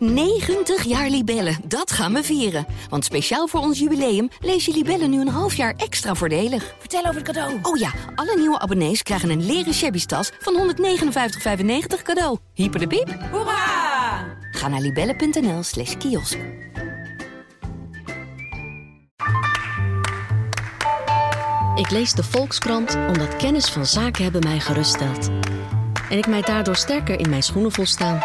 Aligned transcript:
90 0.00 0.84
jaar 0.84 1.08
Libellen, 1.08 1.56
dat 1.64 1.92
gaan 1.92 2.12
we 2.12 2.22
vieren. 2.22 2.66
Want 2.88 3.04
speciaal 3.04 3.46
voor 3.46 3.60
ons 3.60 3.78
jubileum 3.78 4.28
lees 4.40 4.64
je 4.64 4.72
Libellen 4.72 5.10
nu 5.10 5.20
een 5.20 5.28
half 5.28 5.54
jaar 5.54 5.74
extra 5.76 6.14
voordelig. 6.14 6.74
Vertel 6.78 7.00
over 7.00 7.14
het 7.14 7.24
cadeau. 7.24 7.58
Oh 7.62 7.78
ja, 7.78 7.92
alle 8.14 8.36
nieuwe 8.36 8.58
abonnees 8.58 9.02
krijgen 9.02 9.30
een 9.30 9.46
leren 9.46 9.74
shabby 9.74 10.04
tas 10.04 10.30
van 10.38 10.74
159,95 10.74 12.02
cadeau. 12.02 12.38
Hyper 12.54 12.80
de 12.80 12.86
piep. 12.86 13.18
Hoera! 13.30 14.38
Ga 14.50 14.68
naar 14.68 14.80
libellen.nl 14.80 15.62
slash 15.62 15.96
kiosk. 15.96 16.38
Ik 21.74 21.90
lees 21.90 22.12
de 22.12 22.24
Volkskrant 22.24 22.94
omdat 22.94 23.36
kennis 23.36 23.68
van 23.68 23.86
zaken 23.86 24.22
hebben 24.22 24.42
mij 24.42 24.60
geruststeld. 24.60 25.28
En 26.10 26.18
ik 26.18 26.26
mij 26.26 26.42
daardoor 26.42 26.76
sterker 26.76 27.18
in 27.18 27.30
mijn 27.30 27.42
schoenen 27.42 27.72
volstaan. 27.72 28.20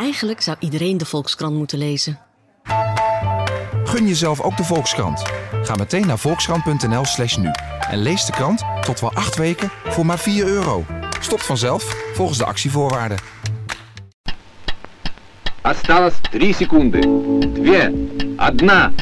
Eigenlijk 0.00 0.40
zou 0.40 0.56
iedereen 0.60 0.98
de 0.98 1.04
Volkskrant 1.04 1.54
moeten 1.56 1.78
lezen. 1.78 2.18
Gun 3.84 4.06
jezelf 4.06 4.40
ook 4.40 4.56
de 4.56 4.64
Volkskrant. 4.64 5.22
Ga 5.62 5.74
meteen 5.74 6.06
naar 6.06 6.18
volkskrant.nl 6.18 7.04
slash 7.04 7.36
nu. 7.36 7.50
En 7.90 7.98
lees 7.98 8.24
de 8.24 8.32
krant 8.32 8.62
tot 8.80 9.00
wel 9.00 9.12
acht 9.12 9.36
weken 9.36 9.70
voor 9.84 10.06
maar 10.06 10.18
4 10.18 10.46
euro. 10.46 10.84
Stopt 11.20 11.46
vanzelf 11.46 11.96
volgens 12.14 12.38
de 12.38 12.44
actievoorwaarden. 12.44 13.18
Осталось 15.62 16.14
3 16.30 16.54
секунды. 16.54 17.00
2, 17.54 18.16
1, 18.36 18.94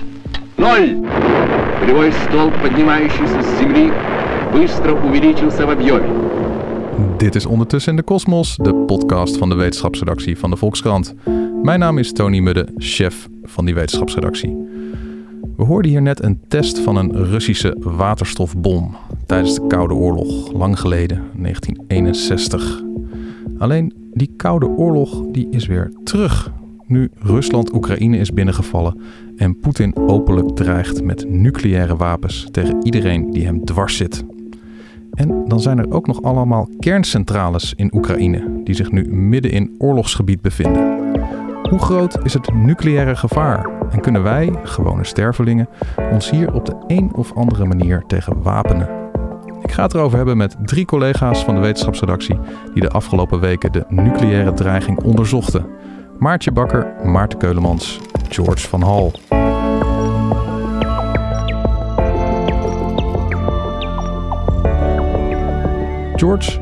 0. 0.55 1.01
Полевой 1.81 2.13
столб, 2.13 2.55
поднимающийся 2.63 3.43
с 3.43 3.59
земли, 3.59 3.93
быстро 4.53 4.93
увеличился 4.95 5.67
в 5.67 5.71
объеме. 5.71 6.38
Dit 7.18 7.36
is 7.36 7.46
Ondertussen 7.46 7.92
in 7.92 7.98
de 7.98 8.04
Kosmos, 8.04 8.56
de 8.56 8.76
podcast 8.76 9.38
van 9.38 9.50
de 9.50 9.56
wetenschapsredactie 9.56 10.38
van 10.38 10.50
de 10.50 10.56
Volkskrant. 10.56 11.14
Mijn 11.64 11.80
naam 11.80 11.98
is 11.98 12.14
Tony 12.14 12.40
Mudde, 12.40 12.68
chef 12.78 13.28
van 13.44 13.66
die 13.66 13.74
wetenschapsredactie. 13.74 14.58
We 15.58 15.64
hoorden 15.64 15.92
hier 15.92 16.02
net 16.02 16.24
een 16.24 16.40
test 16.48 16.80
van 16.80 16.96
een 16.96 17.26
Russische 17.26 17.76
waterstofbom 17.80 18.96
tijdens 19.26 19.56
de 19.56 19.68
Koude 19.68 19.94
Oorlog, 19.94 20.52
lang 20.52 20.80
geleden, 20.80 21.24
1961. 21.36 22.84
Alleen 23.58 23.94
die 24.14 24.34
Koude 24.38 24.68
Oorlog 24.68 25.22
die 25.32 25.48
is 25.50 25.68
weer 25.68 25.92
terug. 26.04 26.52
Nu 26.86 27.10
Rusland 27.16 27.74
Oekraïne 27.74 28.18
is 28.18 28.34
binnengevallen 28.34 29.02
en 29.36 29.60
Poetin 29.60 29.96
openlijk 29.96 30.56
dreigt 30.56 31.04
met 31.04 31.30
nucleaire 31.30 31.96
wapens 31.96 32.48
tegen 32.52 32.84
iedereen 32.84 33.32
die 33.32 33.46
hem 33.46 33.66
dwars 33.66 33.98
zit. 33.98 34.26
En 35.20 35.44
dan 35.48 35.60
zijn 35.60 35.78
er 35.78 35.92
ook 35.92 36.08
nog 36.08 36.22
allemaal 36.22 36.68
kerncentrales 36.80 37.74
in 37.76 37.92
Oekraïne, 37.96 38.62
die 38.64 38.76
zich 38.76 38.92
nu 38.92 39.14
midden 39.14 39.52
in 39.52 39.76
oorlogsgebied 39.78 40.42
bevinden. 40.42 40.98
Hoe 41.70 41.80
groot 41.80 42.18
is 42.24 42.34
het 42.34 42.54
nucleaire 42.54 43.16
gevaar? 43.16 43.70
En 43.92 44.02
kunnen 44.02 44.24
wij, 44.24 44.54
gewone 44.64 45.04
stervelingen, 45.04 45.70
ons 46.12 46.30
hier 46.30 46.54
op 46.54 46.66
de 46.66 46.76
een 46.88 47.14
of 47.14 47.34
andere 47.34 47.66
manier 47.66 48.04
tegen 48.08 48.42
wapenen? 48.42 48.90
Ik 49.62 49.72
ga 49.72 49.84
het 49.84 49.94
erover 49.94 50.18
hebben 50.18 50.38
met 50.38 50.56
drie 50.66 50.86
collega's 50.86 51.44
van 51.44 51.56
de 51.56 51.62
wetenschapsredactie 51.62 52.40
die 52.74 52.82
de 52.82 52.90
afgelopen 52.90 53.40
weken 53.40 53.72
de 53.72 53.86
nucleaire 53.90 54.54
dreiging 54.54 55.04
onderzochten. 55.04 55.66
Maartje 56.20 56.52
Bakker, 56.52 56.94
Maarten 57.04 57.40
Keulemans, 57.40 58.00
George 58.30 58.68
van 58.68 58.82
Hal. 58.82 59.12
George, 66.20 66.60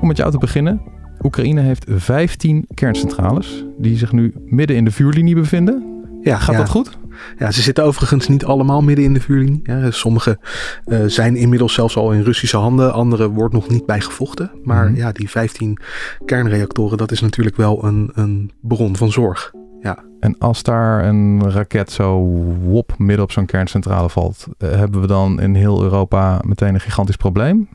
om 0.00 0.06
met 0.08 0.16
jou 0.16 0.30
te 0.30 0.38
beginnen. 0.38 0.80
Oekraïne 1.22 1.60
heeft 1.60 1.84
15 1.88 2.66
kerncentrales 2.74 3.64
die 3.78 3.96
zich 3.96 4.12
nu 4.12 4.32
midden 4.44 4.76
in 4.76 4.84
de 4.84 4.90
vuurlinie 4.90 5.34
bevinden. 5.34 6.02
Ja, 6.22 6.36
Gaat 6.36 6.54
ja. 6.54 6.60
dat 6.60 6.68
goed? 6.68 6.98
Ja, 7.38 7.50
ze 7.50 7.62
zitten 7.62 7.84
overigens 7.84 8.28
niet 8.28 8.44
allemaal 8.44 8.82
midden 8.82 9.04
in 9.04 9.12
de 9.12 9.20
vuurlinie. 9.20 9.60
Ja, 9.62 9.90
sommige 9.90 10.38
eh, 10.84 10.98
zijn 11.06 11.36
inmiddels 11.36 11.74
zelfs 11.74 11.96
al 11.96 12.12
in 12.12 12.22
Russische 12.22 12.56
handen. 12.56 12.92
Andere 12.92 13.30
wordt 13.30 13.54
nog 13.54 13.68
niet 13.68 13.86
bij 13.86 14.00
gevochten. 14.00 14.50
Maar 14.62 14.84
Mhm. 14.90 14.96
ja, 14.96 15.12
die 15.12 15.30
15 15.30 15.78
kernreactoren, 16.24 16.98
dat 16.98 17.10
is 17.12 17.20
natuurlijk 17.20 17.56
wel 17.56 17.84
een, 17.84 18.10
een 18.14 18.50
bron 18.60 18.96
van 18.96 19.12
zorg. 19.12 19.52
Ja. 19.80 20.04
En 20.20 20.38
als 20.38 20.62
daar 20.62 21.04
een 21.04 21.50
raket 21.50 21.90
zo 21.90 22.18
wop 22.62 22.94
midden 22.98 23.24
op 23.24 23.32
zo'n 23.32 23.46
kerncentrale 23.46 24.08
valt, 24.08 24.46
eh, 24.58 24.70
hebben 24.70 25.00
we 25.00 25.06
dan 25.06 25.40
in 25.40 25.54
heel 25.54 25.82
Europa 25.82 26.40
meteen 26.46 26.74
een 26.74 26.80
gigantisch 26.80 27.16
probleem? 27.16 27.68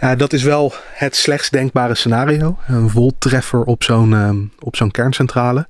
Ja, 0.00 0.14
dat 0.14 0.32
is 0.32 0.42
wel 0.42 0.72
het 0.92 1.16
slechtst 1.16 1.52
denkbare 1.52 1.94
scenario. 1.94 2.58
Een 2.66 2.90
voltreffer 2.90 3.62
op 3.62 3.82
zo'n 3.82 4.14
ehm, 4.14 4.38
op 4.58 4.76
zo'n 4.76 4.90
kerncentrale. 4.90 5.66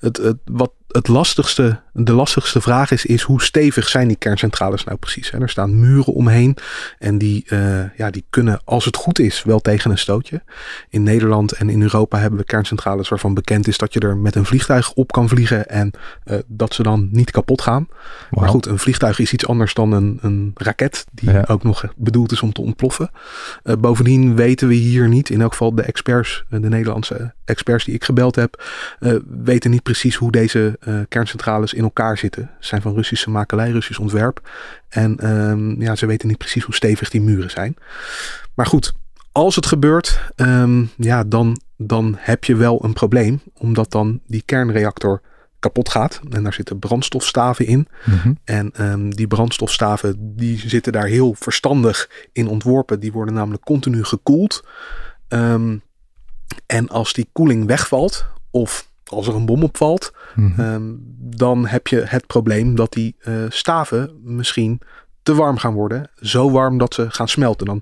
Het, 0.00 0.16
het, 0.16 0.36
wat 0.44 0.70
het 0.88 1.08
lastigste, 1.08 1.80
de 1.92 2.12
lastigste 2.12 2.60
vraag 2.60 2.90
is, 2.90 3.06
is 3.06 3.22
hoe 3.22 3.42
stevig 3.42 3.88
zijn 3.88 4.08
die 4.08 4.16
kerncentrales 4.16 4.84
nou 4.84 4.98
precies? 4.98 5.30
Hè? 5.30 5.40
Er 5.40 5.48
staan 5.48 5.80
muren 5.80 6.12
omheen 6.14 6.56
en 6.98 7.18
die, 7.18 7.44
eh, 7.48 7.96
ja, 7.96 8.10
die 8.10 8.24
kunnen, 8.30 8.60
als 8.64 8.84
het 8.84 8.96
goed 8.96 9.18
is, 9.18 9.42
wel 9.42 9.58
tegen 9.60 9.90
een 9.90 9.98
stootje. 9.98 10.42
In 10.88 11.02
Nederland 11.02 11.52
en 11.52 11.68
in 11.68 11.82
Europa 11.82 12.18
hebben 12.18 12.38
we 12.38 12.44
kerncentrales 12.44 13.08
waarvan 13.08 13.34
bekend 13.34 13.68
is 13.68 13.78
dat 13.78 13.92
je 13.92 14.00
er 14.00 14.16
met 14.16 14.34
een 14.34 14.44
vliegtuig 14.44 14.92
op 14.92 15.12
kan 15.12 15.28
vliegen 15.28 15.68
en 15.68 15.90
eh, 16.24 16.38
dat 16.46 16.74
ze 16.74 16.82
dan 16.82 17.08
niet 17.12 17.30
kapot 17.30 17.62
gaan. 17.62 17.88
Maar 18.30 18.48
goed, 18.48 18.66
een 18.66 18.78
vliegtuig 18.78 19.18
is 19.18 19.32
iets 19.32 19.46
anders 19.46 19.74
dan 19.74 19.92
een, 19.92 20.18
een 20.22 20.50
raket 20.54 21.04
die 21.12 21.30
Ja. 21.30 21.44
ook 21.46 21.62
nog 21.62 21.84
bedoeld 21.96 22.32
is 22.32 22.42
om 22.42 22.52
te 22.52 22.60
ontploffen. 22.60 23.10
Eh, 23.62 23.76
bovendien 23.76 24.36
weten 24.36 24.68
we 24.68 24.74
hier 24.74 25.08
niet, 25.08 25.30
in 25.30 25.40
elk 25.40 25.50
geval 25.50 25.74
de 25.74 25.82
experts, 25.82 26.44
de 26.48 26.58
Nederlandse 26.68 27.34
experts 27.44 27.84
die 27.84 27.94
ik 27.94 28.04
gebeld 28.04 28.36
heb, 28.36 28.64
weten 29.44 29.70
niet 29.70 29.82
precies 29.82 30.14
hoe 30.16 30.30
deze 30.30 30.73
eh, 30.80 31.00
kerncentrales 31.08 31.72
in 31.72 31.82
elkaar 31.82 32.18
zitten. 32.18 32.50
Ze 32.60 32.68
zijn 32.68 32.82
van 32.82 32.94
Russische 32.94 33.30
makelij, 33.30 33.70
Russisch 33.70 34.00
ontwerp. 34.00 34.50
En 34.88 35.18
ehm, 35.18 35.82
ja, 35.82 35.94
ze 35.94 36.06
weten 36.06 36.28
niet 36.28 36.38
precies 36.38 36.64
hoe 36.64 36.74
stevig 36.74 37.10
die 37.10 37.20
muren 37.20 37.50
zijn. 37.50 37.76
Maar 38.54 38.66
goed, 38.66 38.92
als 39.32 39.56
het 39.56 39.66
gebeurt, 39.66 40.20
ehm, 40.36 40.84
ja, 40.96 41.24
dan, 41.24 41.60
dan 41.76 42.16
heb 42.18 42.44
je 42.44 42.56
wel 42.56 42.84
een 42.84 42.92
probleem. 42.92 43.40
Omdat 43.54 43.90
dan 43.90 44.20
die 44.26 44.42
kernreactor 44.44 45.20
kapot 45.58 45.88
gaat. 45.88 46.20
En 46.30 46.42
daar 46.42 46.52
zitten 46.52 46.78
brandstofstaven 46.78 47.66
in. 47.66 47.88
Mhm. 48.04 48.32
En 48.44 48.70
ehm, 48.72 49.10
die 49.10 49.26
brandstofstaven 49.26 50.36
die 50.36 50.68
zitten 50.68 50.92
daar 50.92 51.06
heel 51.06 51.34
verstandig 51.38 52.10
in 52.32 52.48
ontworpen. 52.48 53.00
Die 53.00 53.12
worden 53.12 53.34
namelijk 53.34 53.64
continu 53.64 54.04
gekoeld. 54.04 54.64
En 56.66 56.88
als 56.88 57.12
die 57.12 57.28
koeling 57.32 57.66
wegvalt, 57.66 58.26
of 58.50 58.88
als 59.04 59.26
er 59.26 59.34
een 59.34 59.46
bom 59.46 59.62
opvalt, 59.62 60.12
Mhm. 60.34 60.60
ehm, 60.60 60.82
dan 61.18 61.66
heb 61.66 61.86
je 61.86 62.00
het 62.06 62.26
probleem 62.26 62.74
dat 62.74 62.92
die 62.92 63.16
eh, 63.20 63.34
staven 63.48 64.10
misschien 64.22 64.80
te 65.22 65.34
warm 65.34 65.56
gaan 65.56 65.74
worden. 65.74 66.10
Zo 66.20 66.50
warm 66.50 66.78
dat 66.78 66.94
ze 66.94 67.10
gaan 67.10 67.28
smelten. 67.28 67.66
Dan 67.66 67.80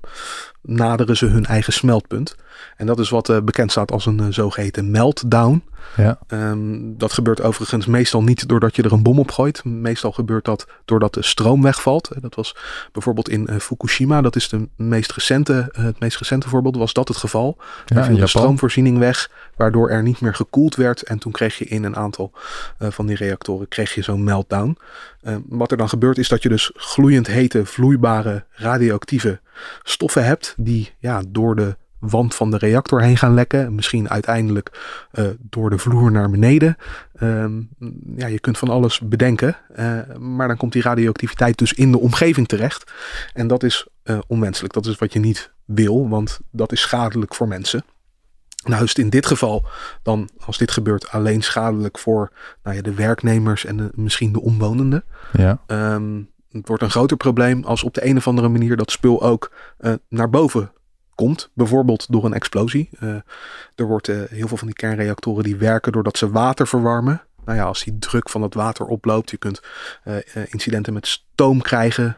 naderen 0.63 1.17
ze 1.17 1.25
hun 1.25 1.45
eigen 1.45 1.73
smeltpunt. 1.73 2.35
En 2.77 2.85
dat 2.85 2.99
is 2.99 3.09
wat 3.09 3.29
eh, 3.29 3.37
bekend 3.41 3.71
staat 3.71 3.91
als 3.91 4.05
een 4.05 4.19
eh, 4.19 4.25
zogeheten 4.29 4.91
meltdown. 4.91 5.63
Ja. 5.97 6.19
Ehm, 6.27 6.79
dat 6.81 7.13
gebeurt 7.13 7.41
overigens 7.41 7.85
meestal 7.85 8.23
niet 8.23 8.47
doordat 8.47 8.75
je 8.75 8.83
er 8.83 8.91
een 8.91 9.03
bom 9.03 9.19
op 9.19 9.31
gooit. 9.31 9.63
Meestal 9.63 10.11
gebeurt 10.11 10.45
dat 10.45 10.67
doordat 10.85 11.13
de 11.13 11.23
stroom 11.23 11.61
wegvalt. 11.61 12.09
Eh, 12.09 12.21
Dat 12.21 12.35
was 12.35 12.55
bijvoorbeeld 12.91 13.29
in 13.29 13.59
Fukushima. 13.59 14.21
Dat 14.21 14.35
is 14.35 14.49
de 14.49 14.67
meest 14.75 15.11
recente, 15.11 15.69
het 15.71 15.99
meest 15.99 16.17
recente 16.17 16.49
voorbeeld. 16.49 16.75
Was 16.75 16.93
dat 16.93 17.07
het 17.07 17.17
geval? 17.17 17.57
Ja, 17.85 17.95
Daar 17.95 18.05
viel 18.05 18.17
de 18.17 18.27
stroomvoorziening 18.27 18.97
weg. 18.97 19.31
Waardoor 19.55 19.89
er 19.89 20.03
niet 20.03 20.21
meer 20.21 20.35
gekoeld 20.35 20.75
werd. 20.75 21.01
En 21.01 21.19
toen 21.19 21.31
kreeg 21.31 21.57
je 21.57 21.65
in 21.65 21.83
een 21.83 21.95
aantal 21.95 22.31
van 22.79 23.05
die 23.05 23.15
reactoren 23.15 23.67
kreeg 23.67 23.93
je 23.93 24.01
zo'n 24.01 24.23
meltdown. 24.23 24.77
Eh, 25.23 25.35
wat 25.49 25.71
er 25.71 25.77
dan 25.77 25.89
gebeurt 25.89 26.17
is 26.17 26.27
dat 26.27 26.43
je 26.43 26.49
dus 26.49 26.71
gloeiend 26.75 27.27
hete, 27.27 27.65
vloeibare, 27.65 28.45
radioactieve 28.51 29.39
stoffen 29.83 30.25
hebt. 30.25 30.53
Die 30.57 30.93
ja, 30.99 31.21
door 31.27 31.55
de 31.55 31.75
wand 31.99 32.35
van 32.35 32.51
de 32.51 32.57
reactor 32.57 33.01
heen 33.01 33.17
gaan 33.17 33.33
lekken. 33.33 33.75
Misschien 33.75 34.09
uiteindelijk 34.09 34.71
eh, 35.11 35.25
door 35.39 35.69
de 35.69 35.77
vloer 35.77 36.11
naar 36.11 36.29
beneden. 36.29 36.77
Ehm, 37.15 37.61
ja, 38.15 38.27
je 38.27 38.39
kunt 38.39 38.57
van 38.57 38.69
alles 38.69 38.99
bedenken. 38.99 39.55
eh, 39.75 39.99
maar 40.19 40.47
dan 40.47 40.57
komt 40.57 40.73
die 40.73 40.81
radioactiviteit 40.81 41.57
dus 41.57 41.73
in 41.73 41.91
de 41.91 41.99
omgeving 41.99 42.47
terecht. 42.47 42.91
En 43.33 43.47
dat 43.47 43.63
is 43.63 43.87
eh, 44.03 44.19
onwenselijk. 44.27 44.73
Dat 44.73 44.85
is 44.85 44.95
wat 44.97 45.13
je 45.13 45.19
niet 45.19 45.51
wil, 45.65 46.09
want 46.09 46.39
dat 46.51 46.71
is 46.71 46.81
schadelijk 46.81 47.35
voor 47.35 47.47
mensen. 47.47 47.83
Nou 48.63 48.83
is 48.83 48.89
het 48.89 48.97
in 48.97 49.09
dit 49.09 49.25
geval 49.25 49.65
dan, 50.03 50.29
als 50.45 50.57
dit 50.57 50.71
gebeurt, 50.71 51.09
alleen 51.09 51.41
schadelijk 51.41 51.99
voor 51.99 52.31
nou 52.63 52.75
ja, 52.75 52.81
de 52.81 52.93
werknemers 52.93 53.65
en 53.65 53.77
de- 53.77 53.91
misschien 53.95 54.31
de 54.33 54.41
omwonenden. 54.41 55.03
Ja. 55.33 55.61
Ehm, 55.67 56.21
het 56.53 56.67
wordt 56.67 56.83
een 56.83 56.89
groter 56.89 57.17
probleem 57.17 57.63
als 57.63 57.83
op 57.83 57.93
de 57.93 58.05
een 58.05 58.17
of 58.17 58.27
andere 58.27 58.47
manier 58.47 58.75
dat 58.77 58.91
spul 58.91 59.23
ook 59.23 59.51
eh, 59.77 59.93
naar 60.09 60.29
boven 60.29 60.71
komt. 61.15 61.49
Bijvoorbeeld 61.53 62.11
door 62.11 62.25
een 62.25 62.33
explosie. 62.33 62.89
Eh, 62.99 63.15
er 63.75 63.85
wordt 63.85 64.07
eh, 64.07 64.21
heel 64.29 64.47
veel 64.47 64.57
van 64.57 64.67
die 64.67 64.75
kernreactoren 64.75 65.43
die 65.43 65.55
werken 65.55 65.91
doordat 65.91 66.17
ze 66.17 66.29
water 66.29 66.67
verwarmen. 66.67 67.21
Nou 67.45 67.57
ja, 67.57 67.63
als 67.63 67.83
die 67.83 67.99
druk 67.99 68.29
van 68.29 68.41
het 68.41 68.53
water 68.53 68.85
oploopt, 68.85 69.29
je 69.29 69.37
kunt 69.37 69.61
incidenten 70.49 70.93
met 70.93 71.07
stoom 71.07 71.61
krijgen. 71.61 72.17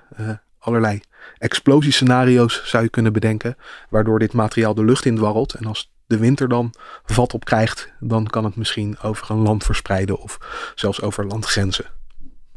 allerlei 0.59 1.01
explosiescenario's 1.37 2.61
zou 2.69 2.83
je 2.83 2.89
kunnen 2.89 3.13
bedenken. 3.13 3.55
Waardoor 3.89 4.19
dit 4.19 4.33
materiaal 4.33 4.73
de 4.73 4.83
lucht 4.83 5.05
in 5.05 5.15
dwarrelt. 5.15 5.53
En 5.53 5.65
als 5.65 5.93
de 6.07 6.17
winter 6.17 6.47
dan 6.47 6.73
vat 7.05 7.33
op 7.33 7.45
krijgt, 7.45 7.93
dan 7.99 8.27
kan 8.27 8.43
het 8.43 8.55
misschien 8.55 8.99
over 8.99 9.31
een 9.31 9.41
land 9.41 9.63
verspreiden 9.63 10.19
of 10.19 10.37
zelfs 10.75 11.01
over 11.01 11.25
landgrenzen. 11.25 11.85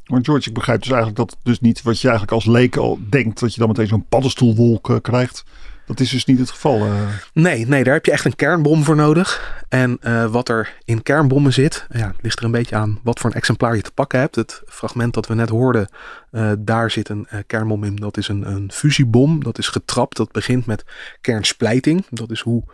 Maar 0.09 0.21
George, 0.23 0.49
ik 0.49 0.55
begrijp 0.55 0.79
dus 0.79 0.91
eigenlijk 0.91 1.19
dat 1.19 1.37
dus 1.43 1.61
niet 1.61 1.83
wat 1.83 2.01
je 2.01 2.09
eigenlijk 2.09 2.37
als 2.37 2.47
leek 2.47 2.77
al 2.77 2.99
denkt, 3.09 3.41
dat 3.41 3.53
je 3.55 3.59
dan 3.59 3.69
meteen 3.69 3.87
zo'n 3.87 4.07
paddenstoelwolk 4.09 4.89
uh, 4.89 4.97
krijgt. 5.03 5.45
Dat 5.89 6.01
is 6.01 6.11
dus 6.11 6.25
niet 6.25 6.39
het 6.39 6.51
geval. 6.51 6.87
Uh. 6.87 7.09
Nee, 7.33 7.67
nee, 7.67 7.85
daar 7.85 7.95
heb 7.95 8.05
je 8.05 8.13
echt 8.13 8.25
een 8.25 8.37
kernbom 8.37 8.85
voor 8.85 8.97
nodig. 8.97 9.63
En 9.69 9.99
uh, 10.03 10.25
wat 10.25 10.49
er 10.49 10.75
in 10.85 11.03
kernbommen 11.03 11.53
zit, 11.53 11.87
ja, 11.91 12.15
ligt 12.21 12.39
er 12.39 12.45
een 12.45 12.51
beetje 12.51 12.77
aan 12.77 12.99
wat 13.03 13.21
voor 13.21 13.31
een 13.31 13.37
exemplaar 13.37 13.77
je 13.77 13.83
te 13.83 13.93
pakken 13.93 14.19
hebt. 14.19 14.35
Het 14.35 14.63
fragment 14.67 15.15
dat 15.15 15.27
we 15.27 15.35
net 15.35 15.49
hoorden, 15.49 15.89
uh, 16.33 16.53
daar 16.59 16.91
zit 16.91 17.09
een 17.09 17.29
kernbom 17.47 17.85
in. 17.85 17.97
Dat 17.97 18.17
is 18.17 18.29
een, 18.29 18.51
een 18.51 18.73
fusiebom. 18.73 19.45
Dat 19.45 19.59
is 19.59 19.69
getrapt. 19.69 20.17
Dat 20.17 20.33
begint 20.33 20.67
met 20.67 20.85
kernsplijting. 21.21 22.07
Dat 22.11 22.31
is 22.31 22.41
hoe 22.41 22.65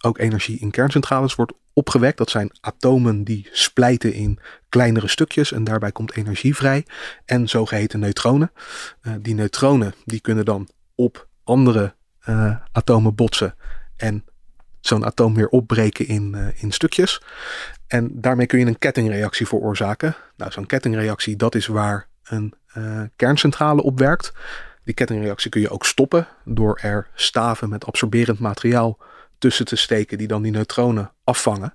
ook 0.00 0.18
energie 0.18 0.58
in 0.58 0.70
kerncentrales 0.70 1.34
wordt 1.34 1.52
opgewekt. 1.72 2.18
Dat 2.18 2.30
zijn 2.30 2.50
atomen 2.60 3.24
die 3.24 3.48
splijten 3.52 4.12
in 4.12 4.38
kleinere 4.68 5.08
stukjes 5.08 5.52
en 5.52 5.64
daarbij 5.64 5.92
komt 5.92 6.16
energie 6.16 6.56
vrij. 6.56 6.86
En 7.24 7.48
zogeheten 7.48 8.00
neutronen. 8.00 8.52
die 9.20 9.34
neutronen 9.34 9.94
die 10.04 10.20
kunnen 10.20 10.44
dan 10.44 10.68
op 10.94 11.28
andere 11.44 11.94
uh, 12.28 12.56
atomen 12.72 13.14
botsen 13.14 13.54
en 13.96 14.24
zo'n 14.80 15.04
atoom 15.04 15.34
weer 15.34 15.48
opbreken 15.48 16.06
in, 16.06 16.32
uh, 16.36 16.62
in 16.62 16.72
stukjes. 16.72 17.22
En 17.86 18.20
daarmee 18.20 18.46
kun 18.46 18.58
je 18.58 18.66
een 18.66 18.78
kettingreactie 18.78 19.46
veroorzaken. 19.46 20.16
Nou, 20.36 20.52
zo'n 20.52 20.66
kettingreactie, 20.66 21.36
dat 21.36 21.54
is 21.54 21.66
waar 21.66 22.08
een 22.24 22.54
uh, 22.76 23.02
kerncentrale 23.16 23.82
op 23.82 23.98
werkt. 23.98 24.32
Die 24.84 24.94
kettingreactie 24.94 25.50
kun 25.50 25.60
je 25.60 25.70
ook 25.70 25.84
stoppen 25.84 26.28
door 26.44 26.78
er 26.82 27.08
staven 27.14 27.68
met 27.68 27.86
absorberend 27.86 28.38
materiaal 28.38 28.98
tussen 29.38 29.64
te 29.64 29.76
steken 29.76 30.18
die 30.18 30.26
dan 30.26 30.42
die 30.42 30.52
neutronen 30.52 31.12
afvangen. 31.24 31.74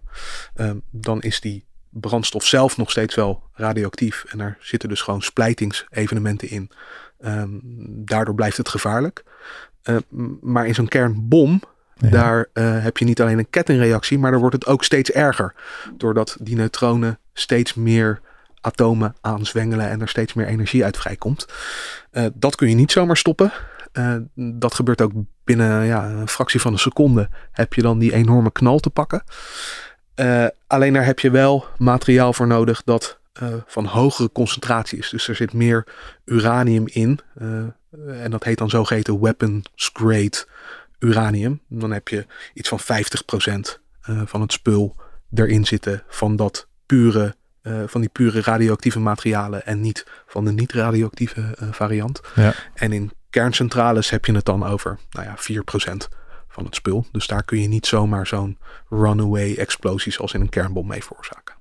Um, 0.56 0.82
dan 0.92 1.22
is 1.22 1.42
die 1.42 1.66
brandstof 1.90 2.46
zelf 2.46 2.78
nog 2.78 2.92
steeds 2.92 3.16
wel 3.16 3.44
radioactief 3.54 4.26
en 4.28 4.40
er 4.40 4.58
zitten 4.60 4.90
dus 4.90 5.02
gewoon 5.02 5.22
splijtingsevenementen 5.22 6.50
in. 6.50 6.72
Um, 7.20 7.62
daardoor 8.06 8.36
blijft 8.36 8.58
het 8.58 8.70
gevaarlijk. 8.70 9.24
Uh, 9.90 9.96
maar 10.42 10.68
in 10.68 10.74
zo'n 10.74 10.88
kernbom, 10.88 11.62
ja. 11.96 12.10
daar 12.10 12.48
uh, 12.54 12.84
heb 12.84 12.98
je 12.98 13.06
niet 13.06 13.22
alleen 13.22 13.38
een 13.38 13.50
kettingreactie, 13.50 14.20
maar 14.20 14.32
dan 14.32 14.40
wordt 14.40 14.56
het 14.56 14.66
ook 14.66 14.84
steeds 14.84 15.12
erger. 15.12 15.54
Doordat 15.98 16.38
die 16.42 16.56
neutronen 16.56 17.20
steeds 17.34 17.74
meer 17.74 18.22
atomen 18.62 19.16
aanzwengelen 19.22 19.90
en 19.90 20.02
er 20.02 20.08
steeds 20.08 20.34
meer 20.34 20.48
energie 20.48 20.84
uit 20.84 20.98
vrijkomt. 20.98 21.48
Uh, 22.12 22.26
dat 22.34 22.56
kun 22.56 22.70
je 22.70 22.76
niet 22.76 22.92
zomaar 22.92 23.18
stoppen. 23.18 23.52
dat 24.36 24.74
gebeurt 24.74 25.02
ook 25.02 25.12
binnen 25.44 25.86
ja, 25.86 26.10
een 26.10 26.28
fractie 26.28 26.62
van 26.62 26.74
een 26.74 26.80
seconde. 26.80 27.30
Heb 27.52 27.74
je 27.74 27.82
dan 27.82 28.00
die 28.00 28.14
enorme 28.14 28.52
knal 28.52 28.80
te 28.80 28.90
pakken. 28.90 29.24
alleen 30.68 30.94
daar 30.94 31.06
heb 31.06 31.20
je 31.20 31.32
wel 31.32 31.66
materiaal 31.78 32.34
voor 32.34 32.48
nodig 32.48 32.84
dat 32.84 33.20
van 33.66 33.86
hogere 33.86 34.32
concentratie 34.32 34.98
is. 34.98 35.10
Dus 35.10 35.28
er 35.28 35.36
zit 35.36 35.54
meer 35.54 35.88
uranium 36.26 36.88
in. 36.88 37.20
Eh, 38.08 38.24
en 38.24 38.32
dat 38.32 38.44
heet 38.44 38.58
dan 38.58 38.70
zogeheten 38.70 39.22
weapons 39.22 39.90
grade 39.94 40.46
uranium. 41.00 41.62
Dan 41.68 41.92
heb 41.92 42.08
je 42.08 42.26
iets 42.54 42.70
van 42.70 42.80
50% 42.80 43.80
uh, 44.10 44.22
van 44.26 44.42
het 44.42 44.52
spul 44.52 44.96
erin 45.34 45.66
zitten 45.66 46.04
van 46.08 46.36
dat 46.36 46.68
pure, 46.86 47.36
uh, 47.64 47.84
van 47.86 48.02
die 48.02 48.10
pure 48.10 48.42
radioactieve 48.42 49.00
materialen 49.00 49.66
en 49.66 49.82
niet 49.82 50.06
van 50.28 50.46
de 50.46 50.52
niet-radioactieve 50.52 51.42
uh, 51.42 51.68
variant. 51.72 52.22
Ja. 52.36 52.54
En 52.74 52.92
in 52.92 53.12
kerncentrales 53.30 54.10
heb 54.10 54.26
je 54.26 54.36
het 54.36 54.46
dan 54.46 54.66
over, 54.66 55.00
nou 55.12 55.26
ja, 55.26 55.36
4% 55.94 56.08
van 56.48 56.66
het 56.66 56.76
spul. 56.76 57.06
Dus 57.12 57.28
daar 57.28 57.44
kun 57.44 57.62
je 57.62 57.68
niet 57.68 57.86
zomaar 57.86 58.28
zo'n 58.28 58.58
runaway 58.90 59.56
explosies 59.56 60.20
als 60.20 60.34
in 60.34 60.42
een 60.42 60.50
kernbom 60.50 60.88
mee 60.88 61.04
veroorzaken. 61.04 61.56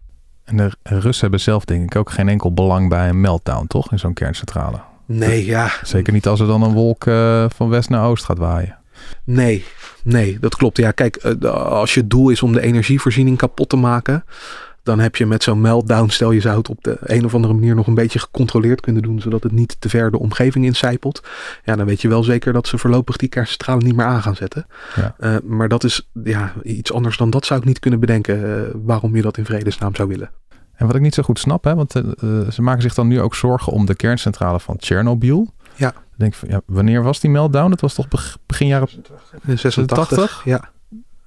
En 0.44 0.56
de 0.56 0.70
Russen 0.82 1.20
hebben 1.20 1.40
zelf 1.40 1.64
denk 1.64 1.82
ik 1.82 1.96
ook 1.96 2.10
geen 2.10 2.28
enkel 2.28 2.52
belang 2.52 2.88
bij 2.88 3.08
een 3.08 3.20
meltdown, 3.20 3.66
toch? 3.66 3.92
In 3.92 3.98
zo'n 3.98 4.14
kerncentrale. 4.14 4.80
Nee, 5.06 5.44
ja. 5.44 5.70
Zeker 5.82 6.12
niet 6.12 6.26
als 6.26 6.40
er 6.40 6.46
dan 6.46 6.62
een 6.62 6.72
wolk 6.72 7.06
uh, 7.06 7.44
van 7.54 7.68
west 7.68 7.88
naar 7.88 8.06
oost 8.06 8.24
gaat 8.24 8.38
waaien. 8.38 8.78
Nee, 9.24 9.64
nee, 10.02 10.38
dat 10.40 10.56
klopt. 10.56 10.76
Ja, 10.76 10.90
kijk, 10.90 11.24
uh, 11.42 11.50
als 11.54 11.94
je 11.94 12.06
doel 12.06 12.30
is 12.30 12.42
om 12.42 12.52
de 12.52 12.60
energievoorziening 12.60 13.36
kapot 13.36 13.68
te 13.68 13.76
maken, 13.76 14.24
dan 14.84 14.98
heb 14.98 15.16
je 15.16 15.26
met 15.26 15.42
zo'n 15.42 15.60
meltdown, 15.60 16.08
stel 16.08 16.30
je 16.30 16.40
zou 16.40 16.58
het 16.58 16.68
op 16.68 16.84
de 16.84 16.96
een 17.00 17.24
of 17.24 17.34
andere 17.34 17.54
manier 17.54 17.74
nog 17.74 17.86
een 17.86 17.94
beetje 17.94 18.18
gecontroleerd 18.18 18.80
kunnen 18.80 19.02
doen, 19.02 19.20
zodat 19.20 19.42
het 19.42 19.52
niet 19.52 19.76
te 19.78 19.88
ver 19.88 20.10
de 20.10 20.18
omgeving 20.18 20.64
incijpelt. 20.64 21.22
Ja, 21.64 21.76
dan 21.76 21.86
weet 21.86 22.02
je 22.02 22.08
wel 22.08 22.22
zeker 22.22 22.52
dat 22.52 22.66
ze 22.66 22.78
voorlopig 22.78 23.16
die 23.16 23.28
kerncentrale 23.28 23.82
niet 23.82 23.96
meer 23.96 24.06
aan 24.06 24.22
gaan 24.22 24.36
zetten. 24.36 24.66
Ja. 24.94 25.14
Uh, 25.20 25.36
maar 25.44 25.68
dat 25.68 25.84
is 25.84 26.08
ja, 26.24 26.52
iets 26.62 26.92
anders 26.92 27.16
dan 27.16 27.30
dat 27.30 27.46
zou 27.46 27.60
ik 27.60 27.66
niet 27.66 27.78
kunnen 27.78 28.00
bedenken 28.00 28.70
waarom 28.84 29.16
je 29.16 29.22
dat 29.22 29.36
in 29.36 29.44
vredesnaam 29.44 29.94
zou 29.94 30.08
willen. 30.08 30.30
En 30.76 30.86
wat 30.86 30.94
ik 30.94 31.00
niet 31.00 31.14
zo 31.14 31.22
goed 31.22 31.38
snap, 31.38 31.64
hè, 31.64 31.74
want 31.74 31.94
uh, 31.96 32.02
ze 32.50 32.62
maken 32.62 32.82
zich 32.82 32.94
dan 32.94 33.08
nu 33.08 33.20
ook 33.20 33.34
zorgen 33.34 33.72
om 33.72 33.86
de 33.86 33.94
kerncentrale 33.94 34.60
van 34.60 34.76
Tsjernobyl. 34.76 35.52
Ja. 35.74 35.92
Denk 36.16 36.34
van, 36.34 36.48
ja, 36.48 36.60
wanneer 36.66 37.02
was 37.02 37.20
die 37.20 37.30
meltdown? 37.30 37.70
Dat 37.70 37.80
was 37.80 37.94
toch 37.94 38.06
begin 38.46 38.66
jaren 38.66 38.88
86? 39.54 40.42
Ja. 40.44 40.72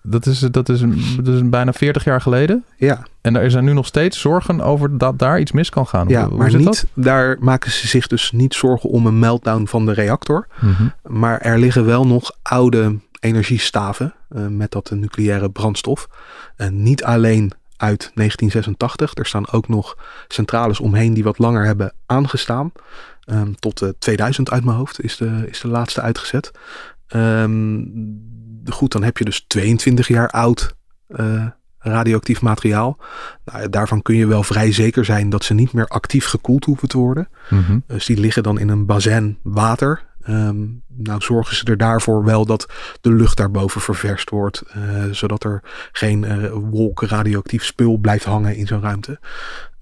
Dat 0.09 0.25
is, 0.25 0.39
dat, 0.39 0.69
is 0.69 0.81
een, 0.81 1.01
dat 1.23 1.33
is 1.33 1.39
een 1.39 1.49
bijna 1.49 1.73
40 1.73 2.03
jaar 2.03 2.21
geleden. 2.21 2.65
Ja. 2.77 3.03
En 3.21 3.35
er 3.35 3.51
zijn 3.51 3.63
nu 3.63 3.73
nog 3.73 3.85
steeds 3.85 4.19
zorgen 4.19 4.61
over 4.61 4.97
dat 4.97 5.19
daar 5.19 5.39
iets 5.39 5.51
mis 5.51 5.69
kan 5.69 5.88
gaan. 5.88 6.07
Ja, 6.07 6.27
Hoe 6.27 6.38
maar 6.38 6.55
niet, 6.55 6.65
dat? 6.65 6.85
daar 6.94 7.38
maken 7.39 7.71
ze 7.71 7.88
zich 7.88 8.07
dus 8.07 8.31
niet 8.31 8.53
zorgen 8.53 8.89
om 8.89 9.05
een 9.05 9.19
meltdown 9.19 9.65
van 9.65 9.85
de 9.85 9.94
reactor. 9.94 10.47
Mm 10.59 10.73
-hmm. 10.73 10.94
Maar 11.03 11.41
er 11.41 11.59
liggen 11.59 11.85
wel 11.85 12.07
nog 12.07 12.31
oude 12.41 12.99
energiestaven 13.19 14.13
uh, 14.29 14.47
met 14.47 14.71
dat 14.71 14.91
nucleaire 14.91 15.49
brandstof. 15.49 16.07
Uh, 16.57 16.67
niet 16.67 17.03
alleen 17.03 17.51
uit 17.77 18.12
1986. 18.13 19.13
Er 19.13 19.25
staan 19.25 19.51
ook 19.51 19.68
nog 19.68 19.97
centrales 20.27 20.79
omheen 20.79 21.13
die 21.13 21.24
wat 21.24 21.38
langer 21.38 21.65
hebben 21.65 21.94
aangestaan. 22.06 22.71
Um, 23.25 23.56
tot 23.59 23.81
uh, 23.81 23.89
2000 24.00 24.51
uit 24.51 24.63
mijn 24.63 24.77
hoofd 24.77 25.03
is 25.03 25.18
de, 25.18 25.45
is 25.50 25.62
de 25.62 25.68
laatste 25.68 26.01
uitgezet. 26.01 26.51
Um, 27.15 28.21
goed, 28.65 28.91
dan 28.91 29.03
heb 29.03 29.18
je 29.18 29.25
dus 29.25 29.45
22 29.47 30.07
jaar 30.07 30.29
oud 30.29 30.75
uh, 31.07 31.45
radioactief 31.79 32.41
materiaal. 32.41 32.97
Nou, 33.45 33.69
daarvan 33.69 34.01
kun 34.01 34.15
je 34.15 34.27
wel 34.27 34.44
vrij 34.44 34.71
zeker 34.71 35.06
zijn 35.06 35.30
dat 35.30 35.44
ze 35.44 35.53
niet 35.53 35.73
meer 35.73 35.88
actief 35.88 36.25
gekoeld 36.25 36.65
hoeven 36.65 36.88
te 36.88 36.97
worden. 36.97 37.30
Mm 37.50 37.63
-hmm. 37.63 37.83
Dus 37.88 38.06
die 38.06 38.19
liggen 38.19 38.44
dan 38.44 38.59
in 38.59 38.69
een 38.69 38.85
bazin 38.85 39.38
water. 39.44 40.06
Um, 40.29 40.83
nou 40.88 41.21
zorgen 41.21 41.56
ze 41.56 41.65
er 41.65 41.77
daarvoor 41.77 42.24
wel 42.24 42.45
dat 42.45 42.68
de 43.01 43.13
lucht 43.13 43.38
daarboven 43.38 43.81
ververst 43.81 44.29
wordt. 44.29 44.63
Uh, 44.77 45.03
zodat 45.12 45.44
er 45.44 45.63
geen 45.91 46.24
uh, 46.24 46.89
radioactief 46.94 47.65
spul 47.65 47.97
blijft 47.97 48.25
hangen 48.25 48.56
in 48.56 48.68
zo'n 48.68 48.81
ruimte. 48.81 49.19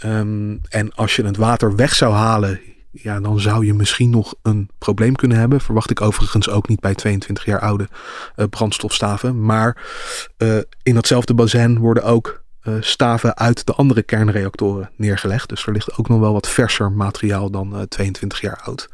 Um, 0.05 0.61
en 0.69 0.93
als 0.93 1.15
je 1.15 1.25
het 1.25 1.37
water 1.37 1.75
weg 1.75 1.95
zou 1.95 2.13
halen, 2.13 2.59
ja, 2.91 3.19
dan 3.19 3.39
zou 3.39 3.65
je 3.65 3.73
misschien 3.73 4.09
nog 4.09 4.35
een 4.41 4.69
probleem 4.77 5.15
kunnen 5.15 5.37
hebben. 5.37 5.61
Verwacht 5.61 5.91
ik 5.91 6.01
overigens 6.01 6.49
ook 6.49 6.67
niet 6.67 6.79
bij 6.79 6.95
22 6.95 7.45
jaar 7.45 7.59
oude 7.59 7.87
uh, 8.35 8.45
brandstofstaven. 8.49 9.45
Maar 9.45 9.83
in 10.83 10.93
datzelfde 10.93 11.33
bazin 11.33 11.79
worden 11.79 12.03
ook 12.03 12.43
staven 12.79 13.37
uit 13.37 13.65
de 13.65 13.73
andere 13.73 14.03
kernreactoren 14.03 14.89
neergelegd. 14.95 15.49
Dus 15.49 15.65
er 15.65 15.73
ligt 15.73 15.97
ook 15.97 16.09
nog 16.09 16.19
wel 16.19 16.33
wat 16.33 16.47
verser 16.47 16.91
materiaal 16.91 17.49
dan 17.49 17.75
uh, 17.75 17.81
22 17.81 18.41
jaar 18.41 18.61
oud. 18.63 18.89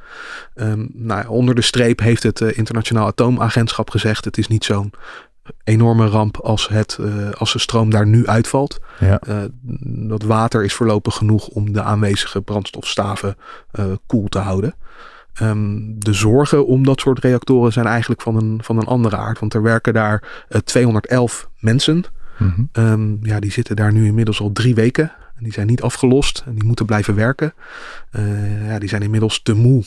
Um, 0.55 0.89
nou, 0.93 1.27
onder 1.27 1.55
de 1.55 1.61
streep 1.61 1.99
heeft 1.99 2.23
het 2.23 2.39
uh, 2.39 2.57
Internationaal 2.57 3.07
Atoomagentschap 3.07 3.89
gezegd: 3.89 4.25
het 4.25 4.37
is 4.37 4.47
niet 4.47 4.63
zo'n 4.63 4.93
enorme 5.63 6.07
ramp 6.07 6.37
als, 6.37 6.67
het, 6.67 6.97
uh, 7.01 7.31
als 7.31 7.53
de 7.53 7.59
stroom 7.59 7.89
daar 7.89 8.07
nu 8.07 8.27
uitvalt. 8.27 8.79
Ja. 8.99 9.21
Uh, 9.27 9.37
dat 10.09 10.23
water 10.23 10.63
is 10.63 10.73
voorlopig 10.73 11.15
genoeg 11.15 11.47
om 11.47 11.73
de 11.73 11.81
aanwezige 11.81 12.41
brandstofstaven 12.41 13.37
uh, 13.79 13.85
koel 14.05 14.27
te 14.27 14.39
houden. 14.39 14.75
Um, 15.41 15.99
de 15.99 16.13
zorgen 16.13 16.65
om 16.65 16.83
dat 16.85 16.99
soort 16.99 17.19
reactoren 17.19 17.71
zijn 17.71 17.85
eigenlijk 17.85 18.21
van 18.21 18.35
een, 18.35 18.59
van 18.63 18.77
een 18.77 18.85
andere 18.85 19.17
aard. 19.17 19.39
Want 19.39 19.53
er 19.53 19.61
werken 19.61 19.93
daar 19.93 20.45
211 20.63 21.49
mensen. 21.59 22.03
-hmm. 22.47 22.69
um, 22.71 23.19
ja, 23.21 23.39
die 23.39 23.51
zitten 23.51 23.75
daar 23.75 23.93
nu 23.93 24.05
inmiddels 24.05 24.39
al 24.39 24.51
drie 24.51 24.75
weken. 24.75 25.11
En 25.35 25.43
die 25.43 25.53
zijn 25.53 25.67
niet 25.67 25.81
afgelost 25.81 26.43
en 26.45 26.53
die 26.55 26.63
moeten 26.63 26.85
blijven 26.85 27.15
werken. 27.15 27.53
Uh, 28.11 28.67
ja, 28.67 28.79
die 28.79 28.89
zijn 28.89 29.01
inmiddels 29.01 29.41
te 29.41 29.53
moe, 29.53 29.83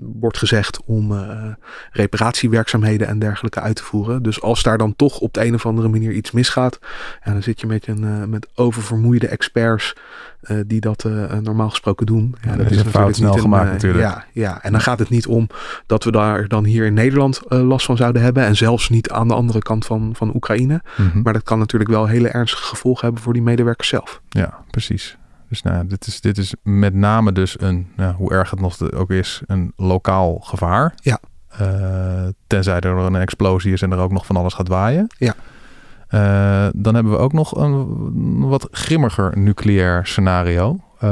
wordt 0.00 0.38
gezegd, 0.38 0.80
om 0.84 1.12
uh, 1.12 1.52
reparatiewerkzaamheden 1.90 3.06
en 3.06 3.18
dergelijke 3.18 3.60
uit 3.60 3.76
te 3.76 3.82
voeren. 3.82 4.22
Dus 4.22 4.42
als 4.42 4.62
daar 4.62 4.78
dan 4.78 4.96
toch 4.96 5.18
op 5.18 5.34
de 5.34 5.44
een 5.44 5.54
of 5.54 5.66
andere 5.66 5.88
manier 5.88 6.12
iets 6.12 6.30
misgaat, 6.30 6.78
ja, 7.24 7.32
dan 7.32 7.42
zit 7.42 7.60
je 7.60 7.66
met, 7.66 7.86
een, 7.86 8.02
uh, 8.02 8.24
met 8.24 8.48
oververmoeide 8.54 9.28
experts 9.28 9.96
uh, 10.42 10.60
die 10.66 10.80
dat 10.80 11.06
normaal 11.40 11.70
gesproken 11.70 12.06
doen. 12.06 12.36
Ja, 12.42 12.56
dat 12.56 12.70
is, 12.70 12.76
is 12.76 12.84
een 12.84 12.90
fout 12.90 13.16
snel 13.16 13.34
een, 13.34 13.40
gemaakt 13.40 13.70
natuurlijk. 13.70 14.04
Ja, 14.04 14.24
ja, 14.32 14.62
en 14.62 14.72
dan 14.72 14.80
gaat 14.80 14.98
het 14.98 15.08
niet 15.08 15.26
om 15.26 15.46
dat 15.86 16.04
we 16.04 16.10
daar 16.10 16.48
dan 16.48 16.64
hier 16.64 16.86
in 16.86 16.94
Nederland 16.94 17.40
last 17.48 17.86
van 17.86 17.96
zouden 17.96 18.22
hebben. 18.22 18.44
En 18.44 18.56
zelfs 18.56 18.88
niet 18.88 19.10
aan 19.10 19.28
de 19.28 19.34
andere 19.34 19.58
kant 19.58 19.86
van, 19.86 20.10
van 20.16 20.34
Oekraïne. 20.34 20.82
Mm 20.96 21.10
-hmm. 21.10 21.22
Maar 21.22 21.32
dat 21.32 21.42
kan 21.42 21.58
natuurlijk 21.58 21.90
wel 21.90 22.06
hele 22.06 22.28
ernstige 22.28 22.64
gevolgen 22.64 23.04
hebben 23.04 23.22
voor 23.22 23.32
die 23.32 23.42
medewerkers 23.42 23.88
zelf. 23.88 24.20
Ja, 24.28 24.58
precies. 24.70 25.16
Dus 25.52 25.62
nou, 25.62 25.86
dit 25.86 26.06
is, 26.06 26.20
dit 26.20 26.38
is 26.38 26.54
met 26.62 26.94
name 26.94 27.32
dus 27.32 27.60
een, 27.60 27.86
nou, 27.96 28.14
hoe 28.14 28.30
erg 28.32 28.50
het 28.50 28.60
nog 28.60 28.92
ook 28.92 29.10
is, 29.10 29.42
een 29.46 29.72
lokaal 29.76 30.38
gevaar. 30.38 30.94
Ja. 30.96 31.18
Uh, 31.60 32.28
tenzij 32.46 32.80
er 32.80 32.96
een 32.96 33.16
explosie 33.16 33.72
is 33.72 33.82
en 33.82 33.92
er 33.92 33.98
ook 33.98 34.12
nog 34.12 34.26
van 34.26 34.36
alles 34.36 34.54
gaat 34.54 34.68
waaien. 34.68 35.06
Ja. 35.18 35.34
Uh, 36.10 36.70
dan 36.74 36.94
hebben 36.94 37.12
we 37.12 37.18
ook 37.18 37.32
nog 37.32 37.56
een 37.56 38.48
wat 38.48 38.68
grimmiger 38.70 39.38
nucleair 39.38 40.06
scenario. 40.06 40.78
Uh, 41.04 41.10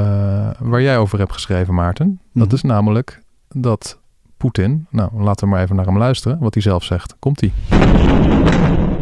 waar 0.59 0.83
jij 0.83 0.99
over 0.99 1.19
hebt 1.19 1.33
geschreven, 1.33 1.75
Maarten. 1.75 2.21
Dat 2.33 2.47
Mhm. 2.47 2.55
is 2.55 2.63
namelijk 2.63 3.23
dat 3.49 3.99
Poetin. 4.37 4.87
Nou, 4.91 5.23
laten 5.23 5.45
we 5.49 5.53
maar 5.55 5.63
even 5.63 5.77
naar 5.77 5.87
hem 5.87 5.99
luisteren. 5.99 6.39
Wat 6.39 6.55
hij 6.55 6.63
zelf 6.63 6.85
zegt. 6.85 7.15
Komt-ie. 7.19 7.53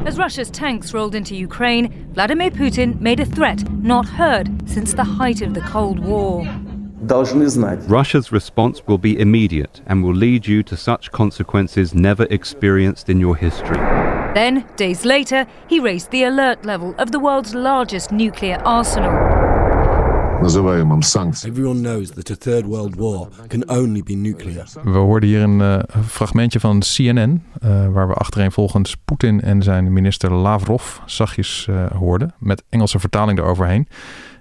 As 0.08 0.16
Russia's 0.16 0.48
tanks 0.50 0.94
rolled 0.94 1.14
into 1.14 1.36
Ukraine, 1.36 2.10
Vladimir 2.14 2.50
Putin 2.50 2.98
made 2.98 3.20
a 3.20 3.26
threat 3.26 3.70
not 3.70 4.06
heard 4.08 4.48
since 4.66 4.94
the 4.94 5.04
height 5.04 5.42
of 5.42 5.52
the 5.52 5.60
Cold 5.60 5.98
War. 5.98 6.46
Russia's 7.86 8.32
response 8.32 8.86
will 8.86 8.96
be 8.96 9.20
immediate 9.20 9.82
and 9.84 10.02
will 10.02 10.14
lead 10.14 10.46
you 10.46 10.62
to 10.62 10.78
such 10.78 11.12
consequences 11.12 11.92
never 11.92 12.26
experienced 12.30 13.10
in 13.10 13.20
your 13.20 13.36
history. 13.36 13.76
Then, 14.32 14.66
days 14.76 15.04
later, 15.04 15.46
he 15.68 15.78
raised 15.78 16.10
the 16.10 16.24
alert 16.24 16.64
level 16.64 16.94
of 16.96 17.12
the 17.12 17.20
world's 17.20 17.54
largest 17.54 18.10
nuclear 18.10 18.62
arsenal. 18.64 19.27
Everyone 20.40 21.80
knows 21.80 22.10
that 22.10 22.30
a 22.30 22.34
third 22.34 22.64
world 22.64 22.94
war 22.94 23.28
can 23.46 23.68
only 23.68 24.02
be 24.02 24.12
nuclear. 24.12 24.66
We 24.82 24.90
hoorden 24.98 25.28
hier 25.28 25.42
een 25.42 25.60
uh, 25.60 25.78
fragmentje 26.06 26.60
van 26.60 26.80
CNN, 26.80 27.42
uh, 27.64 27.88
waar 27.88 28.08
we 28.08 28.14
achtereenvolgens 28.14 28.96
Poetin 28.96 29.40
en 29.40 29.62
zijn 29.62 29.92
minister 29.92 30.32
Lavrov 30.32 30.98
zachtjes 31.06 31.66
uh, 31.70 31.86
hoorden, 31.90 32.34
met 32.38 32.62
Engelse 32.68 32.98
vertaling 32.98 33.38
eroverheen. 33.38 33.88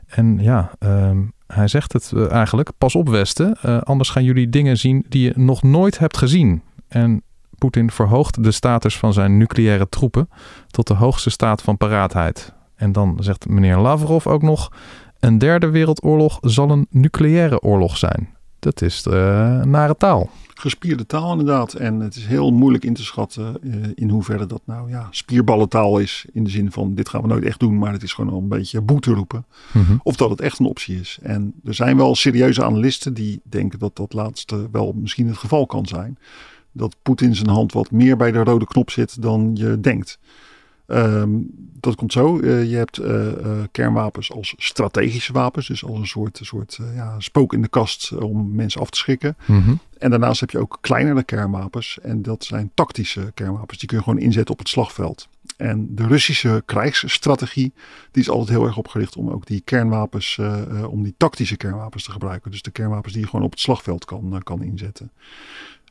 En 0.08 0.38
ja, 0.40 0.72
ehm, 0.80 1.18
hij 1.48 1.68
zegt 1.68 1.94
het 1.94 2.12
eh, 2.16 2.32
eigenlijk, 2.32 2.70
pas 2.78 2.96
op 2.96 3.10
Westen, 3.10 3.60
anders 3.84 4.10
gaan 4.10 4.24
jullie 4.24 4.50
dingen 4.50 4.78
zien 4.78 5.06
die 5.10 5.24
je 5.24 5.34
nog 5.36 5.64
nooit 5.64 6.00
hebt 6.00 6.18
gezien. 6.18 6.62
En 6.88 7.22
Poetin 7.58 7.92
verhoogt 7.92 8.44
de 8.44 8.52
status 8.52 8.98
van 8.98 9.14
zijn 9.14 9.38
nucleaire 9.38 9.90
troepen 9.90 10.30
tot 10.68 10.88
de 10.88 10.94
hoogste 10.94 11.30
staat 11.30 11.62
van 11.62 11.78
paraatheid. 11.78 12.56
En 12.76 12.92
dan 12.92 13.18
zegt 13.20 13.48
meneer 13.48 13.78
Lavrov 13.78 14.28
ook 14.28 14.42
nog: 14.42 14.72
een 15.20 15.38
derde 15.38 15.70
wereldoorlog 15.70 16.38
zal 16.42 16.70
een 16.70 16.88
nucleaire 16.90 17.62
oorlog 17.62 17.98
zijn. 17.98 18.36
Dat 18.60 18.82
is 18.82 19.06
uh, 19.08 19.14
nare 19.64 19.96
taal. 19.98 20.30
Gespierde 20.54 21.06
taal 21.06 21.32
inderdaad. 21.32 21.74
En 21.74 22.00
het 22.00 22.16
is 22.16 22.26
heel 22.26 22.52
moeilijk 22.52 22.84
in 22.84 22.94
te 22.94 23.04
schatten 23.04 23.58
uh, 23.62 23.76
in 23.96 24.10
hoeverre 24.10 24.46
dat 24.46 24.62
nou 24.66 24.90
ja, 24.90 25.08
spierballentaal 25.12 26.00
is. 26.00 26.26
In 26.34 26.44
de 26.44 26.50
zin 26.50 26.72
van 26.72 26.96
dit 26.96 27.10
gaan 27.10 27.22
we 27.22 27.28
nooit 27.28 27.44
echt 27.44 27.60
doen, 27.60 27.78
maar 27.78 27.92
het 27.92 28.04
is 28.04 28.14
gewoon 28.14 28.34
al 28.34 28.40
een 28.40 28.48
beetje 28.48 28.82
boete 28.82 29.14
roepen. 29.14 29.46
Mm 29.74 29.84
-hmm. 29.84 30.00
Of 30.04 30.16
dat 30.16 30.30
het 30.30 30.42
echt 30.42 30.60
een 30.60 30.66
optie 30.66 31.00
is. 31.00 31.20
En 31.22 31.54
er 31.64 31.74
zijn 31.74 31.98
wel 31.98 32.16
serieuze 32.16 32.64
analisten 32.64 33.14
die 33.14 33.42
denken 33.44 33.80
dat 33.80 33.96
dat 33.96 34.14
laatste 34.14 34.68
wel 34.72 34.94
misschien 34.96 35.28
het 35.28 35.38
geval 35.38 35.66
kan 35.66 35.86
zijn. 35.86 36.18
Dat 36.72 36.96
Poetin 37.02 37.36
zijn 37.36 37.50
hand 37.50 37.74
wat 37.74 37.92
meer 37.92 38.18
bij 38.18 38.32
de 38.32 38.44
rode 38.44 38.66
knop 38.66 38.90
zit 38.90 39.22
dan 39.22 39.52
je 39.54 39.80
denkt. 39.80 40.20
Um, 40.88 41.50
dat 41.80 41.96
komt 41.96 42.12
zo. 42.12 42.40
Uh, 42.40 42.70
je 42.70 42.76
hebt 42.76 43.00
uh, 43.00 43.26
uh, 43.26 43.64
kernwapens 43.72 44.32
als 44.32 44.54
strategische 44.58 45.34
wapens. 45.34 45.68
Dus 45.68 45.86
als 45.86 46.00
een 46.00 46.08
soort, 46.08 46.40
soort 46.42 46.80
ja, 46.96 47.20
spook 47.20 47.54
in 47.54 47.62
de 47.62 47.68
kast 47.68 48.12
om 48.12 48.56
mensen 48.56 48.82
af 48.82 48.90
te 48.90 48.98
schrikken. 48.98 49.38
Mm 49.46 49.62
-hmm. 49.62 49.80
En 49.98 50.10
daarnaast 50.10 50.40
heb 50.40 50.50
je 50.50 50.60
ook 50.60 50.78
kleinere 50.82 51.24
kernwapens. 51.24 52.00
En 52.02 52.22
dat 52.22 52.44
zijn 52.44 52.72
tactische 52.74 53.32
kernwapens. 53.34 53.80
Die 53.80 53.88
kun 53.88 53.98
je 53.98 54.04
gewoon 54.04 54.20
inzetten 54.20 54.54
op 54.54 54.60
het 54.60 54.70
slagveld. 54.70 55.28
En 55.58 55.96
de 55.96 56.08
Russische 56.08 56.64
krijgsstrategie 56.66 57.74
die 58.12 58.22
is 58.22 58.30
altijd 58.30 58.50
heel 58.50 58.66
erg 58.66 58.78
opgericht 58.78 59.16
om 59.16 59.30
ook 59.30 59.46
die 59.46 59.62
kernwapens, 59.62 60.40
om 60.90 61.04
die 61.04 61.14
tactische 61.18 61.58
kernwapens 61.58 62.04
te 62.04 62.12
gebruiken. 62.12 62.52
Dus 62.52 62.62
de 62.62 62.72
kernwapens 62.72 63.14
die 63.14 63.22
je 63.22 63.28
gewoon 63.30 63.46
op 63.46 63.52
het 63.52 63.60
slagveld 63.60 64.06
kan, 64.06 64.42
kan 64.44 64.64
inzetten 64.64 65.12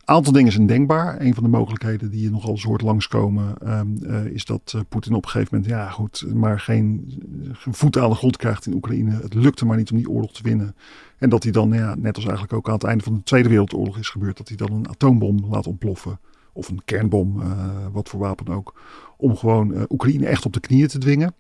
aantal 0.07 0.33
dingen 0.33 0.53
zijn 0.53 0.67
denkbaar. 0.67 1.21
Een 1.21 1.35
van 1.35 1.43
de 1.43 1.49
mogelijkheden 1.49 2.11
die 2.11 2.23
je 2.23 2.31
nogal 2.31 2.51
eens 2.51 2.63
hoort 2.63 2.83
langskomen, 2.83 3.55
um, 3.79 3.99
uh, 4.03 4.25
is 4.25 4.45
dat 4.45 4.73
uh, 4.77 4.83
Poetin 4.89 5.15
op 5.15 5.25
een 5.25 5.31
gegeven 5.31 5.57
moment, 5.57 5.73
ja 5.73 5.91
goed, 5.91 6.27
maar 6.35 6.61
geen, 6.61 7.13
geen 7.53 7.75
voet 7.75 7.99
aan 7.99 8.11
de 8.11 8.17
grond 8.17 8.37
krijgt 8.37 8.67
in 8.67 8.75
Oekraïne. 8.75 9.11
Het 9.11 9.35
lukte 9.35 9.67
maar 9.67 9.77
niet 9.77 9.91
om 9.91 9.97
die 9.97 10.11
oorlog 10.11 10.33
te 10.33 10.43
winnen. 10.43 10.77
En 11.19 11.29
dat 11.29 11.43
hij 11.43 11.53
dan, 11.53 11.73
ja, 11.73 11.95
net 11.95 12.17
als 12.17 12.25
eigenlijk 12.25 12.55
ook 12.55 12.67
aan 12.69 12.75
het 12.75 12.85
einde 12.85 13.05
van 13.05 13.15
de 13.15 13.23
Tweede 13.23 13.49
Wereldoorlog 13.49 13.99
is 13.99 14.09
gebeurd, 14.09 14.37
dat 14.37 14.49
hij 14.49 14.57
dan 14.57 14.73
een 14.73 14.89
atoombom 14.89 15.47
laat 15.51 15.67
ontploffen. 15.67 16.19
Of 16.53 16.69
een 16.69 16.85
kernbom, 16.85 17.41
uh, 17.41 17.47
wat 17.93 18.09
voor 18.09 18.21
wapen 18.21 18.55
ook. 18.55 18.81
Om 19.17 19.37
gewoon 19.37 19.87
Oekraïne 19.89 20.27
echt 20.27 20.45
op 20.45 20.53
de 20.53 20.61
knieën 20.61 20.89
te 20.89 20.99
dwingen. 20.99 21.35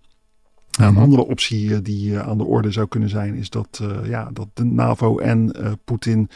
Nou, 0.78 0.94
een 0.94 1.02
andere 1.02 1.26
optie 1.26 1.82
die 1.82 2.18
aan 2.18 2.38
de 2.38 2.44
orde 2.44 2.70
zou 2.70 2.88
kunnen 2.88 3.08
zijn, 3.08 3.34
is 3.34 3.50
dat, 3.50 3.82
ja, 4.04 4.30
dat 4.32 4.48
de 4.54 4.64
NAVO 4.64 5.18
en 5.18 5.52
Poetin 5.84 6.28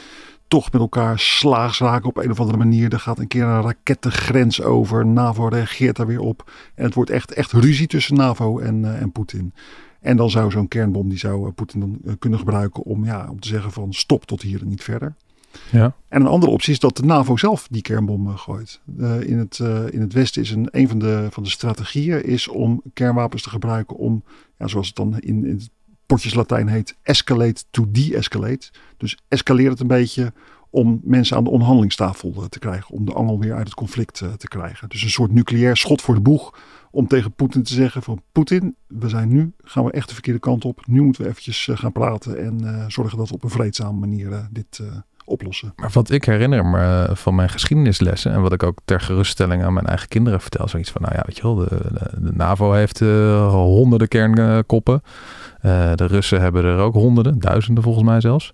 toch 0.50 0.73
met 0.73 0.80
elkaar 0.80 1.19
slaags 1.19 1.78
raken 1.78 2.09
op 2.09 2.16
een 2.16 2.30
of 2.30 2.40
andere 2.40 2.59
manier. 2.59 2.92
Er 2.92 3.00
gaat 3.00 3.19
een 3.19 3.26
keer 3.26 3.42
een 3.42 3.62
raket 3.62 4.02
de 4.02 4.11
grens 4.11 4.62
over. 4.62 5.07
NAVO 5.07 5.49
reageert 5.49 5.97
daar 5.97 6.07
weer 6.07 6.21
op. 6.21 6.50
En 6.75 6.85
het 6.85 6.95
wordt 6.95 7.11
echt, 7.11 7.33
echt 7.33 7.52
ruzie 7.52 7.87
tussen 7.87 8.16
NAVO 8.16 8.59
en, 8.59 8.83
uh, 8.83 9.00
en 9.00 9.12
Poetin. 9.12 9.52
En 10.00 10.16
dan 10.16 10.30
zou 10.30 10.50
zo'n 10.50 10.69
kernbom, 10.69 11.09
die 11.09 11.19
zou 11.19 11.47
uh, 11.47 11.52
Poetin 11.54 11.80
dan 11.80 11.99
uh, 12.04 12.12
kunnen 12.19 12.38
gebruiken 12.38 12.83
om, 12.83 13.04
ja, 13.04 13.26
om 13.30 13.40
te 13.40 13.49
zeggen 13.49 13.73
van 13.73 13.92
stop 13.92 14.25
tot 14.25 14.42
hier 14.42 14.61
en 14.61 14.69
niet 14.69 14.83
verder. 14.83 15.14
Ja. 15.71 15.95
En 16.09 16.21
een 16.21 16.26
andere 16.26 16.52
optie 16.52 16.73
is 16.73 16.78
dat 16.78 16.97
de 16.97 17.04
NAVO 17.04 17.37
zelf 17.37 17.69
die 17.71 17.83
kernbom 17.83 18.37
gooit. 18.37 18.80
in, 19.21 19.38
het, 19.38 19.59
in 19.90 20.00
het 20.00 20.12
Westen 20.12 20.42
is 20.42 20.50
een, 20.50 20.69
een 20.71 20.88
van, 20.88 20.99
de, 20.99 21.26
van 21.30 21.42
de 21.42 21.50
strategieën 21.50 22.25
is 22.25 22.49
om 22.49 22.83
kernwapens 22.95 23.42
te 23.42 23.50
gebruiken 23.50 23.97
om, 23.97 24.23
ja, 24.59 24.66
zoals 24.66 24.87
het 24.87 24.97
dan 24.97 25.19
in, 25.19 25.45
in 25.47 25.54
het 25.54 25.71
potjes 26.11 26.35
Latijn 26.35 26.69
heet, 26.69 26.97
escalate 27.02 27.62
to 27.71 27.87
de-escalate. 27.88 28.71
Dus 28.97 29.19
escaleer 29.29 29.71
het 29.71 29.81
een 29.81 29.87
beetje 29.87 30.33
om 30.71 31.00
mensen 31.02 31.37
aan 31.37 31.45
de 31.45 31.50
onderhandelingstafel 31.50 32.49
te 32.49 32.59
krijgen. 32.59 32.95
Om 32.95 33.05
de 33.05 33.12
angel 33.12 33.38
weer 33.38 33.55
uit 33.55 33.64
het 33.64 33.75
conflict 33.75 34.14
te 34.14 34.49
krijgen. 34.49 34.88
Dus 34.88 35.02
een 35.02 35.11
soort 35.11 35.33
nucleair 35.33 35.76
schot 35.76 36.02
voor 36.02 36.14
de 36.14 36.21
boeg. 36.21 36.59
Om 36.90 37.07
tegen 37.07 37.33
Poetin 37.33 37.62
te 37.62 37.75
zeggen 37.75 38.02
van 38.02 38.23
Poetin, 38.33 38.76
we 38.87 39.09
zijn 39.09 39.29
nu, 39.29 39.52
gaan 39.64 39.85
we 39.85 39.93
echt 39.93 40.09
de 40.09 40.14
verkeerde 40.14 40.40
kant 40.40 40.64
op. 40.64 40.87
Nu 40.87 41.02
moeten 41.02 41.23
we 41.23 41.29
eventjes 41.29 41.69
gaan 41.73 41.93
praten 41.93 42.38
en 42.38 42.85
zorgen 42.90 43.19
dat 43.19 43.29
we 43.29 43.35
op 43.35 43.45
een 43.45 43.50
vreedzame 43.50 43.99
manier 43.99 44.49
dit 44.50 44.83
oplossen. 45.25 45.73
Maar 45.76 45.90
wat 45.93 46.11
ik 46.11 46.25
herinner 46.25 46.67
me 46.67 47.11
van 47.12 47.35
mijn 47.35 47.49
geschiedenislessen 47.49 48.33
en 48.33 48.43
wat 48.43 48.52
ik 48.52 48.62
ook 48.62 48.79
ter 48.85 49.00
geruststelling 49.00 49.62
aan 49.62 49.73
mijn 49.73 49.87
eigen 49.87 50.09
kinderen 50.09 50.40
vertel, 50.40 50.69
zoiets 50.69 50.90
van, 50.90 51.02
nou 51.02 51.14
ja, 51.14 51.23
weet 51.26 51.37
je 51.37 51.43
wel, 51.43 51.55
de, 51.55 51.67
de, 52.19 52.33
NAVO 52.33 52.73
heeft 52.73 53.00
honderden 53.50 54.09
kernkoppen. 54.09 55.02
Uh, 55.62 55.93
de 55.95 56.07
Russen 56.07 56.40
hebben 56.40 56.64
er 56.64 56.79
ook 56.79 56.95
honderden, 56.95 57.38
duizenden 57.38 57.83
volgens 57.83 58.05
mij 58.05 58.21
zelfs. 58.21 58.52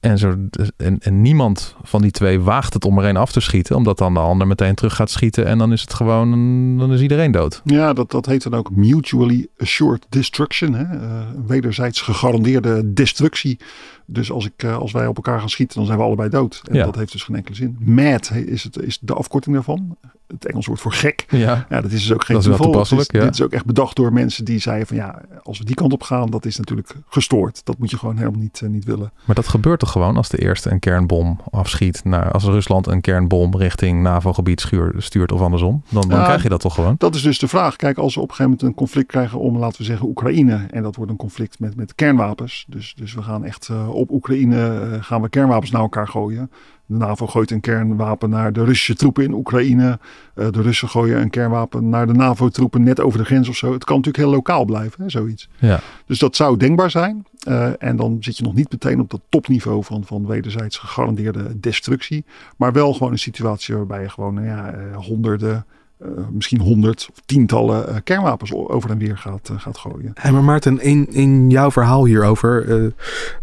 En, 0.00 0.18
zo, 0.18 0.34
en, 0.76 1.22
niemand 1.22 1.74
van 1.82 2.02
die 2.02 2.10
twee 2.10 2.40
waagt 2.40 2.74
het 2.74 2.84
om 2.84 2.98
er 2.98 3.04
een 3.04 3.16
af 3.16 3.32
te 3.32 3.40
schieten, 3.40 3.76
omdat 3.76 3.98
dan 3.98 4.14
de 4.14 4.20
ander 4.20 4.46
meteen 4.46 4.74
terug 4.74 4.94
gaat 4.94 5.10
schieten 5.10 5.46
en 5.46 5.58
dan 5.58 5.72
is 5.72 5.80
het 5.80 5.94
gewoon, 5.94 6.30
dan 6.78 6.92
is 6.92 7.00
iedereen 7.00 7.30
dood. 7.30 7.60
Ja, 7.64 7.92
dat, 7.92 8.10
dat 8.10 8.26
heet 8.26 8.42
dan 8.42 8.54
ook 8.54 8.70
mutually 8.70 9.46
assured 9.58 10.06
destruction, 10.08 10.74
hè? 10.74 10.96
Uh, 10.96 11.26
wederzijds 11.46 12.00
gegarandeerde 12.00 12.92
destructie. 12.92 13.58
Dus 14.06 14.30
als, 14.30 14.46
ik, 14.46 14.62
uh, 14.62 14.76
als 14.76 14.92
wij 14.92 15.06
op 15.06 15.16
elkaar 15.16 15.38
gaan 15.38 15.48
schieten, 15.48 15.76
dan 15.76 15.86
zijn 15.86 15.98
we 15.98 16.04
allebei 16.04 16.28
dood. 16.28 16.62
En 16.64 16.74
ja. 16.74 16.84
dat 16.84 16.96
heeft 16.96 17.12
dus 17.12 17.22
geen 17.22 17.36
enkele 17.36 17.56
zin. 17.56 17.76
Mad 17.80 18.30
is, 18.30 18.62
het, 18.62 18.82
is 18.82 18.98
de 19.00 19.14
afkorting 19.14 19.54
daarvan. 19.54 19.96
Het 20.26 20.46
Engels 20.46 20.66
woord 20.66 20.80
voor 20.80 20.92
gek. 20.92 21.26
Ja, 21.28 21.66
ja 21.68 21.80
dat 21.80 21.90
is 21.92 22.02
dus 22.02 22.12
ook 22.12 22.24
geen 22.24 22.36
dat 22.36 22.44
is 22.92 23.06
ja. 23.06 23.20
dit 23.20 23.34
is 23.34 23.42
ook 23.42 23.52
echt 23.52 23.64
bedacht 23.64 23.96
door 23.96 24.12
mensen 24.12 24.44
die 24.44 24.58
zeiden 24.58 24.86
van 24.86 24.96
ja, 24.96 25.20
als 25.42 25.58
we 25.58 25.64
die 25.64 25.74
kant 25.74 25.92
op 25.92 26.02
gaan, 26.02 26.30
dat 26.30 26.44
is 26.44 26.56
natuurlijk 26.56 26.94
gestoord. 27.08 27.60
Dat 27.64 27.78
moet 27.78 27.90
je 27.90 27.98
gewoon 27.98 28.16
helemaal 28.16 28.40
niet, 28.40 28.60
uh, 28.64 28.70
niet 28.70 28.84
willen. 28.84 29.12
Maar 29.24 29.34
dat 29.34 29.48
gebeurt 29.48 29.78
toch 29.78 29.90
gewoon 29.90 30.16
als 30.16 30.28
de 30.28 30.38
eerste 30.38 30.70
een 30.70 30.78
kernbom 30.78 31.40
afschiet. 31.50 32.04
Naar, 32.04 32.30
als 32.32 32.44
Rusland 32.44 32.86
een 32.86 33.00
kernbom 33.00 33.56
richting 33.56 34.02
NAVO-gebied 34.02 34.68
stuurt 34.96 35.32
of 35.32 35.40
andersom. 35.40 35.82
Dan, 35.88 36.08
dan 36.08 36.22
krijg 36.22 36.42
je 36.42 36.48
dat 36.48 36.60
toch 36.60 36.74
gewoon? 36.74 36.94
Dat 36.98 37.14
is 37.14 37.22
dus 37.22 37.38
de 37.38 37.48
vraag. 37.48 37.76
Kijk, 37.76 37.98
als 37.98 38.14
we 38.14 38.20
op 38.20 38.28
een 38.28 38.34
gegeven 38.34 38.56
moment 38.58 38.68
een 38.68 38.84
conflict 38.84 39.08
krijgen 39.08 39.38
om, 39.38 39.58
laten 39.58 39.78
we 39.78 39.84
zeggen, 39.84 40.06
Oekraïne. 40.06 40.66
En 40.70 40.82
dat 40.82 40.96
wordt 40.96 41.10
een 41.10 41.16
conflict 41.16 41.58
met, 41.58 41.76
met 41.76 41.94
kernwapens. 41.94 42.64
Dus, 42.68 42.94
dus 42.96 43.14
we 43.14 43.22
gaan 43.22 43.44
echt 43.44 43.68
uh, 43.68 43.94
op 43.96 44.10
Oekraïne 44.10 44.90
uh, 44.92 45.02
gaan 45.02 45.22
we 45.22 45.28
kernwapens 45.28 45.70
naar 45.70 45.80
elkaar 45.80 46.08
gooien. 46.08 46.50
De 46.86 46.96
NAVO 46.96 47.26
gooit 47.26 47.50
een 47.50 47.60
kernwapen 47.60 48.30
naar 48.30 48.52
de 48.52 48.64
Russische 48.64 48.94
troepen 48.94 49.24
in 49.24 49.32
Oekraïne. 49.32 49.98
Uh, 50.34 50.50
de 50.50 50.62
Russen 50.62 50.88
gooien 50.88 51.20
een 51.20 51.30
kernwapen 51.30 51.88
naar 51.88 52.06
de 52.06 52.12
NAVO-troepen 52.12 52.82
net 52.82 53.00
over 53.00 53.18
de 53.18 53.24
grens 53.24 53.48
of 53.48 53.56
zo. 53.56 53.72
Het 53.72 53.84
kan 53.84 53.96
natuurlijk 53.96 54.24
heel 54.24 54.34
lokaal 54.34 54.64
blijven, 54.64 55.02
hè, 55.02 55.10
zoiets. 55.10 55.48
Ja. 55.58 55.80
Dus 56.06 56.18
dat 56.18 56.36
zou 56.36 56.56
denkbaar 56.56 56.90
zijn. 56.90 57.26
Uh, 57.48 57.82
en 57.82 57.96
dan 57.96 58.16
zit 58.20 58.36
je 58.36 58.42
nog 58.42 58.54
niet 58.54 58.70
meteen 58.70 59.00
op 59.00 59.10
dat 59.10 59.20
topniveau 59.28 59.84
van, 59.84 60.04
van 60.04 60.26
wederzijds 60.26 60.78
gegarandeerde 60.78 61.60
destructie. 61.60 62.24
Maar 62.56 62.72
wel 62.72 62.92
gewoon 62.92 63.12
een 63.12 63.18
situatie 63.18 63.76
waarbij 63.76 64.02
je 64.02 64.08
gewoon 64.08 64.34
nou 64.34 64.46
ja, 64.46 64.74
honderden, 64.94 65.66
uh, 66.02 66.08
misschien 66.30 66.60
honderd 66.60 67.08
of 67.10 67.22
tientallen 67.26 67.88
uh, 67.88 67.96
kernwapens 68.04 68.52
over 68.52 68.90
en 68.90 68.98
weer 68.98 69.18
gaat, 69.18 69.48
uh, 69.52 69.60
gaat 69.60 69.78
gooien. 69.78 70.12
Hey, 70.14 70.32
maar 70.32 70.44
Maarten, 70.44 70.80
in, 70.80 71.06
in 71.10 71.50
jouw 71.50 71.70
verhaal 71.70 72.04
hierover 72.04 72.94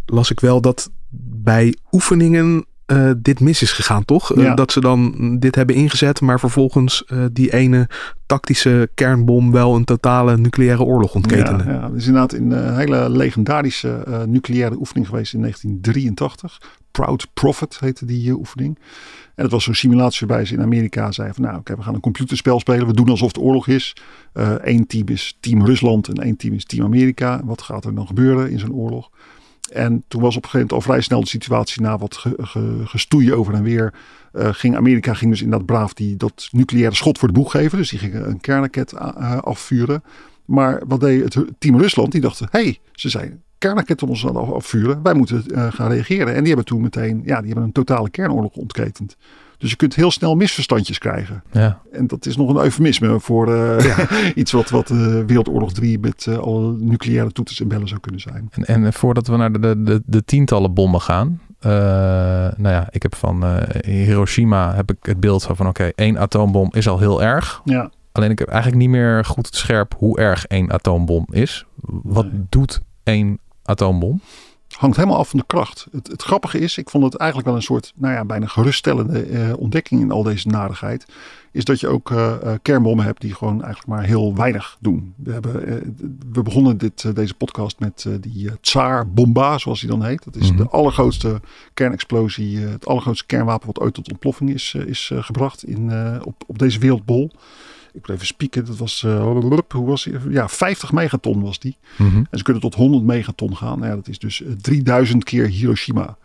las 0.05 0.31
ik 0.31 0.39
wel 0.39 0.61
dat 0.61 0.91
bij 1.43 1.75
oefeningen 1.91 2.65
dit 3.17 3.39
mis 3.39 3.61
is 3.61 3.71
gegaan, 3.71 4.05
toch? 4.05 4.39
Ja. 4.39 4.55
dat 4.55 4.71
ze 4.71 4.79
dan 4.79 5.37
dit 5.39 5.55
hebben 5.55 5.75
ingezet, 5.75 6.21
maar 6.21 6.39
vervolgens 6.39 7.05
die 7.31 7.53
ene 7.53 7.87
tactische 8.25 8.89
kernbom 8.93 9.51
wel 9.51 9.75
een 9.75 9.83
totale 9.83 10.37
nucleaire 10.37 10.83
oorlog 10.83 11.15
ontketenen. 11.15 11.65
Ja, 11.65 11.71
ja, 11.71 11.83
er 11.83 11.95
is 11.95 12.07
inderdaad 12.07 12.33
een 12.33 12.75
hele 12.75 13.09
legendarische 13.09 14.23
nucleaire 14.27 14.75
oefening 14.75 15.07
geweest 15.07 15.33
in 15.33 15.39
1983. 15.39 16.61
Proud 16.91 17.27
Prophet 17.33 17.79
heette 17.79 18.05
die 18.05 18.31
oefening. 18.31 18.77
En 19.35 19.43
het 19.43 19.51
was 19.51 19.63
zo'n 19.63 19.73
simulatie 19.73 20.27
waarbij 20.27 20.45
ze 20.45 20.53
in 20.53 20.61
Amerika 20.61 21.11
zeiden 21.11 21.35
van 21.35 21.45
nou 21.45 21.57
oké, 21.57 21.75
we 21.75 21.81
gaan 21.81 21.93
een 21.93 21.99
computerspel 21.99 22.59
spelen. 22.59 22.87
We 22.87 22.93
doen 22.93 23.09
alsof 23.09 23.27
het 23.27 23.39
oorlog 23.39 23.67
is. 23.67 23.95
Eén 24.33 24.87
team 24.87 25.07
is 25.07 25.37
team 25.39 25.65
Rusland 25.65 26.07
en 26.07 26.15
één 26.15 26.35
team 26.35 26.53
is 26.53 26.65
team 26.65 26.85
Amerika. 26.85 27.41
Wat 27.43 27.61
gaat 27.61 27.85
er 27.85 27.95
dan 27.95 28.07
gebeuren 28.07 28.51
in 28.51 28.59
zo'n 28.59 28.73
oorlog? 28.73 29.09
En 29.73 30.03
toen 30.07 30.21
was 30.21 30.35
op 30.35 30.43
een 30.43 30.49
gegeven 30.49 30.67
moment 30.67 30.71
al 30.71 30.81
vrij 30.81 31.01
snel 31.01 31.21
de 31.21 31.27
situatie 31.27 31.81
na 31.81 31.97
wat 31.97 32.15
ge, 32.15 32.33
ge, 32.37 32.81
gestoeien 32.85 33.37
over 33.37 33.53
en 33.53 33.63
weer. 33.63 33.93
Uh, 34.33 34.47
ging 34.51 34.75
Amerika 34.75 35.13
ging 35.13 35.31
dus 35.31 35.41
inderdaad 35.41 35.67
braaf 35.67 35.93
die, 35.93 36.17
dat 36.17 36.47
nucleaire 36.51 36.95
schot 36.95 37.17
voor 37.17 37.27
de 37.27 37.33
boeg 37.33 37.51
geven. 37.51 37.77
Dus 37.77 37.89
die 37.89 37.99
gingen 37.99 38.29
een 38.29 38.41
kernraket 38.41 38.93
uh, 38.93 39.37
afvuren. 39.37 40.03
Maar 40.45 40.81
wat 40.87 40.99
deed 40.99 41.33
het 41.33 41.45
team 41.59 41.77
Rusland? 41.77 42.11
Die 42.11 42.21
dachten, 42.21 42.47
hé, 42.51 42.63
hey, 42.63 42.79
ze 42.91 43.09
zijn 43.09 43.41
kernraketten 43.57 44.07
ons 44.07 44.27
aan 44.27 44.35
afvuren. 44.35 44.99
Wij 45.03 45.13
moeten 45.13 45.43
uh, 45.47 45.71
gaan 45.71 45.91
reageren. 45.91 46.33
En 46.33 46.39
die 46.39 46.47
hebben 46.47 46.65
toen 46.65 46.81
meteen, 46.81 47.21
ja, 47.25 47.37
die 47.37 47.45
hebben 47.45 47.63
een 47.63 47.71
totale 47.71 48.09
kernoorlog 48.09 48.55
ontketend. 48.55 49.17
Dus 49.57 49.69
je 49.69 49.77
kunt 49.77 49.95
heel 49.95 50.11
snel 50.11 50.35
misverstandjes 50.35 50.97
krijgen. 50.97 51.43
Ja. 51.51 51.79
En 51.91 52.07
dat 52.07 52.25
is 52.25 52.37
nog 52.37 52.49
een 52.49 52.63
eufemisme 52.63 53.19
voor 53.19 53.49
uh, 53.49 53.79
ja. 53.79 54.07
iets 54.41 54.51
wat, 54.51 54.69
wat 54.69 54.89
uh, 54.89 54.97
Wereldoorlog 54.97 55.73
3 55.73 55.99
met 55.99 56.25
uh, 56.29 56.37
alle 56.37 56.73
nucleaire 56.77 57.31
toeters 57.31 57.61
en 57.61 57.67
bellen 57.67 57.87
zou 57.87 57.99
kunnen 57.99 58.21
zijn. 58.21 58.49
En, 58.51 58.65
en 58.65 58.93
voordat 58.93 59.27
we 59.27 59.37
naar 59.37 59.51
de, 59.51 59.83
de, 59.83 60.01
de, 60.05 60.25
tientallen 60.25 60.73
bommen 60.73 61.01
gaan. 61.01 61.41
nou 62.57 62.69
ja, 62.69 62.87
ik 62.91 63.01
heb 63.01 63.15
van 63.15 63.43
Hiroshima 63.85 64.75
heb 64.75 64.91
ik 64.91 64.97
het 65.01 65.19
beeld 65.19 65.43
van, 65.43 65.55
van 65.55 65.67
oké, 65.67 65.81
okay, 65.81 65.93
één 65.95 66.17
atoombom 66.17 66.69
is 66.71 66.87
al 66.87 66.99
heel 66.99 67.23
erg. 67.23 67.61
Ja. 67.65 67.89
Alleen 68.13 68.31
ik 68.31 68.39
heb 68.39 68.47
eigenlijk 68.47 68.81
niet 68.81 68.89
meer 68.89 69.25
goed 69.25 69.55
scherp 69.55 69.95
hoe 69.97 70.19
erg 70.19 70.45
één 70.45 70.71
atoombom 70.71 71.25
is. 71.29 71.65
Wat 72.03 72.31
nee. 72.31 72.45
doet 72.49 72.81
één 73.03 73.39
atoombom? 73.63 74.21
hangt 74.77 74.95
helemaal 74.95 75.17
af 75.17 75.29
van 75.29 75.39
de 75.39 75.45
kracht. 75.45 75.87
Het, 75.91 76.07
het, 76.07 76.23
grappige 76.23 76.59
is, 76.59 76.77
ik 76.77 76.89
vond 76.89 77.03
het 77.03 77.15
eigenlijk 77.15 77.49
wel 77.49 77.57
een 77.57 77.65
soort, 77.65 77.93
nou 77.95 78.13
ja, 78.13 78.25
bijna 78.25 78.45
geruststellende 78.45 79.21
eh, 79.21 79.57
ontdekking 79.57 80.01
in 80.01 80.11
al 80.11 80.23
deze 80.23 80.47
narigheid. 80.47 81.05
Is 81.51 81.65
dat 81.65 81.79
je 81.79 81.87
ook 81.87 82.09
uh, 82.09 82.35
kernbommen 82.61 83.05
hebt 83.05 83.21
die 83.21 83.33
gewoon 83.33 83.63
eigenlijk 83.63 83.87
maar 83.87 84.03
heel 84.03 84.35
weinig 84.35 84.77
doen. 84.79 85.13
We, 85.17 85.31
hebben, 85.31 85.69
uh, 85.69 85.75
we 86.31 86.41
begonnen 86.41 86.77
dit, 86.77 87.15
deze 87.15 87.33
podcast 87.33 87.79
met 87.79 88.07
die 88.19 88.51
Tsar 88.61 89.07
Bomba, 89.07 89.57
zoals 89.57 89.79
die 89.79 89.89
dan 89.89 90.03
heet. 90.03 90.23
Dat 90.23 90.35
is 90.35 90.55
de 90.55 90.67
allergrootste 90.69 91.41
kernexplosie, 91.73 92.59
het 92.59 92.87
allergrootste 92.87 93.25
kernwapen 93.25 93.67
wat 93.67 93.79
ooit 93.79 93.93
tot 93.93 94.09
ontploffing 94.09 94.49
is, 94.49 94.73
is 94.73 95.11
gebracht 95.15 95.63
in, 95.63 95.91
op, 96.23 96.43
op 96.47 96.59
deze 96.59 96.79
wereldbol. 96.79 97.31
Ik 97.93 98.07
moet 98.07 98.09
even 98.09 98.25
spieken. 98.25 98.65
Dat 98.65 98.77
was, 98.77 99.03
uh, 99.05 99.21
hoe 99.69 99.85
was 99.85 100.03
die? 100.03 100.13
Ja, 100.29 100.49
50 100.49 100.91
megaton 100.91 101.41
was 101.41 101.59
die. 101.59 101.77
Mm-hmm. 101.97 102.27
En 102.29 102.37
ze 102.37 102.43
kunnen 102.43 102.61
tot 102.61 102.75
100 102.75 103.03
megaton 103.03 103.57
gaan. 103.57 103.79
Nou 103.79 103.89
ja, 103.89 103.95
dat 103.95 104.07
is 104.07 104.19
dus 104.19 104.43
3000 104.61 105.23
keer 105.23 105.47
Hiroshima. 105.47 106.17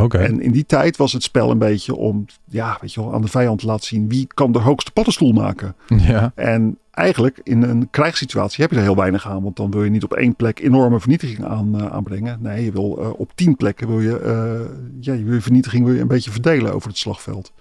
Okay. 0.00 0.24
En 0.24 0.40
in 0.40 0.52
die 0.52 0.66
tijd 0.66 0.96
was 0.96 1.12
het 1.12 1.22
spel 1.22 1.50
een 1.50 1.58
beetje 1.58 1.94
om, 1.94 2.26
ja, 2.48 2.78
weet 2.80 2.94
je 2.94 3.00
wel, 3.00 3.14
aan 3.14 3.22
de 3.22 3.28
vijand 3.28 3.60
te 3.60 3.66
laten 3.66 3.86
zien 3.86 4.08
wie 4.08 4.26
kan 4.34 4.52
de 4.52 4.58
hoogste 4.58 4.92
paddenstoel 4.92 5.32
maken. 5.32 5.74
Ja. 6.02 6.32
En 6.34 6.78
eigenlijk 6.90 7.40
in 7.42 7.62
een 7.62 7.90
krijgssituatie 7.90 8.62
heb 8.62 8.70
je 8.70 8.76
er 8.76 8.82
heel 8.82 8.96
weinig 8.96 9.28
aan, 9.28 9.42
want 9.42 9.56
dan 9.56 9.70
wil 9.70 9.84
je 9.84 9.90
niet 9.90 10.04
op 10.04 10.12
één 10.12 10.36
plek 10.36 10.60
enorme 10.60 11.00
vernietiging 11.00 11.44
aan, 11.44 11.76
uh, 11.76 11.86
aanbrengen. 11.86 12.38
Nee, 12.40 12.64
je 12.64 12.72
wil 12.72 12.98
uh, 13.00 13.10
op 13.20 13.30
tien 13.34 13.56
plekken 13.56 13.88
wil 13.88 14.00
je, 14.00 14.20
uh, 14.20 15.00
ja, 15.00 15.12
je 15.12 15.24
wil 15.24 15.34
je 15.34 15.40
vernietiging 15.40 15.84
wil 15.84 15.94
je 15.94 16.00
een 16.00 16.08
beetje 16.08 16.30
verdelen 16.30 16.74
over 16.74 16.88
het 16.88 16.98
slagveld. 16.98 17.52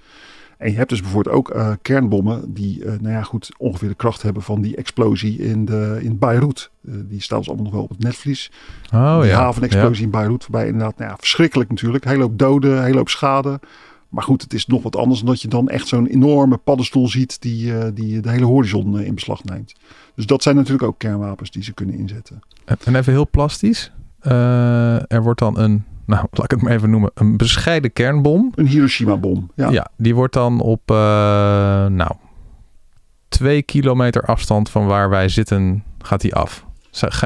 En 0.62 0.72
je 0.72 0.77
hebt 0.77 0.89
dus 0.89 1.01
bijvoorbeeld 1.01 1.36
ook 1.36 1.56
uh, 1.56 1.72
kernbommen 1.82 2.53
die, 2.53 2.80
uh, 2.80 2.86
nou 2.86 3.13
ja, 3.13 3.22
goed, 3.22 3.51
ongeveer 3.58 3.89
de 3.89 3.96
kracht 3.96 4.22
hebben 4.22 4.44
van 4.44 4.62
die 4.62 4.75
explosie 4.75 5.38
in, 5.38 5.65
de, 5.65 6.00
in 6.01 6.18
Beirut. 6.18 6.72
Uh, 6.82 6.96
die 7.06 7.22
staan 7.22 7.38
dus 7.38 7.48
allemaal 7.48 7.65
nog 7.65 7.74
wel 7.74 7.84
op 7.84 7.89
het 7.89 8.03
netvlies. 8.03 8.51
Oh, 8.94 9.22
die 9.22 9.30
ja. 9.30 9.39
havenexplosie 9.39 9.98
ja. 9.98 10.03
in 10.03 10.10
Beirut 10.10 10.44
voorbij. 10.44 10.65
Inderdaad, 10.65 10.98
nou 10.98 11.10
ja, 11.10 11.18
verschrikkelijk 11.18 11.70
natuurlijk. 11.70 12.03
Hele 12.03 12.22
hoop 12.22 12.39
doden, 12.39 12.84
hele 12.84 12.98
hoop 12.98 13.10
schade. 13.10 13.60
Maar 14.10 14.24
goed, 14.24 14.41
het 14.41 14.53
is 14.53 14.65
nog 14.65 14.84
wat 14.84 14.96
anders 14.96 15.20
dan 15.20 15.30
dat 15.30 15.41
je 15.41 15.48
dan 15.48 15.70
echt 15.70 15.88
zo'n 15.88 16.08
enorme 16.08 16.58
paddenstoel 16.58 17.08
ziet 17.08 17.41
die, 17.41 17.94
die 17.94 18.20
de 18.20 18.30
hele 18.30 18.46
horizon 18.46 19.00
in 19.00 19.15
beslag 19.15 19.44
neemt. 19.44 19.75
Dus 20.15 20.25
dat 20.25 20.44
zijn 20.44 20.56
natuurlijk 20.56 20.84
ook 20.84 20.98
kernwapens 20.98 21.51
die 21.51 21.63
ze 21.63 21.74
kunnen 21.74 21.96
inzetten. 21.96 22.39
En 22.84 22.96
even 22.96 23.13
heel 23.13 23.30
plastisch. 23.30 23.91
er 24.22 25.22
wordt 25.24 25.39
dan 25.39 25.60
een 25.60 25.84
nou, 26.12 26.27
laat 26.32 26.44
ik 26.44 26.51
het 26.51 26.62
maar 26.62 26.72
even 26.72 26.89
noemen, 26.89 27.12
een 27.13 27.38
bescheiden 27.38 27.93
kernbom. 27.93 28.52
Een 28.56 28.67
Hiroshima-bom. 28.67 29.52
Ja. 29.56 29.69
ja, 29.69 29.88
die 29.97 30.15
wordt 30.15 30.34
dan 30.34 30.60
op, 30.60 30.91
uh, 30.91 30.97
nou, 31.86 32.12
twee 33.28 33.62
kilometer 33.62 34.26
afstand 34.26 34.69
van 34.69 34.86
waar 34.86 35.10
wij 35.10 35.30
zitten, 35.30 35.84
gaat 36.00 36.21
die 36.21 36.36
af. 36.36 36.65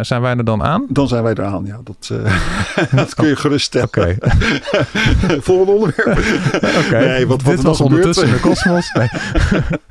Zijn 0.01 0.21
wij 0.21 0.35
er 0.35 0.43
dan 0.43 0.63
aan? 0.63 0.85
Dan 0.89 1.07
zijn 1.07 1.23
wij 1.23 1.33
er 1.33 1.43
aan, 1.43 1.65
ja. 1.65 1.79
Dat, 1.83 2.09
uh, 2.11 2.43
dat 3.01 3.13
kun 3.13 3.27
je 3.27 3.35
gerust 3.35 3.65
stellen. 3.65 3.87
Oké. 3.87 4.17
Okay. 4.19 4.31
Volgende 5.47 5.71
onderwerp. 5.71 6.17
Oké. 6.17 6.85
Okay. 6.85 7.05
Nee, 7.05 7.27
wat, 7.27 7.41
wat 7.41 7.55
Dit 7.55 7.63
was 7.63 7.81
ondertussen 7.81 8.27
in 8.27 8.33
de 8.33 8.39
kosmos. 8.39 8.91
Nee. 8.91 9.09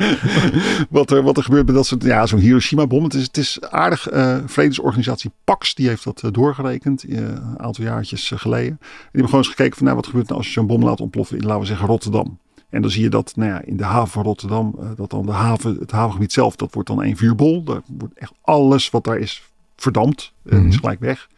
wat, 0.90 1.10
er, 1.10 1.22
wat 1.22 1.37
er 1.37 1.42
gebeurt 1.42 1.66
met 1.66 1.74
dat 1.74 1.87
soort... 1.87 2.02
Ja, 2.02 2.26
zo'n 2.26 2.38
Hiroshima-bom. 2.38 3.04
Het 3.04 3.14
is, 3.14 3.22
het 3.22 3.37
is 3.37 3.60
aardig. 3.60 4.12
Uh, 4.12 4.37
vredesorganisatie 4.46 5.30
PAX, 5.44 5.74
die 5.74 5.88
heeft 5.88 6.04
dat 6.04 6.22
uh, 6.24 6.30
doorgerekend. 6.32 7.04
een 7.08 7.58
aantal 7.58 7.84
jaartjes 7.84 8.32
geleden. 8.34 8.70
En 8.70 8.78
die 8.78 9.00
hebben 9.02 9.28
gewoon 9.28 9.44
eens 9.44 9.54
gekeken 9.54 9.76
van... 9.76 9.84
Nou, 9.84 9.96
wat 9.96 10.06
gebeurt 10.06 10.26
nou 10.26 10.38
als 10.38 10.46
je 10.46 10.52
zo'n 10.52 10.66
bom 10.66 10.84
laat 10.84 11.00
ontploffen 11.00 11.37
in, 11.37 11.44
laten 11.44 11.60
we 11.60 11.66
zeggen, 11.66 11.87
Rotterdam. 11.87 12.38
En 12.70 12.82
dan 12.82 12.90
zie 12.90 13.02
je 13.02 13.08
dat 13.08 13.32
nou 13.37 13.50
ja, 13.50 13.62
in 13.62 13.76
de 13.76 13.84
haven 13.84 14.12
van 14.12 14.22
Rotterdam, 14.22 14.78
dat 14.96 15.10
dan 15.10 15.26
de 15.26 15.32
haven, 15.32 15.76
het 15.80 15.90
havengebied 15.90 16.32
zelf, 16.32 16.56
dat 16.56 16.74
wordt 16.74 16.88
dan 16.88 17.02
één 17.02 17.16
vuurbol. 17.16 17.64
Daar 17.64 17.80
wordt 17.98 18.18
echt 18.18 18.32
alles 18.42 18.90
wat 18.90 19.04
daar 19.04 19.18
is 19.18 19.42
verdampt. 19.84 20.32
En 20.44 20.54
mm-hmm. 20.54 20.68
is 20.68 20.76
gelijk 20.76 21.00
weg. 21.00 21.28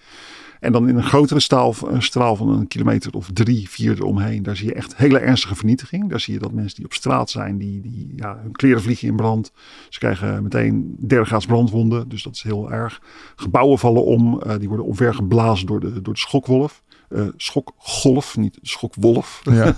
En 0.60 0.72
dan 0.72 0.88
in 0.88 0.96
een 0.96 1.02
grotere 1.02 1.40
staal, 1.40 1.74
een 1.86 2.02
straal 2.02 2.36
van 2.36 2.48
een 2.48 2.66
kilometer 2.66 3.12
of 3.12 3.30
drie, 3.32 3.68
vier 3.68 3.96
eromheen. 3.96 4.42
Daar 4.42 4.56
zie 4.56 4.66
je 4.66 4.74
echt 4.74 4.96
hele 4.96 5.18
ernstige 5.18 5.54
vernietiging. 5.54 6.10
Daar 6.10 6.20
zie 6.20 6.34
je 6.34 6.40
dat 6.40 6.52
mensen 6.52 6.76
die 6.76 6.84
op 6.84 6.92
straat 6.92 7.30
zijn, 7.30 7.58
die, 7.58 7.80
die 7.80 8.12
ja, 8.16 8.38
hun 8.42 8.52
kleren 8.52 8.82
vliegen 8.82 9.08
in 9.08 9.16
brand. 9.16 9.52
Ze 9.88 9.98
krijgen 9.98 10.42
meteen 10.42 10.96
derde 10.98 11.26
graads 11.26 11.46
brandwonden. 11.46 12.08
Dus 12.08 12.22
dat 12.22 12.34
is 12.34 12.42
heel 12.42 12.72
erg. 12.72 13.02
Gebouwen 13.36 13.78
vallen 13.78 14.04
om. 14.04 14.42
Uh, 14.46 14.56
die 14.58 14.68
worden 14.68 14.86
omvergeblazen 14.86 15.66
door 15.66 15.80
de, 15.80 16.02
door 16.02 16.14
de 16.14 16.20
schokwolf. 16.20 16.82
Uh, 17.08 17.28
schokgolf, 17.36 18.36
niet 18.36 18.58
schockwolf. 18.62 19.40
Ja. 19.44 19.76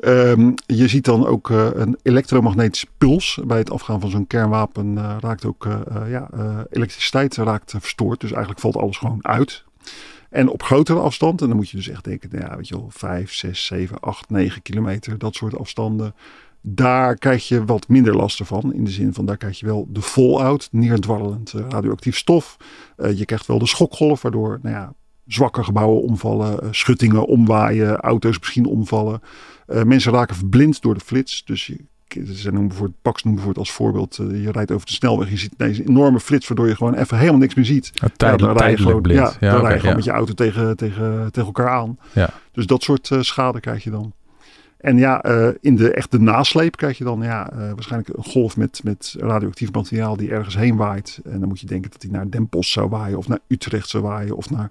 um, 0.00 0.54
je 0.80 0.88
ziet 0.88 1.04
dan 1.04 1.26
ook 1.26 1.48
uh, 1.48 1.68
een 1.72 1.98
elektromagnetische 2.02 2.86
puls. 2.98 3.38
Bij 3.44 3.58
het 3.58 3.70
afgaan 3.70 4.00
van 4.00 4.10
zo'n 4.10 4.26
kernwapen 4.26 4.94
uh, 4.94 5.16
raakt 5.20 5.44
ook 5.44 5.68
ja, 6.08 6.28
elektriciteit 6.70 7.36
raakt 7.36 7.74
verstoord. 7.78 8.20
Dus 8.20 8.30
eigenlijk 8.30 8.60
valt 8.60 8.76
alles 8.76 8.96
gewoon 8.96 9.26
uit. 9.26 9.64
En 10.30 10.48
op 10.48 10.62
grotere 10.62 10.98
afstand, 10.98 11.40
en 11.40 11.48
dan 11.48 11.56
moet 11.56 11.70
je 11.70 11.76
dus 11.76 11.88
echt 11.88 12.04
denken, 12.04 12.28
nou 12.32 12.44
ja, 12.44 12.56
weet 12.56 12.68
je 12.68 12.74
wel, 12.74 12.88
5, 12.90 13.32
6, 13.32 13.66
7, 13.66 14.00
8, 14.00 14.30
9 14.30 14.62
kilometer, 14.62 15.18
dat 15.18 15.34
soort 15.34 15.58
afstanden. 15.58 16.14
Daar 16.60 17.14
krijg 17.16 17.48
je 17.48 17.64
wat 17.64 17.88
minder 17.88 18.16
last 18.16 18.40
van. 18.44 18.74
In 18.74 18.84
de 18.84 18.90
zin 18.90 19.14
van 19.14 19.26
daar 19.26 19.36
krijg 19.36 19.58
je 19.58 19.66
wel 19.66 19.86
de 19.88 20.02
fallout, 20.02 20.68
neerdwarrelend 20.72 21.52
radioactief 21.68 22.16
stof. 22.16 22.56
je 22.96 23.24
krijgt 23.24 23.46
wel 23.46 23.58
de 23.58 23.66
schokgolf, 23.66 24.22
waardoor 24.22 24.58
nou 24.62 24.74
ja, 24.74 24.92
zwakke 25.32 25.64
gebouwen 25.64 26.02
omvallen, 26.02 26.74
schuttingen 26.74 27.26
omwaaien, 27.26 27.96
auto's 27.96 28.38
misschien 28.38 28.66
omvallen. 28.66 29.22
Uh, 29.68 29.82
mensen 29.82 30.12
raken 30.12 30.36
verblind 30.36 30.82
door 30.82 30.94
de 30.94 31.00
flits. 31.00 31.44
Dus 31.44 31.66
je, 31.66 31.76
ze 32.34 32.50
noemen 32.50 32.68
bijvoorbeeld, 32.68 33.02
Pax 33.02 33.22
noemt 33.22 33.36
bijvoorbeeld 33.36 33.66
als 33.66 33.76
voorbeeld, 33.76 34.18
uh, 34.18 34.44
je 34.44 34.52
rijdt 34.52 34.70
over 34.70 34.86
de 34.86 34.92
snelweg, 34.92 35.30
je 35.30 35.36
ziet 35.36 35.54
deze 35.56 35.88
enorme 35.88 36.20
flits 36.20 36.48
waardoor 36.48 36.68
je 36.68 36.76
gewoon 36.76 36.94
even 36.94 37.18
helemaal 37.18 37.40
niks 37.40 37.54
meer 37.54 37.64
ziet. 37.64 37.90
Ja, 37.94 38.08
tijdelijk, 38.16 38.40
ja, 38.40 38.46
dan 38.46 38.56
rij 38.56 38.70
je 38.70 38.76
gewoon, 38.76 39.02
blind. 39.02 39.18
Ja, 39.18 39.32
ja 39.40 39.50
dan 39.50 39.50
okay, 39.50 39.62
rij 39.62 39.74
je 39.74 39.80
gewoon 39.80 39.96
met 39.96 40.04
je 40.04 40.10
auto 40.10 40.32
tegen, 40.32 40.76
tegen, 40.76 41.32
tegen 41.32 41.46
elkaar 41.46 41.68
aan. 41.68 41.98
Ja. 42.12 42.30
Dus 42.52 42.66
dat 42.66 42.82
soort 42.82 43.10
uh, 43.10 43.20
schade 43.20 43.60
krijg 43.60 43.84
je 43.84 43.90
dan. 43.90 44.12
En 44.80 44.96
ja, 44.96 45.26
uh, 45.26 45.48
in 45.60 45.76
de 45.76 45.92
echte 45.92 46.20
nasleep 46.20 46.76
krijg 46.76 46.98
je 46.98 47.04
dan 47.04 47.22
ja, 47.22 47.52
uh, 47.52 47.58
waarschijnlijk 47.58 48.16
een 48.16 48.24
golf 48.24 48.56
met, 48.56 48.80
met 48.84 49.14
radioactief 49.18 49.72
materiaal 49.72 50.16
die 50.16 50.30
ergens 50.30 50.56
heen 50.56 50.76
waait. 50.76 51.20
En 51.24 51.40
dan 51.40 51.48
moet 51.48 51.60
je 51.60 51.66
denken 51.66 51.90
dat 51.90 52.00
die 52.00 52.10
naar 52.10 52.30
Den 52.30 52.48
Bosch 52.48 52.72
zou 52.72 52.88
waaien 52.88 53.18
of 53.18 53.28
naar 53.28 53.38
Utrecht 53.46 53.88
zou 53.88 54.02
waaien 54.02 54.36
of 54.36 54.50
naar 54.50 54.70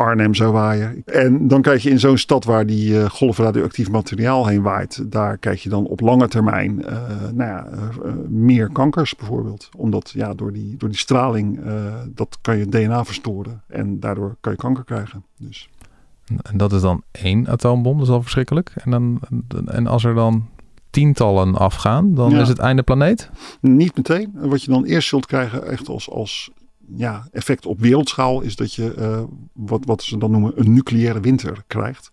Arnhem 0.00 0.34
zou 0.34 0.52
waaien. 0.52 1.02
En 1.04 1.48
dan 1.48 1.62
krijg 1.62 1.82
je 1.82 1.90
in 1.90 2.00
zo'n 2.00 2.18
stad 2.18 2.44
waar 2.44 2.66
die 2.66 2.92
uh, 2.92 3.04
golf 3.04 3.38
radioactief 3.38 3.90
materiaal 3.90 4.46
heen 4.46 4.62
waait, 4.62 5.12
daar 5.12 5.38
krijg 5.38 5.62
je 5.62 5.68
dan 5.68 5.86
op 5.86 6.00
lange 6.00 6.28
termijn 6.28 6.78
uh, 6.78 6.86
nou 7.32 7.50
ja, 7.50 7.68
uh, 8.04 8.12
meer 8.28 8.68
kankers 8.72 9.16
bijvoorbeeld. 9.16 9.68
Omdat 9.76 10.10
ja, 10.14 10.34
door, 10.34 10.52
die, 10.52 10.76
door 10.76 10.88
die 10.88 10.98
straling, 10.98 11.60
dat 12.14 12.38
kan 12.40 12.56
je 12.56 12.68
DNA 12.68 13.04
verstoren 13.04 13.62
en 13.66 14.00
daardoor 14.00 14.36
kan 14.40 14.52
je 14.52 14.58
kanker 14.58 14.84
krijgen. 14.84 15.24
Dus. 15.38 15.70
En 16.42 16.56
dat 16.56 16.72
is 16.72 16.80
dan 16.80 17.02
één 17.10 17.48
atoombom, 17.48 17.98
dat 17.98 18.06
is 18.06 18.12
al 18.12 18.22
verschrikkelijk. 18.22 18.72
En, 18.74 18.90
dan, 18.90 19.20
en 19.66 19.86
als 19.86 20.04
er 20.04 20.14
dan 20.14 20.48
tientallen 20.90 21.54
afgaan, 21.54 22.14
dan 22.14 22.30
ja. 22.30 22.40
is 22.40 22.48
het 22.48 22.58
einde 22.58 22.82
planeet? 22.82 23.30
Niet 23.60 23.96
meteen. 23.96 24.32
Wat 24.34 24.62
je 24.62 24.70
dan 24.70 24.84
eerst 24.84 25.08
zult 25.08 25.26
krijgen, 25.26 25.66
echt 25.66 25.88
als, 25.88 26.10
als 26.10 26.50
ja, 26.96 27.28
effect 27.32 27.66
op 27.66 27.80
wereldschaal 27.80 28.40
is 28.40 28.56
dat 28.56 28.74
je 28.74 28.94
uh, 28.98 29.22
wat, 29.52 29.84
wat 29.84 30.02
ze 30.02 30.18
dan 30.18 30.30
noemen 30.30 30.52
een 30.54 30.72
nucleaire 30.72 31.20
winter 31.20 31.64
krijgt. 31.66 32.10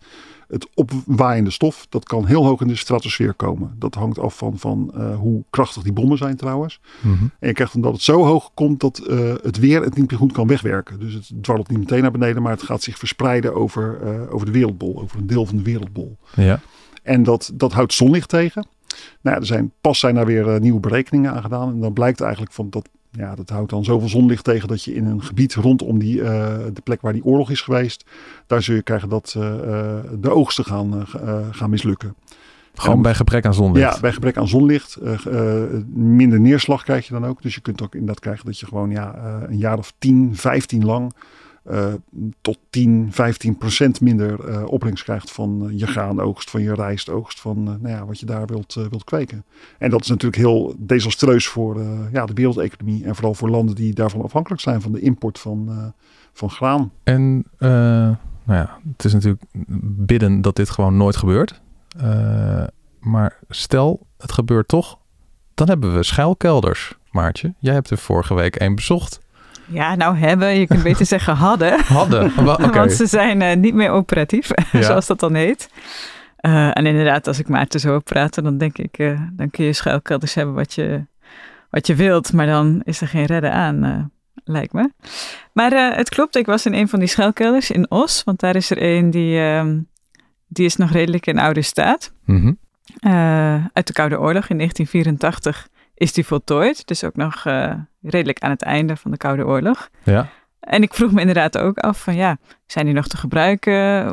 Het 0.48 0.68
opwaaiende 0.74 1.50
stof, 1.50 1.86
dat 1.88 2.04
kan 2.04 2.26
heel 2.26 2.44
hoog 2.44 2.60
in 2.60 2.68
de 2.68 2.76
stratosfeer 2.76 3.34
komen. 3.34 3.74
Dat 3.78 3.94
hangt 3.94 4.18
af 4.18 4.36
van, 4.36 4.58
van 4.58 4.92
uh, 4.96 5.16
hoe 5.16 5.44
krachtig 5.50 5.82
die 5.82 5.92
bommen 5.92 6.18
zijn 6.18 6.36
trouwens. 6.36 6.80
Mhm. 7.00 7.24
En 7.38 7.48
je 7.48 7.52
krijgt 7.52 7.74
omdat 7.74 7.92
het 7.92 8.02
zo 8.02 8.24
hoog 8.24 8.50
komt 8.54 8.80
dat 8.80 9.02
uh, 9.08 9.34
het 9.42 9.58
weer 9.58 9.82
het 9.82 9.96
niet 9.96 10.10
meer 10.10 10.18
goed 10.18 10.32
kan 10.32 10.46
wegwerken. 10.46 11.00
Dus 11.00 11.14
het 11.14 11.32
dwarrelt 11.40 11.68
niet 11.68 11.78
meteen 11.78 12.02
naar 12.02 12.10
beneden, 12.10 12.42
maar 12.42 12.52
het 12.52 12.62
gaat 12.62 12.82
zich 12.82 12.98
verspreiden 12.98 13.54
over, 13.54 14.00
over 14.30 14.46
de 14.46 14.52
wereldbol. 14.52 15.00
Over 15.00 15.18
een 15.18 15.26
deel 15.26 15.46
van 15.46 15.56
de 15.56 15.62
wereldbol. 15.62 16.16
Ja. 16.34 16.60
En 17.02 17.22
dat, 17.22 17.50
dat 17.54 17.72
houdt 17.72 17.92
zonlicht 17.92 18.28
tegen. 18.28 18.66
Nou, 19.20 19.34
ja, 19.36 19.40
er 19.40 19.46
zijn, 19.46 19.72
pas 19.80 19.98
zijn 19.98 20.14
daar 20.14 20.26
weer 20.26 20.60
nieuwe 20.60 20.80
berekeningen 20.80 21.32
aan 21.32 21.42
gedaan. 21.42 21.68
En 21.68 21.80
dan 21.80 21.92
blijkt 21.92 22.20
eigenlijk 22.20 22.52
van 22.52 22.70
dat 22.70 22.88
ja, 23.10 23.34
dat 23.34 23.50
houdt 23.50 23.70
dan 23.70 23.84
zoveel 23.84 24.08
zonlicht 24.08 24.44
tegen 24.44 24.68
dat 24.68 24.84
je 24.84 24.94
in 24.94 25.06
een 25.06 25.22
gebied 25.22 25.54
rondom 25.54 25.98
die, 25.98 26.16
uh, 26.16 26.26
de 26.72 26.80
plek 26.84 27.00
waar 27.00 27.12
die 27.12 27.24
oorlog 27.24 27.50
is 27.50 27.60
geweest, 27.60 28.04
daar 28.46 28.62
zul 28.62 28.74
je 28.74 28.82
krijgen 28.82 29.08
dat 29.08 29.34
uh, 29.36 29.44
de 30.20 30.30
oogsten 30.30 30.64
gaan, 30.64 31.06
uh, 31.24 31.38
gaan 31.50 31.70
mislukken. 31.70 32.14
Gewoon 32.74 33.02
bij 33.02 33.14
gebrek 33.14 33.46
aan 33.46 33.54
zonlicht? 33.54 33.94
Ja, 33.94 34.00
bij 34.00 34.12
gebrek 34.12 34.36
aan 34.36 34.48
zonlicht. 34.48 34.98
minder 35.92 36.40
neerslag 36.40 36.82
krijg 36.82 37.06
je 37.06 37.12
dan 37.12 37.26
ook. 37.26 37.42
Dus 37.42 37.54
je 37.54 37.60
kunt 37.60 37.82
ook 37.82 37.92
inderdaad 37.92 38.20
krijgen 38.20 38.46
dat 38.46 38.58
je 38.58 38.66
gewoon 38.66 38.90
ja, 38.90 39.14
een 39.48 39.58
jaar 39.58 39.78
of 39.78 39.92
10, 39.98 40.36
15 40.36 40.84
lang 40.84 41.12
uh, 41.70 41.92
tot 42.40 42.58
10, 42.70 43.08
15 43.10 43.56
procent 43.56 44.00
minder 44.00 44.48
uh, 44.48 44.64
opbrengst 44.66 45.04
krijgt 45.04 45.30
van 45.30 45.64
uh, 45.64 45.78
je 45.78 45.86
graanoogst, 45.86 46.50
van 46.50 46.62
je 46.62 46.74
rijstoogst, 46.74 47.40
van 47.40 47.62
nou 47.62 47.88
ja, 47.88 48.06
wat 48.06 48.20
je 48.20 48.26
daar 48.26 48.46
wilt, 48.46 48.74
wilt 48.74 49.04
kweken. 49.04 49.44
En 49.78 49.90
dat 49.90 50.00
is 50.00 50.08
natuurlijk 50.08 50.42
heel 50.42 50.74
desastreus 50.78 51.46
voor 51.46 51.80
ja, 52.12 52.26
de 52.26 52.32
wereldeconomie 52.32 53.04
en 53.04 53.14
vooral 53.14 53.34
voor 53.34 53.48
landen 53.50 53.74
die 53.74 53.94
daarvan 53.94 54.22
afhankelijk 54.22 54.62
zijn 54.62 54.80
van 54.80 54.92
de 54.92 55.00
import 55.00 55.38
van, 55.38 55.92
van 56.32 56.50
graan. 56.50 56.92
En 57.02 57.44
nou 57.58 58.60
ja, 58.60 58.78
het 58.92 59.04
is 59.04 59.12
natuurlijk 59.12 59.44
bidden 60.06 60.40
dat 60.40 60.56
dit 60.56 60.70
gewoon 60.70 60.96
nooit 60.96 61.16
gebeurt. 61.16 61.60
maar 63.00 63.38
stel, 63.48 64.06
het 64.18 64.32
gebeurt 64.32 64.68
toch, 64.68 64.98
dan 65.54 65.68
hebben 65.68 65.94
we 65.94 66.02
schuilkelders. 66.02 66.96
Maartje, 67.10 67.54
jij 67.58 67.74
hebt 67.74 67.90
er 67.90 67.98
vorige 67.98 68.34
week 68.34 68.56
één 68.56 68.74
bezocht. 68.74 69.20
Ja, 69.68 69.94
nou 69.94 70.16
hebben. 70.16 70.58
Je 70.58 70.66
kunt 70.66 70.82
beter 70.82 71.06
zeggen 71.06 71.34
hadden. 71.34 71.80
Hadden, 71.98 72.32
okay. 72.38 72.70
Want 72.78 72.92
ze 72.92 73.06
zijn 73.06 73.40
uh, 73.40 73.54
niet 73.54 73.74
meer 73.74 73.90
operatief, 73.90 74.50
ja. 74.72 74.82
zoals 74.82 75.06
dat 75.06 75.20
dan 75.20 75.34
heet. 75.34 75.70
Uh, 76.40 76.76
en 76.76 76.86
inderdaad, 76.86 77.26
als 77.26 77.38
ik 77.38 77.48
Maarten 77.48 77.80
zo 77.80 77.98
praten, 77.98 78.44
dan 78.44 78.58
denk 78.58 78.78
ik, 78.78 78.98
uh, 78.98 79.20
dan 79.32 79.50
kun 79.50 79.64
je 79.64 79.72
schuilkelders 79.72 80.34
hebben 80.34 80.54
wat 80.54 80.74
je, 80.74 81.04
wat 81.70 81.86
je 81.86 81.94
wilt. 81.94 82.32
Maar 82.32 82.46
dan 82.46 82.80
is 82.84 83.00
er 83.00 83.08
geen 83.08 83.24
redden 83.24 83.52
aan, 83.52 84.10
lijkt 84.44 84.72
me. 84.72 84.90
Maar 85.52 85.96
het 85.96 86.08
klopt, 86.08 86.36
ik 86.36 86.46
was 86.46 86.66
in 86.66 86.74
een 86.74 86.88
van 86.88 86.98
die 86.98 87.08
schuilkelders 87.08 87.70
in 87.70 87.90
Os. 87.90 88.24
Want 88.24 88.40
daar 88.40 88.56
is 88.56 88.70
er 88.70 88.82
een 88.82 89.10
die, 89.10 89.40
ehm, 89.40 89.78
die 90.46 90.64
is 90.64 90.76
nog 90.76 90.90
redelijk 90.90 91.26
in 91.26 91.38
oude 91.38 91.62
staat. 91.62 92.12
Mm 92.24 92.40
-hmm. 92.40 92.58
uit 93.72 93.86
de 93.86 93.92
Koude 93.92 94.20
Oorlog 94.20 94.48
in 94.48 94.56
1984 94.56 95.68
is 95.94 96.12
die 96.12 96.26
voltooid. 96.26 96.86
Dus 96.86 97.04
ook 97.04 97.16
nog 97.16 97.44
redelijk 98.10 98.38
aan 98.38 98.50
het 98.50 98.62
einde 98.62 98.96
van 98.96 99.10
de 99.10 99.16
Koude 99.16 99.46
Oorlog. 99.46 99.88
Ja. 100.04 100.28
En 100.60 100.82
ik 100.82 100.94
vroeg 100.94 101.12
me 101.12 101.20
inderdaad 101.20 101.58
ook 101.58 101.78
af 101.78 102.02
van 102.02 102.14
ja, 102.14 102.36
zijn 102.66 102.84
die 102.84 102.94
nog 102.94 103.06
te 103.06 103.16
gebruiken? 103.16 104.06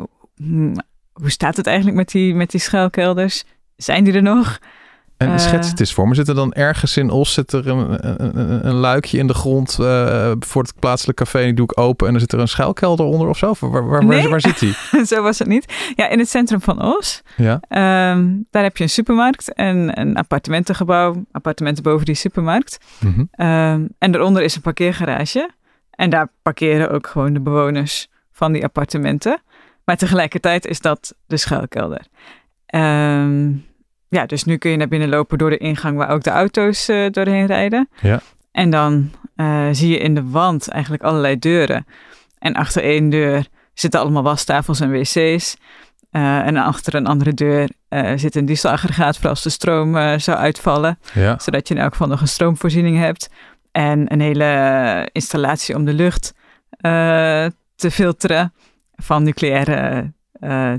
Hoe 1.12 1.30
staat 1.30 1.56
het 1.56 1.66
eigenlijk 1.66 1.96
met 1.96 2.08
die, 2.08 2.34
met 2.34 2.50
die 2.50 2.60
schuilkelders? 2.60 3.44
Zijn 3.76 4.04
die 4.04 4.14
er 4.14 4.22
nog? 4.22 4.58
En 5.16 5.28
uh, 5.28 5.38
schets 5.38 5.70
het 5.70 5.80
eens 5.80 5.94
voor 5.94 6.08
me. 6.08 6.14
Zit 6.14 6.28
er 6.28 6.34
dan 6.34 6.52
ergens 6.52 6.96
in 6.96 7.10
Os 7.10 7.32
zit 7.32 7.52
er 7.52 7.68
een, 7.68 8.10
een, 8.20 8.66
een 8.66 8.74
luikje 8.74 9.18
in 9.18 9.26
de 9.26 9.34
grond 9.34 9.76
uh, 9.80 10.32
voor 10.38 10.62
het 10.62 10.72
plaatselijke 10.78 11.24
café? 11.24 11.44
Die 11.44 11.52
doe 11.52 11.64
ik 11.64 11.78
open 11.78 12.08
en 12.08 12.14
er 12.14 12.20
zit 12.20 12.32
er 12.32 12.38
een 12.38 12.48
schuilkelder 12.48 13.06
onder 13.06 13.28
of 13.28 13.38
zo? 13.38 13.54
Waar, 13.60 13.86
waar, 13.86 14.04
nee. 14.04 14.20
waar, 14.20 14.30
waar 14.30 14.40
zit 14.40 14.58
die? 14.58 14.74
zo 15.06 15.22
was 15.22 15.38
het 15.38 15.48
niet. 15.48 15.92
Ja, 15.94 16.08
in 16.08 16.18
het 16.18 16.28
centrum 16.28 16.60
van 16.60 16.82
Os. 16.82 17.22
Ja. 17.36 17.52
Um, 18.12 18.46
daar 18.50 18.62
heb 18.62 18.76
je 18.76 18.82
een 18.82 18.90
supermarkt 18.90 19.52
en 19.52 20.00
een 20.00 20.16
appartementengebouw. 20.16 21.24
Appartementen 21.32 21.82
boven 21.82 22.06
die 22.06 22.14
supermarkt. 22.14 22.78
Mm 23.00 23.12
-hmm. 23.14 23.46
um, 23.46 23.88
en 23.98 24.12
daaronder 24.12 24.42
is 24.42 24.54
een 24.56 24.62
parkeergarage. 24.62 25.50
En 25.90 26.10
daar 26.10 26.28
parkeren 26.42 26.90
ook 26.90 27.06
gewoon 27.06 27.32
de 27.32 27.40
bewoners 27.40 28.08
van 28.32 28.52
die 28.52 28.64
appartementen. 28.64 29.42
Maar 29.84 29.96
tegelijkertijd 29.96 30.66
is 30.66 30.80
dat 30.80 31.14
de 31.26 31.36
schuilkelder. 31.36 32.06
Um, 32.74 33.64
ja, 34.08 34.26
dus 34.26 34.44
nu 34.44 34.56
kun 34.56 34.70
je 34.70 34.76
naar 34.76 34.88
binnen 34.88 35.08
lopen 35.08 35.38
door 35.38 35.50
de 35.50 35.58
ingang 35.58 35.96
waar 35.96 36.08
ook 36.08 36.22
de 36.22 36.30
auto's 36.30 36.88
uh, 36.88 37.10
doorheen 37.10 37.46
rijden. 37.46 37.88
Ja. 38.00 38.20
En 38.52 38.70
dan 38.70 39.10
uh, 39.36 39.68
zie 39.72 39.90
je 39.90 39.98
in 39.98 40.14
de 40.14 40.30
wand 40.30 40.68
eigenlijk 40.68 41.02
allerlei 41.02 41.38
deuren. 41.38 41.86
En 42.38 42.54
achter 42.54 42.82
één 42.82 43.10
deur 43.10 43.46
zitten 43.74 44.00
allemaal 44.00 44.22
wastafels 44.22 44.80
en 44.80 44.90
wc's. 44.90 45.56
Uh, 46.12 46.46
en 46.46 46.56
achter 46.56 46.94
een 46.94 47.06
andere 47.06 47.34
deur 47.34 47.68
zit 48.16 48.34
een 48.36 48.44
dieselaggregaat 48.44 49.18
voor 49.18 49.28
als 49.28 49.42
de 49.42 49.50
stroom 49.50 50.18
zou 50.18 50.38
uitvallen. 50.38 50.98
Ja. 51.12 51.38
Zodat 51.38 51.68
je 51.68 51.74
in 51.74 51.80
elk 51.80 51.92
geval 51.92 52.08
nog 52.08 52.20
een 52.20 52.28
stroomvoorziening 52.28 52.98
hebt. 52.98 53.28
En 53.72 54.12
een 54.12 54.20
hele 54.20 55.08
installatie 55.12 55.74
om 55.74 55.84
de 55.84 55.92
lucht 55.92 56.34
te 57.74 57.90
filteren. 57.90 58.52
Van 58.94 59.22
nucleaire 59.22 60.12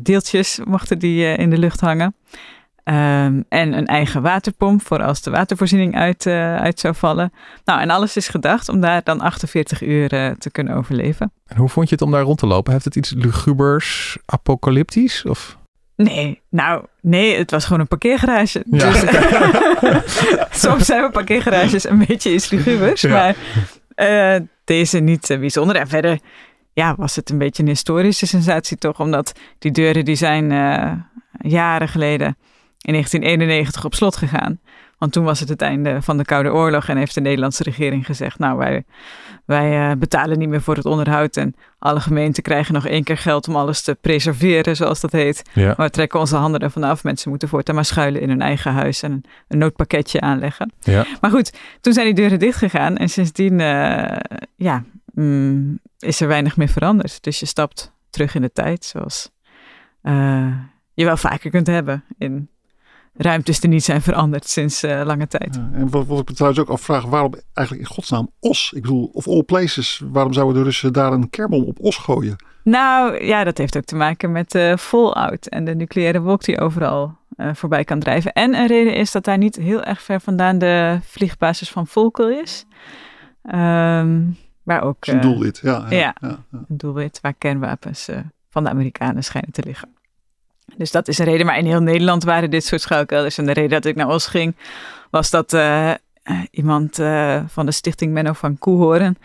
deeltjes 0.01 0.59
mochten 0.63 0.99
die 0.99 1.35
in 1.35 1.49
de 1.49 1.57
lucht 1.57 1.79
hangen. 1.79 2.15
Um, 2.89 3.45
en 3.49 3.73
een 3.73 3.85
eigen 3.85 4.21
waterpomp 4.21 4.85
voor 4.85 5.03
als 5.03 5.21
de 5.21 5.29
watervoorziening 5.29 5.95
uit, 5.95 6.25
uh, 6.25 6.55
uit 6.55 6.79
zou 6.79 6.95
vallen. 6.95 7.33
Nou, 7.65 7.81
en 7.81 7.89
alles 7.89 8.15
is 8.15 8.27
gedacht 8.27 8.69
om 8.69 8.81
daar 8.81 9.01
dan 9.03 9.21
48 9.21 9.81
uur 9.81 10.13
uh, 10.13 10.31
te 10.31 10.51
kunnen 10.51 10.75
overleven. 10.75 11.31
En 11.45 11.57
hoe 11.57 11.69
vond 11.69 11.89
je 11.89 11.95
het 11.95 12.03
om 12.03 12.11
daar 12.11 12.21
rond 12.21 12.37
te 12.37 12.45
lopen? 12.45 12.71
Heeft 12.71 12.85
het 12.85 12.95
iets 12.95 13.13
lugubers, 13.13 14.17
apocalyptisch? 14.25 15.23
Of? 15.25 15.57
Nee, 15.95 16.41
nou, 16.49 16.85
nee, 17.01 17.37
het 17.37 17.51
was 17.51 17.65
gewoon 17.65 17.79
een 17.79 17.87
parkeergarage. 17.87 18.63
Ja. 18.71 18.91
Dus, 18.91 19.03
soms 20.63 20.85
zijn 20.85 21.03
we 21.03 21.09
parkeergarages 21.11 21.89
een 21.89 22.05
beetje 22.07 22.33
iets 22.33 22.49
lugubers, 22.49 23.01
ja. 23.01 23.09
maar 23.09 23.35
uh, 24.35 24.47
deze 24.63 24.99
niet 24.99 25.27
bijzonder. 25.27 25.75
En 25.75 25.87
verder 25.87 26.19
ja, 26.73 26.95
was 26.97 27.15
het 27.15 27.29
een 27.29 27.37
beetje 27.37 27.63
een 27.63 27.69
historische 27.69 28.27
sensatie 28.27 28.77
toch, 28.77 28.99
omdat 28.99 29.31
die 29.59 29.71
deuren 29.71 30.05
die 30.05 30.15
zijn 30.15 30.49
jaren 31.39 31.87
geleden 31.87 32.37
in 32.87 32.93
1991 32.93 33.85
op 33.85 33.93
slot 33.93 34.15
gegaan. 34.15 34.59
Want 34.97 35.11
toen 35.11 35.23
was 35.23 35.39
het 35.39 35.49
het 35.49 35.61
einde 35.61 36.01
van 36.01 36.17
de 36.17 36.23
Koude 36.23 36.53
Oorlog 36.53 36.87
en 36.87 36.97
heeft 36.97 37.13
de 37.13 37.21
Nederlandse 37.21 37.63
regering 37.63 38.05
gezegd: 38.05 38.39
Nou, 38.39 38.57
wij, 38.57 38.83
wij 39.45 39.89
uh, 39.89 39.97
betalen 39.97 40.39
niet 40.39 40.49
meer 40.49 40.61
voor 40.61 40.75
het 40.75 40.85
onderhoud. 40.85 41.37
En 41.37 41.55
alle 41.79 41.99
gemeenten 41.99 42.43
krijgen 42.43 42.73
nog 42.73 42.85
één 42.85 43.03
keer 43.03 43.17
geld 43.17 43.47
om 43.47 43.55
alles 43.55 43.81
te 43.81 43.97
preserveren, 44.01 44.75
zoals 44.75 45.01
dat 45.01 45.11
heet. 45.11 45.49
Ja. 45.53 45.65
Maar 45.65 45.85
we 45.85 45.89
trekken 45.89 46.19
onze 46.19 46.35
handen 46.35 46.59
ervan 46.59 46.83
af. 46.83 47.03
Mensen 47.03 47.29
moeten 47.29 47.47
voortaan 47.47 47.75
maar 47.75 47.85
schuilen 47.85 48.21
in 48.21 48.29
hun 48.29 48.41
eigen 48.41 48.71
huis 48.71 49.01
en 49.01 49.11
een, 49.11 49.23
een 49.47 49.57
noodpakketje 49.57 50.21
aanleggen. 50.21 50.73
Ja. 50.79 51.05
Maar 51.21 51.31
goed, 51.31 51.57
toen 51.81 51.93
zijn 51.93 52.05
die 52.05 52.15
deuren 52.15 52.39
dichtgegaan 52.39 52.97
en 52.97 53.09
sindsdien 53.09 53.59
uh, 53.59 54.17
ja, 54.55 54.83
mm, 55.13 55.79
is 55.99 56.21
er 56.21 56.27
weinig 56.27 56.57
meer 56.57 56.69
veranderd. 56.69 57.23
Dus 57.23 57.39
je 57.39 57.45
stapt 57.45 57.93
terug 58.09 58.35
in 58.35 58.41
de 58.41 58.51
tijd, 58.51 58.85
zoals 58.85 59.31
uh, 60.03 60.55
je 60.93 61.05
wel 61.05 61.17
vaker 61.17 61.49
kunt 61.49 61.67
hebben 61.67 62.03
in 62.17 62.49
ruimtes 63.17 63.59
die 63.59 63.69
niet 63.69 63.83
zijn 63.83 64.01
veranderd 64.01 64.47
sinds 64.47 64.83
uh, 64.83 65.01
lange 65.05 65.27
tijd. 65.27 65.55
Ja, 65.55 65.69
en 65.73 65.89
wat, 65.89 66.05
wat 66.05 66.19
ik 66.19 66.27
me 66.27 66.33
trouwens 66.33 66.61
ook 66.61 66.69
afvraag, 66.69 67.05
waarom 67.05 67.33
eigenlijk 67.53 67.87
in 67.87 67.95
godsnaam 67.95 68.29
Os? 68.39 68.71
Ik 68.75 68.81
bedoel, 68.81 69.09
of 69.13 69.27
all 69.27 69.43
places, 69.43 70.01
waarom 70.11 70.33
zouden 70.33 70.55
de 70.57 70.63
Russen 70.63 70.93
daar 70.93 71.11
een 71.11 71.29
kernbom 71.29 71.63
op 71.63 71.79
Os 71.79 71.97
gooien? 71.97 72.35
Nou 72.63 73.25
ja, 73.25 73.43
dat 73.43 73.57
heeft 73.57 73.77
ook 73.77 73.83
te 73.83 73.95
maken 73.95 74.31
met 74.31 74.55
uh, 74.55 74.75
fallout 74.75 75.47
en 75.47 75.65
de 75.65 75.75
nucleaire 75.75 76.21
wolk 76.21 76.43
die 76.43 76.59
overal 76.59 77.17
uh, 77.37 77.53
voorbij 77.53 77.83
kan 77.83 77.99
drijven. 77.99 78.33
En 78.33 78.55
een 78.55 78.67
reden 78.67 78.95
is 78.95 79.11
dat 79.11 79.23
daar 79.23 79.37
niet 79.37 79.55
heel 79.55 79.83
erg 79.83 80.01
ver 80.01 80.21
vandaan 80.21 80.57
de 80.57 80.99
vliegbasis 81.03 81.69
van 81.69 81.87
Volkel 81.87 82.29
is. 82.29 82.65
Um, 83.43 84.37
waar 84.63 84.81
ook... 84.81 85.07
een 85.07 85.21
doelwit, 85.21 85.59
ja. 85.63 85.85
Ja, 85.89 85.97
ja, 85.97 86.15
ja, 86.19 86.45
een 86.51 86.77
doelwit 86.77 87.19
waar 87.21 87.33
kernwapens 87.33 88.09
van 88.49 88.63
de 88.63 88.69
Amerikanen 88.69 89.23
schijnen 89.23 89.51
te 89.51 89.63
liggen. 89.63 89.96
Dus 90.77 90.91
dat 90.91 91.07
is 91.07 91.17
een 91.17 91.25
reden. 91.25 91.45
Maar 91.45 91.57
in 91.57 91.65
heel 91.65 91.81
Nederland 91.81 92.23
waren 92.23 92.49
dit 92.49 92.65
soort 92.65 92.81
schuilkelders. 92.81 93.37
En 93.37 93.45
de 93.45 93.53
reden 93.53 93.69
dat 93.69 93.85
ik 93.85 93.95
naar 93.95 94.07
Os 94.07 94.27
ging, 94.27 94.55
was 95.09 95.29
dat 95.29 95.53
uh, 95.53 95.91
iemand 96.51 96.99
uh, 96.99 97.41
van 97.47 97.65
de 97.65 97.71
stichting 97.71 98.13
Menno 98.13 98.33
van 98.33 98.57
Koehoorn, 98.57 99.17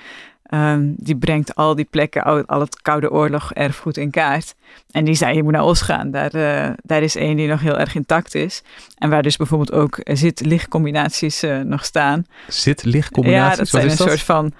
um, 0.50 0.94
die 0.96 1.16
brengt 1.16 1.54
al 1.54 1.74
die 1.74 1.84
plekken, 1.84 2.24
al, 2.24 2.44
al, 2.46 2.60
het 2.60 2.82
Koude 2.82 3.10
Oorlog 3.10 3.52
erfgoed 3.52 3.96
in 3.96 4.10
kaart. 4.10 4.54
En 4.90 5.04
die 5.04 5.14
zei, 5.14 5.36
je 5.36 5.42
moet 5.42 5.52
naar 5.52 5.64
Os 5.64 5.80
gaan. 5.80 6.10
Daar, 6.10 6.34
uh, 6.34 6.70
daar 6.82 7.02
is 7.02 7.16
één 7.16 7.36
die 7.36 7.48
nog 7.48 7.60
heel 7.60 7.78
erg 7.78 7.94
intact 7.94 8.34
is. 8.34 8.62
En 8.98 9.10
waar 9.10 9.22
dus 9.22 9.36
bijvoorbeeld 9.36 9.72
ook 9.72 9.98
zit-lichtcombinaties 10.04 11.44
nog 11.64 11.84
staan. 11.84 12.26
Zit-lichtcombinaties? 12.48 13.50
Ja, 13.50 13.56
dat 13.56 13.68
zijn 13.68 13.82
een 13.82 13.96
dat? 13.96 14.08
soort 14.08 14.22
van 14.22 14.52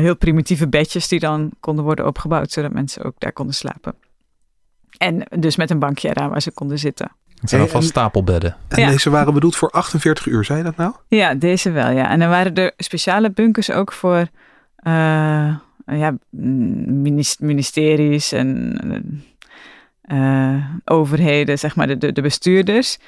heel 0.00 0.16
primitieve 0.16 0.68
bedjes 0.68 1.08
die 1.08 1.20
dan 1.20 1.50
konden 1.60 1.84
worden 1.84 2.06
opgebouwd, 2.06 2.52
zodat 2.52 2.72
mensen 2.72 3.04
ook 3.04 3.14
daar 3.18 3.32
konden 3.32 3.54
slapen. 3.54 3.94
En 4.98 5.26
dus 5.38 5.56
met 5.56 5.70
een 5.70 5.78
bankje 5.78 6.08
eraan 6.08 6.30
waar 6.30 6.42
ze 6.42 6.50
konden 6.50 6.78
zitten. 6.78 7.10
Het 7.40 7.50
zijn 7.50 7.62
alvast 7.62 7.88
stapelbedden. 7.88 8.56
En 8.68 8.80
ja. 8.80 8.88
deze 8.88 9.10
waren 9.10 9.34
bedoeld 9.34 9.56
voor 9.56 9.70
48 9.70 10.26
uur, 10.26 10.44
zei 10.44 10.58
je 10.58 10.64
dat 10.64 10.76
nou? 10.76 10.92
Ja, 11.08 11.34
deze 11.34 11.70
wel, 11.70 11.90
ja. 11.90 12.10
En 12.10 12.18
dan 12.18 12.28
waren 12.28 12.54
er 12.54 12.72
speciale 12.76 13.30
bunkers 13.30 13.70
ook 13.70 13.92
voor 13.92 14.26
uh, 14.86 15.56
ja, 15.86 16.16
ministeries 17.36 18.32
en 18.32 18.78
eh, 20.00 20.64
overheden, 20.84 21.58
zeg 21.58 21.76
maar 21.76 21.86
de, 21.86 21.98
de, 21.98 22.12
de 22.12 22.22
bestuurders, 22.22 22.98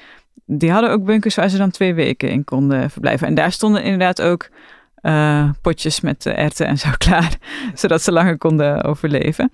die 0.45 0.71
hadden 0.71 0.91
ook 0.91 1.03
bunkers 1.03 1.35
waar 1.35 1.49
ze 1.49 1.57
dan 1.57 1.71
twee 1.71 1.93
weken 1.93 2.29
in 2.29 2.43
konden 2.43 2.89
verblijven. 2.89 3.27
En 3.27 3.35
daar 3.35 3.51
stonden 3.51 3.83
inderdaad 3.83 4.21
ook 4.21 4.49
eh, 5.01 5.49
potjes 5.61 6.01
met 6.01 6.25
uh, 6.25 6.37
erwten 6.37 6.67
en 6.67 6.77
zo 6.77 6.89
klaar, 7.05 7.37
zodat 7.73 8.01
ze 8.01 8.11
langer 8.11 8.37
konden 8.37 8.83
overleven. 8.83 9.51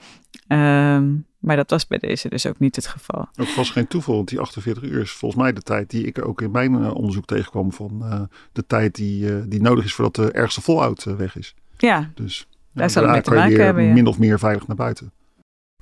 Ehm, 0.47 1.13
maar 1.39 1.55
dat 1.55 1.69
was 1.69 1.87
bij 1.87 1.97
deze 1.97 2.29
dus 2.29 2.45
ook 2.45 2.59
niet 2.59 2.75
het 2.75 2.87
geval. 2.87 3.27
Het 3.33 3.55
was 3.55 3.69
geen 3.69 3.87
toeval, 3.87 4.15
want 4.15 4.27
die 4.27 4.39
48 4.39 4.83
uur 4.83 5.01
is 5.01 5.11
volgens 5.11 5.41
mij 5.41 5.53
de 5.53 5.61
tijd 5.61 5.89
die 5.89 6.05
ik 6.05 6.25
ook 6.25 6.41
in 6.41 6.51
mijn 6.51 6.73
uh, 6.73 6.95
onderzoek 6.95 7.25
tegenkwam 7.25 7.71
van 7.71 8.29
de 8.51 8.65
tijd 8.67 8.95
die, 8.95 9.47
die 9.47 9.61
nodig 9.61 9.85
is 9.85 9.93
voordat 9.93 10.15
de 10.15 10.31
ergste 10.31 10.61
fallout 10.61 11.03
weg 11.03 11.37
is. 11.37 11.55
Ja, 11.77 12.11
dus 12.13 12.47
daar 12.71 12.89
zal 12.89 13.03
het 13.03 13.11
mee 13.11 13.21
te 13.21 13.33
maken 13.33 13.63
hebben. 13.63 13.83
Ja. 13.83 13.93
Min 13.93 14.07
of 14.07 14.19
meer 14.19 14.39
veilig 14.39 14.67
naar 14.67 14.75
buiten. 14.75 15.11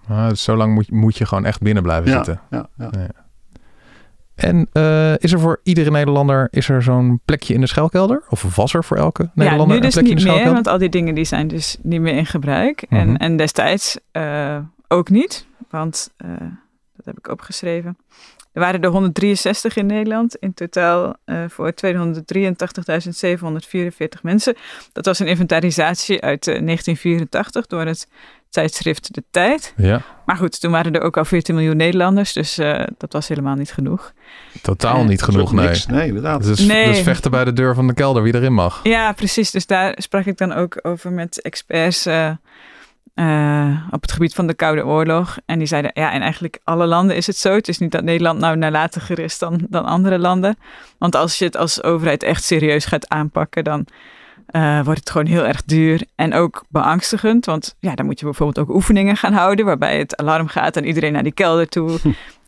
Ah, 0.08 0.30
dus 0.30 0.44
zo 0.44 0.56
lang 0.56 0.74
moet, 0.74 0.92
moet 0.92 1.18
je 1.18 1.26
gewoon 1.26 1.46
echt 1.46 1.62
binnen 1.62 1.84
blijven 1.84 2.12
ja, 2.12 2.16
zitten. 2.16 2.42
Ja, 2.50 2.70
ja. 2.78 3.23
En 4.36 4.70
uh, 4.74 5.18
is 5.18 5.34
er 5.34 5.40
voor 5.40 5.60
iedere 5.64 5.92
Nederlander 5.92 6.48
is 6.52 6.70
er 6.70 6.84
zo'n 6.84 7.22
plekje 7.26 7.54
in 7.54 7.62
de 7.62 7.68
schuilkelder? 7.68 8.24
Of 8.30 8.56
was 8.56 8.74
er 8.74 8.84
voor 8.84 8.98
elke 8.98 9.30
Nederlander 9.34 9.76
ja, 9.76 9.82
nu 9.82 9.88
dus 9.88 9.96
een 9.96 10.04
plekje 10.04 10.16
niet 10.16 10.26
in 10.26 10.34
de 10.34 10.44
meer, 10.44 10.54
want 10.54 10.68
al 10.68 10.78
die 10.78 10.90
dingen 10.90 11.16
die 11.16 11.26
zijn 11.26 11.48
dus 11.48 11.78
niet 11.82 12.02
meer 12.02 12.16
in 12.16 12.26
gebruik. 12.26 12.86
Mhm. 12.90 13.02
en, 13.02 13.18
en 13.18 13.38
destijds 13.38 13.98
uh, 14.12 14.58
ook 14.88 15.10
niet, 15.10 15.48
want 15.70 16.14
uh, 16.26 16.30
dat 16.96 17.06
heb 17.06 17.18
ik 17.18 17.28
opgeschreven. 17.28 17.98
Er 18.52 18.62
waren 18.62 18.82
er 18.82 18.90
163 18.90 19.76
in 19.76 19.86
Nederland, 19.86 20.36
in 20.36 20.54
totaal 20.54 21.16
voor 21.48 21.74
283.744 21.86 21.92
mensen. 24.22 24.56
Dat 24.92 25.06
was 25.06 25.20
een 25.20 25.28
inventarisatie 25.28 26.22
uit 26.22 26.44
1984 26.44 27.68
door 27.68 27.86
het 27.86 28.08
tijdschrift 28.54 29.14
De 29.14 29.24
Tijd. 29.32 29.74
Ja. 29.78 30.02
Maar 30.26 30.38
goed, 30.38 30.60
toen 30.60 30.72
waren 30.72 30.94
er 30.94 31.02
ook 31.02 31.18
al 31.18 31.26
14 31.26 31.56
miljoen 31.56 31.78
Nederlanders, 31.78 32.34
dus 32.34 32.60
uh, 32.60 32.84
dat 32.98 33.14
was 33.14 33.28
helemaal 33.28 33.56
niet 33.56 33.72
genoeg. 33.72 34.14
Totaal 34.62 35.02
uh, 35.02 35.08
niet 35.08 35.22
genoeg, 35.22 35.54
nee. 35.54 35.68
Niks. 35.68 35.86
Nee, 35.86 36.08
inderdaad. 36.08 36.44
Dus, 36.44 36.60
nee. 36.60 36.88
dus 36.88 37.00
vechten 37.00 37.32
bij 37.32 37.46
de 37.46 37.54
deur 37.54 37.76
van 37.76 37.88
de 37.88 37.94
kelder, 37.94 38.24
wie 38.24 38.36
erin 38.36 38.54
mag. 38.54 38.80
Ja, 38.84 39.12
precies. 39.12 39.52
Dus 39.52 39.66
daar 39.66 39.96
sprak 39.98 40.26
ik 40.26 40.38
dan 40.38 40.54
ook 40.54 40.80
over 40.82 41.12
met 41.12 41.42
experts 41.42 42.08
uh, 42.08 42.32
op 43.92 44.02
het 44.02 44.12
gebied 44.12 44.34
van 44.34 44.48
de 44.48 44.54
Koude 44.54 44.86
Oorlog. 44.86 45.38
En 45.46 45.58
die 45.58 45.68
zeiden, 45.68 45.92
ja, 45.94 46.12
in 46.12 46.22
eigenlijk 46.22 46.60
alle 46.64 46.86
landen 46.86 47.16
is 47.16 47.28
het 47.28 47.38
zo. 47.38 47.54
Het 47.54 47.68
is 47.68 47.78
niet 47.78 47.92
dat 47.92 48.04
Nederland 48.04 48.40
nou 48.40 48.58
nalatiger 48.58 49.20
is 49.20 49.38
dan, 49.40 49.66
dan 49.70 49.86
andere 49.86 50.20
landen. 50.20 50.58
Want 50.98 51.16
als 51.16 51.38
je 51.38 51.46
het 51.46 51.58
als 51.58 51.84
overheid 51.84 52.24
echt 52.24 52.44
serieus 52.44 52.86
gaat 52.86 53.10
aanpakken, 53.10 53.64
dan... 53.64 53.86
Uh, 54.56 54.84
wordt 54.84 55.00
het 55.00 55.10
gewoon 55.10 55.28
heel 55.28 55.46
erg 55.46 55.64
duur 55.64 56.04
en 56.16 56.34
ook 56.34 56.66
beangstigend. 56.70 57.46
Want 57.46 57.76
ja, 57.80 57.96
dan 57.96 58.06
moet 58.06 58.20
je 58.20 58.26
bijvoorbeeld 58.26 58.68
ook 58.68 58.76
oefeningen 58.76 59.18
gaan 59.18 59.34
houden 59.34 59.66
waarbij 59.66 59.98
het 59.98 60.18
alarm 60.18 60.48
gaat 60.48 60.78
en 60.78 60.86
iedereen 60.86 61.14
naar 61.14 61.24
die 61.24 61.34
kelder 61.34 61.70
toe. 61.70 62.00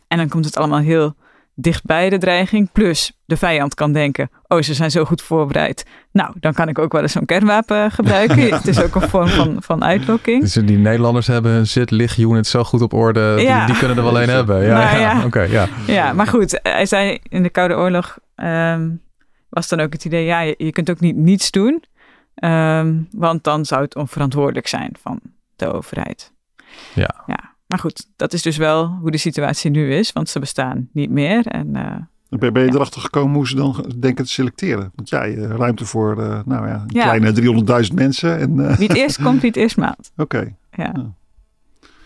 en 0.08 0.18
dan 0.18 0.28
komt 0.28 0.44
het 0.44 0.56
allemaal 0.56 0.78
heel 0.78 1.14
dichtbij 1.54 2.10
de 2.10 2.18
dreiging. 2.18 2.72
Plus 2.72 3.12
de 3.24 3.36
vijand 3.36 3.74
kan 3.74 3.92
denken, 3.92 4.30
oh 4.46 4.60
ze 4.60 4.74
zijn 4.74 4.90
zo 4.90 5.04
goed 5.04 5.22
voorbereid. 5.22 5.84
Nou, 6.12 6.32
dan 6.40 6.52
kan 6.52 6.68
ik 6.68 6.78
ook 6.78 6.92
wel 6.92 7.02
eens 7.02 7.12
zo'n 7.12 7.24
kernwapen 7.24 7.90
gebruiken. 7.90 8.50
het 8.56 8.66
is 8.66 8.82
ook 8.82 8.94
een 8.94 9.08
vorm 9.08 9.28
van, 9.28 9.56
van 9.60 9.84
uitlokking. 9.84 10.40
Dus 10.40 10.52
die 10.52 10.78
Nederlanders 10.78 11.26
hebben 11.26 11.52
hun 11.52 11.66
zit-licht-unit 11.66 12.46
zo 12.46 12.64
goed 12.64 12.82
op 12.82 12.92
orde. 12.92 13.34
Ja. 13.38 13.58
Die, 13.58 13.66
die, 13.66 13.78
kunnen 13.78 13.96
er 13.96 14.12
wel 14.12 14.22
een 14.22 14.28
hebben. 14.28 14.62
Ja, 14.62 14.78
Nou, 14.78 14.98
ja. 14.98 15.12
ja. 15.12 15.24
oké, 15.24 15.42
ja. 15.42 15.68
Ja, 15.86 16.12
maar 16.12 16.26
goed, 16.26 16.58
hij 16.62 16.86
zei 16.86 17.18
in 17.28 17.42
de 17.42 17.50
Koude 17.50 17.74
Oorlog 17.74 18.18
um, 18.36 19.00
was 19.48 19.68
dan 19.68 19.80
ook 19.80 19.92
het 19.92 20.04
idee, 20.04 20.24
ja, 20.24 20.40
je, 20.40 20.54
je 20.58 20.72
kunt 20.72 20.90
ook 20.90 21.00
niet 21.00 21.16
niets 21.16 21.50
doen. 21.50 21.84
Um, 22.44 23.08
want 23.10 23.44
dan 23.44 23.64
zou 23.64 23.82
het 23.82 23.96
onverantwoordelijk 23.96 24.66
zijn 24.66 24.96
van 25.00 25.20
de 25.56 25.72
overheid. 25.72 26.32
Ja. 26.94 27.22
ja. 27.26 27.54
Maar 27.66 27.78
goed, 27.78 28.06
dat 28.16 28.32
is 28.32 28.42
dus 28.42 28.56
wel 28.56 28.86
hoe 28.86 29.10
de 29.10 29.16
situatie 29.16 29.70
nu 29.70 29.94
is, 29.94 30.12
want 30.12 30.28
ze 30.28 30.38
bestaan 30.38 30.88
niet 30.92 31.10
meer. 31.10 31.46
En, 31.46 31.76
uh, 31.76 31.96
ben, 32.38 32.52
ben 32.52 32.62
je 32.64 32.74
erachter 32.74 33.00
gekomen 33.00 33.34
hoe 33.34 33.48
ze 33.48 33.56
dan 33.56 33.94
denken 33.96 34.24
te 34.24 34.30
selecteren? 34.30 34.92
Want 34.94 35.08
ja, 35.08 35.24
je 35.24 35.46
ruimte 35.46 35.84
voor 35.84 36.20
uh, 36.20 36.40
nou 36.44 36.68
ja, 36.68 36.74
een 36.74 36.84
Ja. 36.86 37.02
kleine 37.02 37.84
300.000 37.88 37.94
mensen. 37.94 38.38
En, 38.38 38.56
uh, 38.56 38.76
wie 38.76 38.88
het 38.88 38.96
eerst 38.96 39.22
komt, 39.22 39.40
wie 39.40 39.50
het 39.50 39.58
eerst 39.58 39.76
maalt. 39.76 40.10
Oké. 40.16 40.54
Ja. 40.72 40.92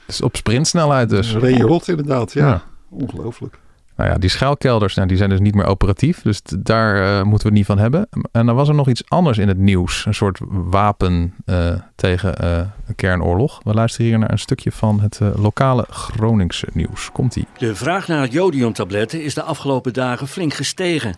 Dus 0.07 0.23
op 0.23 0.37
sprintsnelheid 0.37 1.09
dus. 1.09 1.31
Je 1.31 1.63
rot 1.63 1.89
inderdaad, 1.89 2.33
ja. 2.33 2.49
Ja. 2.49 2.63
Ongelooflijk. 2.89 3.59
Nou 4.01 4.13
ja, 4.13 4.19
die 4.19 4.31
schuilkelders, 4.31 4.95
nou, 4.95 5.09
die 5.09 5.17
zijn 5.17 5.31
dus 5.31 5.41
niet 5.41 5.55
meer 5.55 5.65
operatief. 5.65 6.23
Dus 6.23 6.41
daar 6.59 6.95
eh, 6.97 7.25
moeten 7.25 7.39
we 7.39 7.45
het 7.45 7.53
niet 7.53 7.67
van 7.67 7.79
hebben. 7.79 8.09
En 8.33 8.47
dan 8.47 8.55
was 8.55 8.69
er 8.69 8.75
nog 8.75 8.89
iets 8.89 9.03
anders 9.09 9.39
in 9.39 9.49
het 9.49 9.59
nieuws. 9.59 10.07
Een 10.07 10.15
soort 10.15 10.39
wapen 10.49 11.35
eh, 11.45 11.75
tegen 11.95 12.39
eh, 12.39 12.59
een 12.87 12.95
kernoorlog. 12.95 13.61
We 13.65 13.75
luisteren 13.75 14.07
hier 14.07 14.19
naar 14.19 14.31
een 14.31 14.39
stukje 14.39 14.73
van 14.73 15.01
het 15.01 15.21
lokale 15.37 15.87
Groningse 15.91 16.67
nieuws. 16.73 17.11
Komt-ie. 17.13 17.47
De 17.59 17.75
vraag 17.75 18.09
naar 18.09 18.29
jodiumtabletten 18.29 19.23
is 19.23 19.35
de 19.35 19.43
afgelopen 19.43 19.93
dagen 19.93 20.29
flink 20.29 20.55
gestegen. 20.55 21.17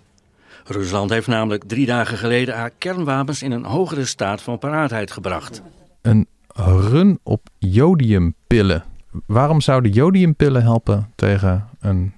Rusland 0.65 1.11
heeft 1.11 1.27
namelijk 1.27 1.65
drie 1.65 1.87
dagen 1.87 2.19
geleden 2.19 2.55
haar 2.55 2.71
kernwapens 2.79 3.43
in 3.43 3.53
een 3.53 3.65
hogere 3.65 4.05
staat 4.05 4.43
van 4.43 4.59
paraatheid 4.59 5.11
gebracht. 5.11 5.63
Een 6.01 6.27
run 6.55 7.19
op 7.23 7.49
jodiumpillen. 7.59 8.85
Waarom 9.27 9.61
zouden 9.61 9.93
jodiumpillen 9.93 10.63
helpen 10.63 11.13
tegen 11.15 11.69
een 11.81 12.13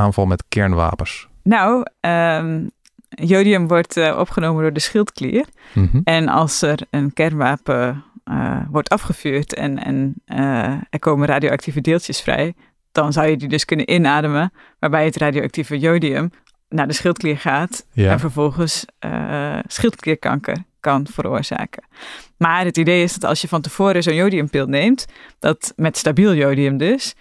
aanval 0.00 0.26
met 0.26 0.44
kernwapens? 0.48 1.28
Nou, 1.42 1.84
um, 2.00 2.70
jodium 3.08 3.68
wordt 3.68 3.96
uh, 3.96 4.18
opgenomen 4.18 4.62
door 4.62 4.72
de 4.72 4.80
schildklier. 4.80 5.46
Mhm. 5.72 6.00
En 6.04 6.28
als 6.28 6.62
er 6.62 6.78
een 6.90 7.12
kernwapen 7.12 8.04
uh, 8.24 8.60
wordt 8.70 8.88
afgevuurd 8.88 9.54
en, 9.54 9.84
en 9.84 10.14
uh, 10.26 10.74
er 10.90 10.98
komen 10.98 11.26
radioactieve 11.26 11.80
deeltjes 11.80 12.20
vrij, 12.20 12.54
dan 12.92 13.12
zou 13.12 13.26
je 13.26 13.36
die 13.36 13.48
dus 13.48 13.64
kunnen 13.64 13.92
inademen, 13.92 14.52
waarbij 14.78 15.04
het 15.04 15.16
radioactieve 15.16 15.78
jodium 15.78 16.30
naar 16.68 16.86
de 16.86 16.92
schildklier 16.92 17.38
gaat 17.38 17.86
Ja. 17.92 18.12
en 18.12 18.18
vervolgens 18.20 18.84
schildklierkanker 19.66 20.56
kan 20.80 21.06
veroorzaken. 21.10 21.84
Maar 22.36 22.64
het 22.64 22.76
idee 22.76 23.02
is 23.02 23.12
dat 23.12 23.30
als 23.30 23.40
je 23.40 23.48
van 23.48 23.60
tevoren 23.60 24.02
zo'n 24.02 24.14
jodiumpil 24.14 24.66
neemt, 24.66 25.06
dat 25.38 25.72
met 25.76 25.96
stabiel 25.96 26.34
jodium 26.34 26.76
dus, 26.76 27.14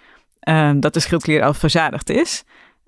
um, 0.50 0.80
dat 0.80 0.94
de 0.94 1.00
schildklier 1.00 1.44
al 1.44 1.54
verzadigd 1.54 2.10
is. 2.10 2.44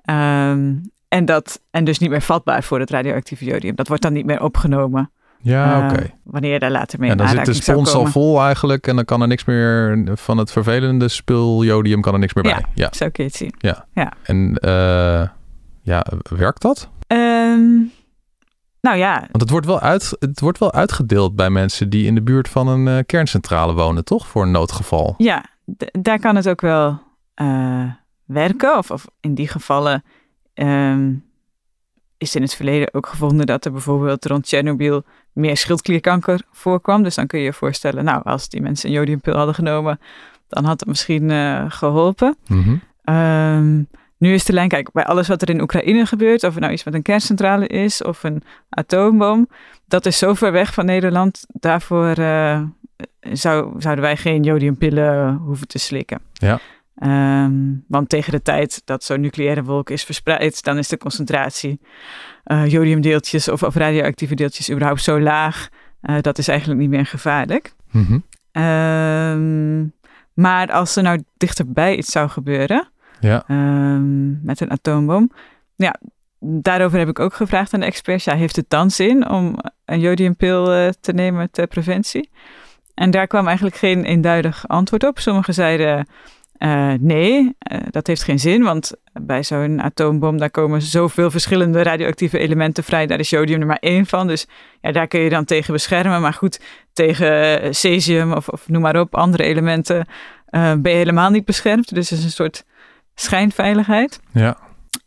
Um, 0.05 0.81
en, 1.07 1.25
dat, 1.25 1.61
en 1.71 1.83
dus 1.83 1.99
niet 1.99 2.09
meer 2.09 2.21
vatbaar 2.21 2.63
voor 2.63 2.79
het 2.79 2.89
radioactieve 2.89 3.45
jodium. 3.45 3.75
Dat 3.75 3.87
wordt 3.87 4.03
dan 4.03 4.13
niet 4.13 4.25
meer 4.25 4.41
opgenomen. 4.41 5.11
Ja, 5.43 5.77
uh, 5.79 5.91
oké. 5.91 6.09
Wanneer 6.23 6.53
je 6.53 6.59
daar 6.59 6.71
later 6.71 6.99
mee 6.99 7.09
En 7.09 7.17
dan 7.17 7.27
zit 7.27 7.45
de 7.45 7.53
spons 7.53 7.93
al 7.93 8.05
vol 8.05 8.41
eigenlijk. 8.41 8.87
En 8.87 8.95
dan 8.95 9.05
kan 9.05 9.21
er 9.21 9.27
niks 9.27 9.45
meer 9.45 10.03
van 10.13 10.37
het 10.37 10.51
vervelende 10.51 11.07
spul 11.07 11.63
jodium 11.63 12.01
kan 12.01 12.13
er 12.13 12.19
niks 12.19 12.33
meer 12.33 12.43
bij. 12.43 12.65
Ja, 12.73 12.89
zo 12.91 13.09
kun 13.09 13.23
je 13.23 13.29
het 13.29 13.39
zien. 13.39 13.53
Ja. 13.57 13.85
Ja. 13.93 14.13
En 14.23 14.57
uh, 14.65 15.27
ja, 15.81 16.05
werkt 16.29 16.61
dat? 16.61 16.89
Um, 17.07 17.91
nou 18.81 18.97
ja. 18.97 19.19
Want 19.19 19.41
het 19.41 19.49
wordt, 19.49 19.65
wel 19.65 19.79
uit, 19.79 20.15
het 20.19 20.39
wordt 20.39 20.57
wel 20.57 20.73
uitgedeeld 20.73 21.35
bij 21.35 21.49
mensen 21.49 21.89
die 21.89 22.05
in 22.05 22.15
de 22.15 22.21
buurt 22.21 22.49
van 22.49 22.67
een 22.67 22.87
uh, 22.87 22.97
kerncentrale 23.05 23.73
wonen, 23.73 24.05
toch? 24.05 24.27
Voor 24.27 24.43
een 24.43 24.51
noodgeval. 24.51 25.15
Ja, 25.17 25.45
daar 25.91 26.19
kan 26.19 26.35
het 26.35 26.49
ook 26.49 26.61
wel 26.61 27.01
uh, 27.41 27.91
werken. 28.31 28.77
Of, 28.77 28.91
of, 28.91 29.07
in 29.19 29.33
die 29.33 29.47
gevallen 29.47 30.03
um, 30.53 31.23
is 32.17 32.35
in 32.35 32.41
het 32.41 32.55
verleden 32.55 32.93
ook 32.93 33.07
gevonden 33.07 33.45
dat 33.45 33.65
er 33.65 33.71
bijvoorbeeld 33.71 34.25
rond 34.25 34.43
Tsjernobyl 34.43 35.03
meer 35.33 35.57
schildklierkanker 35.57 36.41
voorkwam. 36.51 37.03
Dus 37.03 37.15
dan 37.15 37.27
kun 37.27 37.39
je 37.39 37.45
je 37.45 37.53
voorstellen, 37.53 38.03
nou, 38.03 38.23
als 38.23 38.49
die 38.49 38.61
mensen 38.61 38.89
een 38.89 38.95
jodiumpil 38.95 39.35
hadden 39.35 39.55
genomen, 39.55 39.99
dan 40.47 40.65
had 40.65 40.79
het 40.79 40.89
misschien 40.89 41.29
uh, 41.29 41.65
geholpen. 41.67 42.37
Mm 42.47 42.63
-hmm. 42.63 43.15
um, 43.15 43.87
nu 44.17 44.33
is 44.33 44.45
de 44.45 44.53
lijn, 44.53 44.69
kijk, 44.69 44.91
bij 44.91 45.05
alles 45.05 45.27
wat 45.27 45.41
er 45.41 45.49
in 45.49 45.61
Oekraïne 45.61 46.05
gebeurt, 46.05 46.43
of 46.43 46.51
het 46.51 46.59
nou 46.59 46.73
iets 46.73 46.83
met 46.83 46.93
een 46.93 47.01
kerncentrale 47.01 47.67
is 47.67 48.03
of 48.03 48.23
een 48.23 48.43
atoombom, 48.69 49.47
dat 49.87 50.05
is 50.05 50.17
zo 50.17 50.33
ver 50.33 50.51
weg 50.51 50.73
van 50.73 50.85
Nederland. 50.85 51.45
Daarvoor 51.47 52.19
uh, 52.19 52.61
zou, 53.21 53.73
zouden 53.77 54.03
wij 54.03 54.17
geen 54.17 54.43
jodiumpillen 54.43 55.35
hoeven 55.35 55.67
te 55.67 55.79
slikken. 55.79 56.19
Ja. 56.33 56.59
Um, 57.03 57.83
want 57.87 58.09
tegen 58.09 58.31
de 58.31 58.41
tijd 58.41 58.81
dat 58.85 59.03
zo'n 59.03 59.21
nucleaire 59.21 59.63
wolk 59.63 59.89
is 59.89 60.03
verspreid, 60.03 60.63
dan 60.63 60.77
is 60.77 60.87
de 60.87 60.97
concentratie 60.97 61.79
uh, 62.45 62.67
jodiumdeeltjes 62.67 63.47
of, 63.47 63.63
of, 63.63 63.75
radioactieve 63.75 64.35
deeltjes 64.35 64.69
überhaupt 64.69 65.03
zo 65.03 65.19
laag. 65.19 65.69
Uh, 66.01 66.15
dat 66.21 66.37
is 66.37 66.47
eigenlijk 66.47 66.79
niet 66.79 66.89
meer 66.89 67.05
gevaarlijk. 67.05 67.73
Mm 67.91 68.05
-hmm. 68.05 68.63
um, 68.63 69.93
maar 70.33 70.71
als 70.71 70.95
er 70.95 71.03
nou 71.03 71.23
dichterbij 71.37 71.95
iets 71.97 72.11
zou 72.11 72.29
gebeuren, 72.29 72.89
ja. 73.19 73.43
um, 73.47 74.39
met 74.43 74.59
een 74.59 74.71
atoombom, 74.71 75.31
ja, 75.75 75.95
daarover 76.39 76.99
heb 76.99 77.09
ik 77.09 77.19
ook 77.19 77.33
gevraagd 77.33 77.73
aan 77.73 77.79
de 77.79 77.85
experts. 77.85 78.23
Ja, 78.23 78.35
heeft 78.35 78.55
het 78.55 78.69
dan 78.69 78.91
zin 78.91 79.29
om 79.29 79.55
een 79.85 79.99
jodiumpil 79.99 80.75
uh, 80.75 80.89
te 80.99 81.13
nemen 81.13 81.51
ter 81.51 81.67
preventie? 81.67 82.29
En 82.93 83.11
daar 83.11 83.27
kwam 83.27 83.45
eigenlijk 83.45 83.75
geen 83.75 84.03
eenduidig 84.03 84.67
antwoord 84.67 85.03
op. 85.03 85.19
Sommigen 85.19 85.53
zeiden 85.53 86.07
uh, 86.63 86.93
nee, 86.99 87.55
uh, 87.71 87.79
dat 87.89 88.07
heeft 88.07 88.23
geen 88.23 88.39
zin, 88.39 88.63
want 88.63 88.91
bij 89.21 89.43
zo'n 89.43 89.81
atoombom 89.81 90.37
daar 90.37 90.51
komen 90.51 90.81
zoveel 90.81 91.31
verschillende 91.31 91.81
radioactieve 91.81 92.37
elementen 92.37 92.83
vrij. 92.83 93.07
Daar 93.07 93.19
is 93.19 93.29
jodium 93.29 93.61
er 93.61 93.67
maar 93.67 93.77
één 93.79 94.05
van, 94.05 94.27
dus 94.27 94.47
ja, 94.81 94.91
daar 94.91 95.07
kun 95.07 95.19
je 95.19 95.29
dan 95.29 95.45
tegen 95.45 95.73
beschermen. 95.73 96.21
Maar 96.21 96.33
goed, 96.33 96.59
tegen 96.93 97.75
cesium 97.75 98.33
of, 98.33 98.47
of 98.47 98.69
noem 98.69 98.81
maar 98.81 98.99
op, 98.99 99.15
andere 99.15 99.43
elementen, 99.43 100.05
eh, 100.45 100.73
ben 100.77 100.91
je 100.91 100.97
helemaal 100.97 101.29
niet 101.29 101.45
beschermd. 101.45 101.95
Dus 101.95 102.09
het 102.09 102.19
is 102.19 102.25
een 102.25 102.31
soort 102.31 102.65
schijnveiligheid. 103.15 104.19
Ja. 104.33 104.57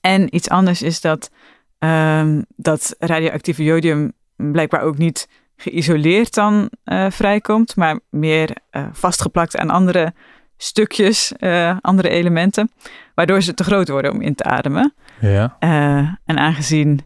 En 0.00 0.34
iets 0.34 0.48
anders 0.48 0.82
is 0.82 1.00
dat 1.00 1.30
ehm, 1.78 2.42
dat 2.56 2.94
radioactieve 2.98 3.64
jodium 3.64 4.12
blijkbaar 4.36 4.82
ook 4.82 4.98
niet 4.98 5.28
geïsoleerd 5.56 6.34
dan 6.34 6.70
eh, 6.84 7.10
vrijkomt, 7.10 7.76
maar 7.76 8.00
meer 8.10 8.56
eh, 8.70 8.86
vastgeplakt 8.92 9.56
aan 9.56 9.70
andere 9.70 10.14
stukjes, 10.56 11.32
eh, 11.32 11.76
andere 11.80 12.08
elementen, 12.08 12.70
waardoor 13.14 13.42
ze 13.42 13.54
te 13.54 13.64
groot 13.64 13.88
worden 13.88 14.12
om 14.12 14.20
in 14.20 14.34
te 14.34 14.44
ademen. 14.44 14.94
Ja. 15.20 15.56
Eh, 15.58 16.08
en 16.24 16.38
aangezien 16.38 17.00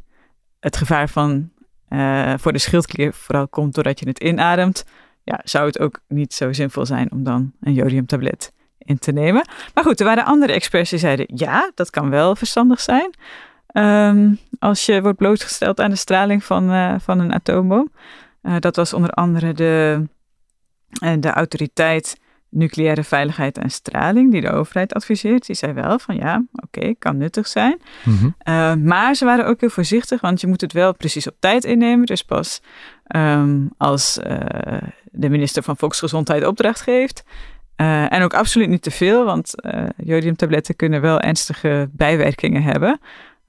het 0.61 0.77
gevaar 0.77 1.09
van, 1.09 1.51
eh, 1.89 2.33
voor 2.37 2.53
de 2.53 2.59
schildklier 2.59 3.13
vooral 3.13 3.49
komt 3.49 3.75
doordat 3.75 3.99
je 3.99 4.09
het 4.09 4.19
inademt, 4.19 4.85
ja, 5.25 5.41
zou 5.45 5.67
het 5.67 5.79
ook 5.79 6.01
niet 6.09 6.35
zo 6.35 6.53
zinvol 6.53 6.87
zijn 6.87 7.13
om 7.13 7.25
dan 7.25 7.53
een 7.61 7.73
jodiumtablet 7.73 8.53
in 8.79 8.99
te 8.99 9.13
nemen. 9.13 9.49
Maar 9.75 9.85
goed, 9.85 10.01
er 10.01 10.07
waren 10.07 10.25
andere 10.25 10.53
experts 10.53 10.91
die 10.91 10.99
zeiden 10.99 11.27
ja, 11.35 11.71
dat 11.75 11.91
kan 11.91 12.11
wel 12.11 12.37
verstandig 12.37 12.81
zijn. 12.81 13.15
Ehm, 13.67 14.35
als 14.59 14.87
je 14.87 15.03
wordt 15.03 15.19
blootgesteld 15.19 15.81
aan 15.81 15.91
de 15.91 15.97
straling 15.97 16.45
van, 16.45 17.01
van 17.01 17.19
een 17.19 17.33
atoombom. 17.33 17.91
Eh, 18.43 18.57
dat 18.59 18.77
was 18.77 18.93
onder 18.93 19.11
andere 19.11 19.53
de, 19.53 20.05
de 21.19 21.31
autoriteit 21.31 22.21
nucleaire 22.51 23.05
veiligheid 23.05 23.59
en 23.59 23.71
straling, 23.71 24.33
die 24.33 24.41
de 24.41 24.51
overheid 24.51 24.95
adviseert. 24.95 25.47
Die 25.47 25.57
zei 25.57 25.73
wel 25.73 25.99
van 25.99 26.17
ja, 26.17 26.45
oké, 26.53 26.95
kan 26.99 27.17
nuttig 27.17 27.47
zijn. 27.47 27.81
Mhm. 28.05 28.25
Uh, 28.25 28.75
maar 28.75 29.15
ze 29.15 29.25
waren 29.25 29.47
ook 29.47 29.61
heel 29.61 29.71
voorzichtig, 29.71 30.21
want 30.21 30.41
je 30.41 30.47
moet 30.47 30.61
het 30.61 30.73
wel 30.73 30.95
precies 30.95 31.29
op 31.29 31.35
tijd 31.39 31.65
innemen. 31.65 32.07
Dus 32.07 32.23
pas 32.23 32.63
um, 33.17 33.71
als 33.77 34.19
uh, 34.19 34.37
de 35.05 35.29
minister 35.29 35.63
van 35.63 35.77
Volksgezondheid 35.77 36.47
opdracht 36.47 36.81
geeft. 36.81 37.25
Uh, 37.77 38.13
en 38.13 38.23
ook 38.23 38.35
absoluut 38.35 38.69
niet 38.69 38.83
te 38.83 38.91
veel, 38.91 39.25
want 39.25 39.55
jodiumtabletten 39.97 40.77
kunnen 40.77 41.01
wel 41.01 41.21
ernstige 41.21 41.89
bijwerkingen 41.93 42.63
hebben. 42.63 43.01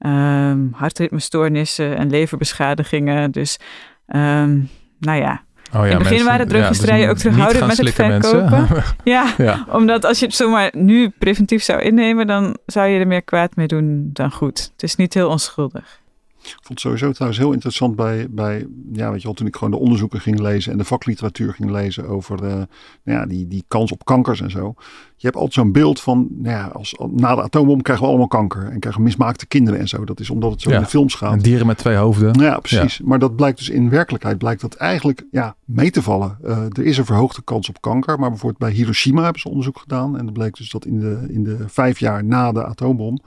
Um, 0.06 0.70
hartritmestoornissen 0.72 1.96
en 1.96 2.10
leverbeschadigingen. 2.10 3.30
Dus 3.30 3.58
um, 4.06 4.68
nou 4.98 5.20
ja, 5.20 5.44
Oh 5.74 5.80
ja, 5.80 5.84
in 5.84 5.88
het 5.90 5.98
begin 5.98 6.08
mensen- 6.10 6.26
waren 6.26 6.48
druggisterijen 6.48 7.02
ja, 7.02 7.08
ook 7.08 7.14
dus 7.14 7.22
terughoudend 7.22 7.66
niet 7.66 7.76
met 7.76 7.86
het 7.86 8.22
verkopen. 8.22 8.84
Ja. 9.04 9.66
omdat 9.68 10.04
als 10.04 10.18
je 10.18 10.26
het 10.26 10.34
zomaar 10.34 10.70
nu 10.76 11.08
preventief 11.08 11.62
zou 11.62 11.80
innemen, 11.80 12.26
dan 12.26 12.56
zou 12.66 12.88
je 12.88 13.00
er 13.00 13.06
meer 13.06 13.22
kwaad 13.22 13.56
mee 13.56 13.66
doen 13.66 14.10
dan 14.12 14.30
goed. 14.32 14.70
Het 14.72 14.82
is 14.82 14.96
niet 14.96 15.14
heel 15.14 15.28
onschuldig. 15.28 15.99
Ik 16.42 16.50
vond 16.50 16.68
het 16.68 16.80
sowieso 16.80 17.12
trouwens 17.12 17.40
heel 17.40 17.52
interessant 17.52 17.96
bij, 17.96 18.26
bij 18.30 18.66
ja, 18.92 19.10
weet 19.10 19.20
je 19.20 19.26
wel, 19.26 19.36
toen 19.36 19.46
ik 19.46 19.54
gewoon 19.56 19.70
de 19.70 19.78
onderzoeken 19.78 20.20
ging 20.20 20.40
lezen 20.40 20.72
en 20.72 20.78
de 20.78 20.84
vakliteratuur 20.84 21.54
ging 21.54 21.70
lezen 21.70 22.08
over 22.08 22.44
eh, 22.44 22.52
nou 22.52 23.18
ja, 23.18 23.26
die, 23.26 23.48
die 23.48 23.64
kans 23.68 23.92
op 23.92 24.04
kankers 24.04 24.40
en 24.40 24.50
zo. 24.50 24.74
Je 25.16 25.26
hebt 25.26 25.34
altijd 25.34 25.54
zo'n 25.54 25.72
beeld 25.72 26.00
van, 26.00 26.28
nou 26.30 26.56
ja, 26.56 26.66
als, 26.66 26.94
na 27.10 27.34
de 27.34 27.42
atoombom 27.42 27.82
krijgen 27.82 28.04
we 28.04 28.10
allemaal 28.10 28.28
kanker 28.28 28.68
en 28.68 28.80
krijgen 28.80 29.02
mismaakte 29.02 29.46
kinderen 29.46 29.80
en 29.80 29.88
zo. 29.88 30.04
Dat 30.04 30.20
is 30.20 30.30
omdat 30.30 30.50
het 30.50 30.60
zo 30.60 30.70
Ja. 30.70 30.76
in 30.76 30.82
de 30.82 30.88
films 30.88 31.14
gaat. 31.14 31.32
En 31.32 31.38
dieren 31.38 31.66
met 31.66 31.78
twee 31.78 31.96
hoofden. 31.96 32.32
Nou 32.32 32.44
ja, 32.44 32.58
precies. 32.58 33.00
Maar 33.00 33.18
dat 33.18 33.36
blijkt 33.36 33.58
dus 33.58 33.68
in 33.68 33.90
werkelijkheid 33.90 34.38
blijkt 34.38 34.60
dat 34.60 34.74
eigenlijk 34.74 35.24
ja, 35.30 35.56
mee 35.64 35.90
te 35.90 36.02
vallen. 36.02 36.38
Eh, 36.42 36.64
er 36.64 36.84
is 36.84 36.98
een 36.98 37.04
verhoogde 37.04 37.42
kans 37.42 37.68
op 37.68 37.80
kanker. 37.80 38.18
Maar 38.18 38.28
bijvoorbeeld 38.28 38.60
bij 38.60 38.70
Hiroshima 38.70 39.22
hebben 39.22 39.40
ze 39.40 39.48
onderzoek 39.48 39.78
gedaan. 39.78 40.18
En 40.18 40.24
dat 40.24 40.34
bleek 40.34 40.56
dus 40.56 40.70
dat 40.70 40.84
in 40.86 41.00
de, 41.00 41.26
in 41.28 41.44
de 41.44 41.56
vijf 41.66 41.98
jaar 41.98 42.24
na 42.24 42.52
de 42.52 42.64
atoombom. 42.64 43.20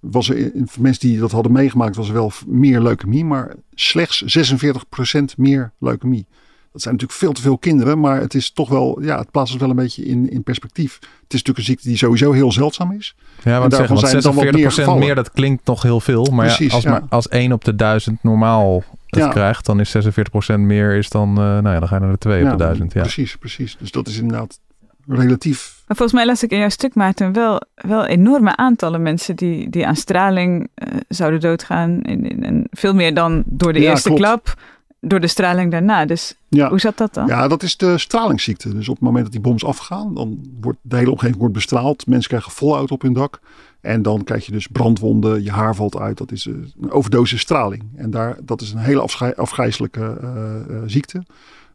Was 0.00 0.30
er 0.30 0.50
voor 0.64 0.82
mensen 0.82 1.08
die 1.08 1.18
dat 1.18 1.32
hadden 1.32 1.52
meegemaakt, 1.52 1.96
was 1.96 2.08
er 2.08 2.14
wel 2.14 2.32
meer 2.46 2.80
leukemie. 2.80 3.24
Maar 3.24 3.54
slechts 3.74 4.38
46% 4.38 5.36
meer 5.36 5.72
leukemie. 5.78 6.26
Dat 6.72 6.82
zijn 6.82 6.94
natuurlijk 6.94 7.20
veel 7.20 7.32
te 7.32 7.40
veel 7.42 7.58
kinderen. 7.58 8.00
Maar 8.00 8.20
het 8.20 8.34
is 8.34 8.50
toch 8.50 8.68
wel, 8.68 9.02
ja, 9.02 9.18
het 9.18 9.30
plaatst 9.30 9.52
het 9.52 9.60
wel 9.60 9.70
een 9.70 9.76
beetje 9.76 10.04
in, 10.04 10.30
in 10.30 10.42
perspectief. 10.42 10.94
Het 10.94 11.32
is 11.34 11.42
natuurlijk 11.42 11.58
een 11.58 11.64
ziekte 11.64 11.88
die 11.88 11.96
sowieso 11.96 12.32
heel 12.32 12.52
zeldzaam 12.52 12.92
is. 12.92 13.14
Ja, 13.42 13.58
want 13.58 13.70
daarvan 13.70 13.98
zeggen, 13.98 14.22
zijn 14.22 14.34
er 14.34 14.42
dan 14.52 14.64
wat 14.64 14.96
46% 14.96 15.06
meer 15.06 15.14
dat 15.14 15.32
klinkt 15.32 15.66
nog 15.66 15.82
heel 15.82 16.00
veel. 16.00 16.24
Maar 16.24 16.46
ja, 16.46 16.54
Precies, 16.54 16.72
als, 16.74 16.82
ja. 16.82 16.90
maar 16.90 17.02
als 17.08 17.28
1 17.28 17.52
op 17.52 17.64
de 17.64 17.74
1000 17.74 18.22
normaal 18.22 18.84
het 19.06 19.20
Ja. 19.20 19.28
krijgt, 19.28 19.66
dan 19.66 19.80
is 19.80 19.96
46% 19.96 20.54
meer 20.58 20.94
is 20.96 21.08
dan, 21.08 21.28
eh, 21.28 21.34
nou 21.36 21.68
ja, 21.68 21.78
dan 21.78 21.88
ga 21.88 21.94
je 21.94 22.00
naar 22.00 22.12
de 22.12 22.18
2 22.18 22.44
op 22.44 22.50
de 22.50 22.56
1000. 22.56 22.92
Ja. 22.92 23.00
Precies, 23.00 23.36
precies. 23.36 23.76
Dus 23.78 23.90
dat 23.90 24.08
is 24.08 24.18
inderdaad 24.18 24.60
relatief 25.06 25.77
Maar 25.88 25.96
volgens 25.96 26.12
mij 26.12 26.26
las 26.26 26.42
ik 26.42 26.50
in 26.50 26.58
jouw 26.58 26.68
stuk, 26.68 26.94
Maarten, 26.94 27.32
wel, 27.32 27.62
wel 27.74 28.06
enorme 28.06 28.56
aantallen 28.56 29.02
mensen 29.02 29.36
die, 29.36 29.70
die 29.70 29.86
aan 29.86 29.96
straling 29.96 30.68
eh, 30.74 30.88
zouden 31.08 31.40
doodgaan. 31.40 32.02
En, 32.02 32.66
veel 32.70 32.94
meer 32.94 33.14
dan 33.14 33.42
door 33.46 33.72
de 33.72 33.80
Ja, 33.80 33.90
eerste 33.90 34.08
klopt. 34.08 34.22
klap, 34.22 34.54
door 35.00 35.20
de 35.20 35.26
straling 35.26 35.70
daarna. 35.70 36.04
Dus 36.06 36.34
Ja. 36.48 36.68
hoe 36.68 36.80
zat 36.80 36.96
dat 36.96 37.14
dan? 37.14 37.26
Ja, 37.26 37.48
dat 37.48 37.62
is 37.62 37.76
de 37.76 37.98
stralingsziekte. 37.98 38.74
Dus 38.74 38.88
op 38.88 38.94
het 38.94 39.04
moment 39.04 39.22
dat 39.24 39.32
die 39.32 39.40
boms 39.42 39.64
afgaan, 39.64 40.14
dan 40.14 40.38
wordt 40.60 40.78
de 40.82 40.96
hele 40.96 41.10
omgeving 41.10 41.38
wordt 41.38 41.54
bestraald. 41.54 42.06
Mensen 42.06 42.28
krijgen 42.28 42.52
fallout 42.52 42.90
op 42.90 43.02
hun 43.02 43.12
dak. 43.12 43.40
En 43.80 44.02
dan 44.02 44.24
krijg 44.24 44.46
je 44.46 44.52
dus 44.52 44.66
brandwonden, 44.66 45.42
je 45.42 45.50
haar 45.50 45.74
valt 45.74 45.98
uit. 45.98 46.18
Dat 46.18 46.32
is 46.32 46.46
eh, 46.46 46.54
een 46.80 46.90
overdosis 46.90 47.40
straling. 47.40 47.82
En 47.96 48.10
daar, 48.10 48.36
dat 48.42 48.60
is 48.60 48.72
een 48.72 48.78
hele 48.78 49.00
afschij- 49.00 49.36
afgrijzelijke 49.36 50.18
eh, 50.22 50.76
ziekte. 50.86 51.22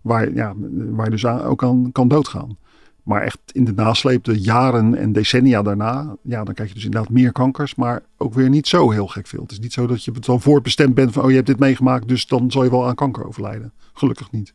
Waar, 0.01 0.33
ja, 0.33 0.53
waar 0.89 1.05
je 1.05 1.11
dus 1.11 1.25
aan, 1.25 1.41
ook 1.41 1.63
aan 1.63 1.91
kan 1.91 2.07
doodgaan. 2.07 2.57
Maar 3.03 3.21
echt 3.21 3.39
in 3.51 3.63
de 3.63 3.73
nasleep, 3.73 4.23
de 4.23 4.41
jaren 4.41 4.95
en 4.95 5.11
decennia 5.11 5.61
daarna, 5.61 6.15
ja, 6.21 6.43
dan 6.43 6.53
krijg 6.53 6.69
je 6.69 6.75
dus 6.75 6.85
inderdaad 6.85 7.09
meer 7.09 7.31
kankers, 7.31 7.75
maar 7.75 8.01
ook 8.17 8.33
weer 8.33 8.49
niet 8.49 8.67
zo 8.67 8.91
heel 8.91 9.07
gek 9.07 9.27
veel. 9.27 9.41
Het 9.41 9.51
is 9.51 9.59
niet 9.59 9.73
zo 9.73 9.87
dat 9.87 10.03
je 10.03 10.11
wel 10.19 10.39
voorbestemd 10.39 10.93
bent 10.95 11.13
van, 11.13 11.23
oh 11.23 11.29
je 11.29 11.35
hebt 11.35 11.47
dit 11.47 11.59
meegemaakt, 11.59 12.07
dus 12.07 12.27
dan 12.27 12.51
zal 12.51 12.63
je 12.63 12.69
wel 12.69 12.87
aan 12.87 12.95
kanker 12.95 13.27
overlijden. 13.27 13.73
Gelukkig 13.93 14.31
niet. 14.31 14.53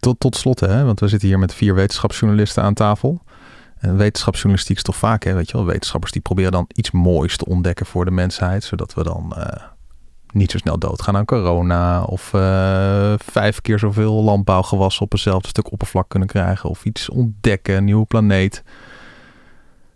Tot, 0.00 0.20
tot 0.20 0.36
slot, 0.36 0.60
hè, 0.60 0.84
want 0.84 1.00
we 1.00 1.08
zitten 1.08 1.28
hier 1.28 1.38
met 1.38 1.54
vier 1.54 1.74
wetenschapsjournalisten 1.74 2.62
aan 2.62 2.74
tafel. 2.74 3.22
En 3.78 3.96
wetenschapsjournalistiek 3.96 4.76
is 4.76 4.82
toch 4.82 4.96
vaak, 4.96 5.24
hè, 5.24 5.34
weet 5.34 5.50
je 5.50 5.56
wel, 5.56 5.66
wetenschappers 5.66 6.12
die 6.12 6.22
proberen 6.22 6.52
dan 6.52 6.64
iets 6.74 6.90
moois 6.90 7.36
te 7.36 7.44
ontdekken 7.44 7.86
voor 7.86 8.04
de 8.04 8.10
mensheid, 8.10 8.64
zodat 8.64 8.94
we 8.94 9.02
dan 9.02 9.34
eh, 9.36 9.64
niet 10.32 10.50
zo 10.50 10.58
snel 10.58 10.78
doodgaan 10.78 11.16
aan 11.16 11.24
corona 11.24 12.02
of 12.02 12.34
eh, 12.34 13.14
vijf 13.16 13.60
keer 13.60 13.78
zoveel 13.78 14.22
landbouwgewassen 14.22 15.02
op 15.02 15.12
eenzelfde 15.12 15.48
stuk 15.48 15.72
oppervlak 15.72 16.08
kunnen 16.08 16.28
krijgen 16.28 16.70
of 16.70 16.84
iets 16.84 17.08
ontdekken, 17.08 17.76
een 17.76 17.84
nieuwe 17.84 18.06
planeet. 18.06 18.62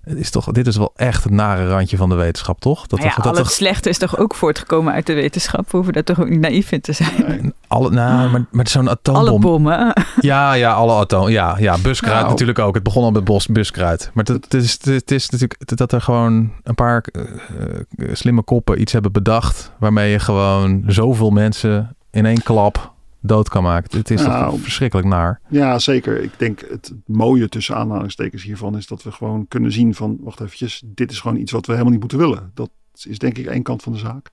Het 0.04 0.18
is 0.18 0.30
toch, 0.30 0.44
dit 0.44 0.66
is 0.66 0.76
wel 0.76 0.92
echt 0.96 1.24
het 1.24 1.32
nare 1.32 1.68
randje 1.68 1.96
van 1.96 2.08
de 2.08 2.14
wetenschap, 2.14 2.60
toch? 2.60 2.86
Dat, 2.86 2.98
Nou 2.98 3.10
ja, 3.10 3.16
dat, 3.16 3.26
al 3.26 3.32
dat, 3.32 3.44
het 3.44 3.54
slechte 3.54 3.88
is 3.88 3.98
toch 3.98 4.18
ook 4.18 4.34
voortgekomen 4.34 4.92
uit 4.92 5.06
de 5.06 5.14
wetenschap. 5.14 5.70
We 5.70 5.76
hoeven 5.76 5.92
daar 5.92 6.02
toch 6.02 6.20
ook 6.20 6.28
niet 6.28 6.40
naïef 6.40 6.72
in 6.72 6.80
te 6.80 6.92
zijn. 6.92 7.54
alle, 7.66 7.90
nou, 7.90 8.30
maar, 8.30 8.44
maar 8.50 8.68
zo'n 8.68 8.90
atoombom. 8.90 9.28
Alle 9.28 9.38
bommen. 9.38 9.92
Ja, 10.20 10.52
ja, 10.52 10.72
alle 10.72 10.92
atoom. 10.92 11.28
Ja, 11.28 11.56
ja, 11.58 11.78
buskruid 11.78 12.18
Nou. 12.18 12.28
natuurlijk 12.28 12.58
ook. 12.58 12.74
Het 12.74 12.82
begon 12.82 13.02
al 13.02 13.10
met 13.10 13.24
bos, 13.24 13.46
buskruid. 13.46 14.10
Maar 14.14 14.24
het, 14.24 14.44
het, 14.44 14.54
is, 14.54 14.78
het 14.84 15.10
is 15.10 15.30
natuurlijk 15.30 15.76
dat 15.76 15.92
er 15.92 16.00
gewoon 16.00 16.52
een 16.62 16.74
paar 16.74 17.04
eh, 17.12 17.22
eh, 17.22 18.14
slimme 18.14 18.42
koppen 18.42 18.80
iets 18.80 18.92
hebben 18.92 19.12
bedacht. 19.12 19.72
waarmee 19.78 20.10
je 20.10 20.18
gewoon 20.18 20.82
zoveel 20.86 21.30
mensen 21.30 21.96
in 22.10 22.26
één 22.26 22.42
klap 22.42 22.91
dood 23.22 23.48
kan 23.48 23.62
maken. 23.62 23.98
Het 23.98 24.10
is 24.10 24.22
Nou. 24.22 24.50
toch 24.50 24.60
verschrikkelijk 24.60 25.08
naar. 25.08 25.40
Ja, 25.48 25.78
zeker. 25.78 26.22
Ik 26.22 26.32
denk 26.38 26.60
het 26.70 26.94
mooie 27.06 27.48
tussen 27.48 27.76
aanhalingstekens 27.76 28.42
hiervan 28.42 28.76
is 28.76 28.86
dat 28.86 29.02
we 29.02 29.12
gewoon 29.12 29.48
kunnen 29.48 29.72
zien 29.72 29.94
van, 29.94 30.18
wacht 30.20 30.40
eventjes, 30.40 30.82
dit 30.86 31.10
is 31.10 31.20
gewoon 31.20 31.36
iets 31.36 31.52
wat 31.52 31.66
we 31.66 31.72
helemaal 31.72 31.92
niet 31.92 32.00
moeten 32.00 32.18
willen. 32.18 32.50
Dat 32.54 32.70
is 33.04 33.18
denk 33.18 33.38
ik 33.38 33.46
één 33.46 33.62
kant 33.62 33.82
van 33.82 33.92
de 33.92 33.98
zaak. 33.98 34.30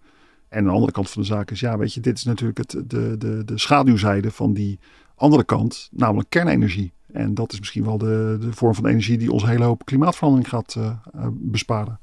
En 0.50 0.64
de 0.64 0.70
andere 0.70 0.92
kant 0.92 1.10
van 1.10 1.22
de 1.22 1.28
zaak 1.28 1.52
is, 1.52 1.60
ja, 1.60 1.78
weet 1.78 1.94
je, 1.94 2.00
dit 2.00 2.18
is 2.18 2.24
natuurlijk 2.24 2.58
het, 2.58 2.72
de, 2.72 3.16
de, 3.18 3.42
de 3.46 3.58
schaduwzijde 3.58 4.32
van 4.32 4.54
die 4.54 4.80
andere 5.16 5.44
kant, 5.44 5.90
namelijk 5.92 6.30
kernenergie. 6.30 6.94
En 7.14 7.34
dat 7.34 7.54
is 7.54 7.60
misschien 7.60 7.84
wel 7.84 7.98
de, 7.98 8.38
de 8.40 8.54
vorm 8.54 8.76
van 8.76 8.86
energie 8.86 9.18
die 9.18 9.32
ons 9.32 9.46
hele 9.46 9.64
hoop 9.64 9.86
klimaatverandering 9.86 10.50
gaat 10.50 10.76
eh, 10.78 10.86
eh, 10.86 11.28
besparen. 11.32 12.00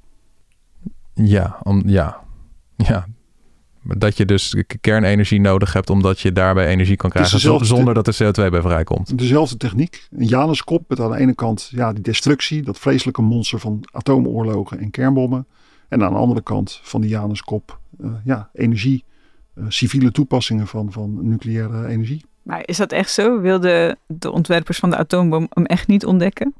Ja, 1.14 1.58
om, 1.62 1.82
ja, 1.86 2.20
ja. 2.76 3.06
Dat 3.88 4.16
je 4.16 4.24
dus 4.24 4.56
kernenergie 4.80 5.40
nodig 5.40 5.72
hebt, 5.72 5.90
omdat 5.90 6.20
je 6.20 6.32
daarbij 6.32 6.66
energie 6.66 6.96
kan 6.96 7.10
krijgen 7.10 7.32
dezelfde- 7.32 7.64
zonder 7.66 7.94
dat 7.94 8.06
er 8.06 8.14
CO2 8.14 8.50
bij 8.50 8.60
vrijkomt. 8.60 9.18
Dezelfde 9.18 9.56
techniek, 9.56 10.06
een 10.10 10.26
Januskop 10.26 10.84
met 10.88 11.00
aan 11.00 11.10
de 11.10 11.16
ene 11.16 11.34
kant 11.34 11.68
ja, 11.70 11.92
die 11.92 12.02
destructie, 12.02 12.62
dat 12.62 12.78
vreselijke 12.78 13.22
monster 13.22 13.58
van 13.60 13.84
atoomoorlogen 13.92 14.78
en 14.78 14.90
kernbommen. 14.90 15.46
En 15.88 16.02
aan 16.04 16.12
de 16.12 16.18
andere 16.18 16.42
kant 16.42 16.80
van 16.82 17.00
die 17.00 17.10
Januskop, 17.10 17.78
eh, 18.00 18.10
ja, 18.24 18.48
energie, 18.52 19.04
eh, 19.54 19.64
civiele 19.68 20.10
toepassingen 20.10 20.66
van, 20.66 20.92
van 20.92 21.28
nucleaire 21.28 21.86
energie. 21.86 22.24
Maar 22.42 22.62
is 22.64 22.76
dat 22.76 22.92
echt 22.92 23.10
zo? 23.10 23.40
Wilden 23.40 23.98
de 24.06 24.30
ontwerpers 24.30 24.78
van 24.78 24.90
de 24.90 24.96
atoombom 24.96 25.46
hem 25.50 25.64
echt 25.64 25.86
niet 25.86 26.06
ontdekken? 26.06 26.54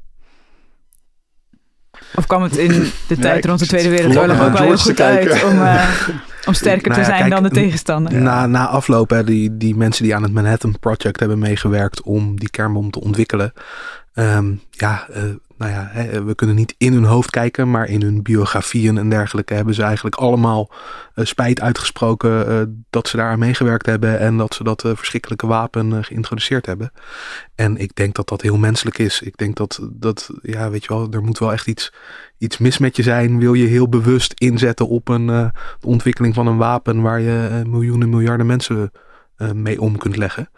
Of 2.15 2.27
kwam 2.27 2.43
het 2.43 2.57
in 2.57 2.91
de 3.09 3.17
tijd 3.27 3.45
rond 3.45 3.59
de 3.59 3.67
Tweede 3.67 3.89
Wereldoorlog 3.89 4.41
ook 4.41 4.53
wel 4.53 4.63
heel 4.63 4.79
goed 4.79 5.01
uit 5.01 5.29
kijken. 5.29 5.49
om, 5.49 5.63
eh, 5.63 6.09
om 6.47 6.55
sterker 6.55 6.91
Nou 6.91 6.95
te 6.95 7.01
ja, 7.01 7.05
zijn 7.05 7.19
kijk, 7.19 7.31
dan 7.31 7.43
de 7.43 7.51
tegenstander? 7.51 8.15
Na, 8.15 8.47
na 8.47 8.67
afloop, 8.67 9.11
hè, 9.11 9.25
die, 9.25 9.57
die 9.57 9.77
mensen 9.77 10.03
die 10.03 10.15
aan 10.15 10.23
het 10.23 10.33
Manhattan 10.33 10.79
Project 10.79 11.21
hebben 11.21 11.39
meegewerkt 11.39 12.03
om 12.03 12.39
die 12.39 12.51
kernbom 12.51 12.91
te 12.91 13.01
ontwikkelen. 13.01 13.53
Ehm, 14.15 14.53
ja, 14.71 15.07
uh, 15.11 15.23
nou 15.59 15.73
ja, 15.73 15.91
we 16.25 16.35
kunnen 16.35 16.57
niet 16.57 16.75
in 16.79 16.93
hun 16.93 17.05
hoofd 17.05 17.31
kijken, 17.31 17.71
maar 17.71 17.89
in 17.89 18.03
hun 18.03 18.23
biografieën 18.23 18.99
en 18.99 19.09
dergelijke 19.09 19.55
hebben 19.55 19.75
ze 19.75 19.83
eigenlijk 19.83 20.17
allemaal 20.17 20.71
uh, 21.15 21.25
spijt 21.25 21.61
uitgesproken 21.61 22.49
uh, 22.49 22.63
dat 22.91 23.09
ze 23.09 23.17
daar 23.17 23.39
meegewerkt 23.39 23.87
hebben 23.87 24.19
en 24.19 24.37
dat 24.37 24.55
ze 24.55 24.65
dat 24.65 24.81
verschrikkelijke 24.81 25.47
wapen 25.47 26.05
geïntroduceerd 26.05 26.67
hebben. 26.67 26.93
En 27.55 27.77
ik 27.77 27.95
denk 27.95 28.15
dat 28.15 28.29
dat 28.29 28.43
heel 28.43 28.57
menselijk 28.57 28.99
is. 28.99 29.23
Ik 29.23 29.37
denk 29.37 29.57
dat, 29.57 29.89
dat 29.93 30.31
ja, 30.43 30.71
weet 30.71 30.83
je 30.83 30.89
wel, 30.89 31.11
er 31.11 31.23
moet 31.23 31.39
wel 31.39 31.53
echt 31.53 31.67
iets, 31.67 31.93
iets 32.39 32.59
mis 32.59 32.79
met 32.79 32.97
je 32.97 33.03
zijn. 33.03 33.39
Wil 33.39 33.55
je 33.55 33.67
heel 33.67 33.89
bewust 33.89 34.33
inzetten 34.33 34.89
op 34.89 35.09
een 35.09 35.27
de 35.27 35.53
ontwikkeling 35.81 36.35
van 36.35 36.47
een 36.47 36.57
wapen 36.57 37.01
waar 37.01 37.21
je 37.21 37.63
miljoenen, 37.67 38.09
miljarden 38.09 38.47
mensen 38.47 38.93
mee 39.53 39.81
om 39.81 39.99
kunt 39.99 40.17
leggen. 40.17 40.51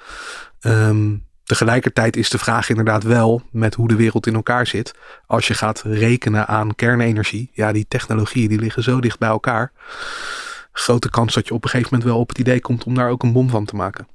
Um, 0.61 1.27
Tegelijkertijd 1.49 2.17
is 2.17 2.31
de 2.31 2.39
vraag 2.39 2.69
inderdaad 2.69 3.03
wel 3.03 3.43
met 3.51 3.75
hoe 3.75 3.89
de 3.89 3.97
wereld 3.97 4.27
in 4.27 4.35
elkaar 4.35 4.67
zit. 4.67 4.95
Als 5.27 5.47
je 5.47 5.55
gaat 5.55 5.83
rekenen 5.83 6.47
aan 6.47 6.75
kernenergie, 6.75 7.51
ja, 7.53 7.73
die 7.73 7.87
technologieën 7.89 8.49
die 8.49 8.59
liggen 8.59 8.83
zo 8.83 9.01
dicht 9.01 9.19
bij 9.19 9.29
elkaar. 9.29 9.73
Grote 10.73 11.11
kans 11.11 11.35
dat 11.35 11.49
je 11.49 11.55
op 11.55 11.65
een 11.65 11.71
gegeven 11.71 11.93
moment 11.93 12.11
wel 12.11 12.21
op 12.21 12.29
het 12.29 12.39
idee 12.39 12.61
komt 12.61 12.85
om 12.85 12.95
daar 12.95 13.11
ook 13.11 13.23
een 13.23 13.33
bom 13.33 13.49
van 13.49 13.65
te 13.65 13.77
maken. 13.77 14.09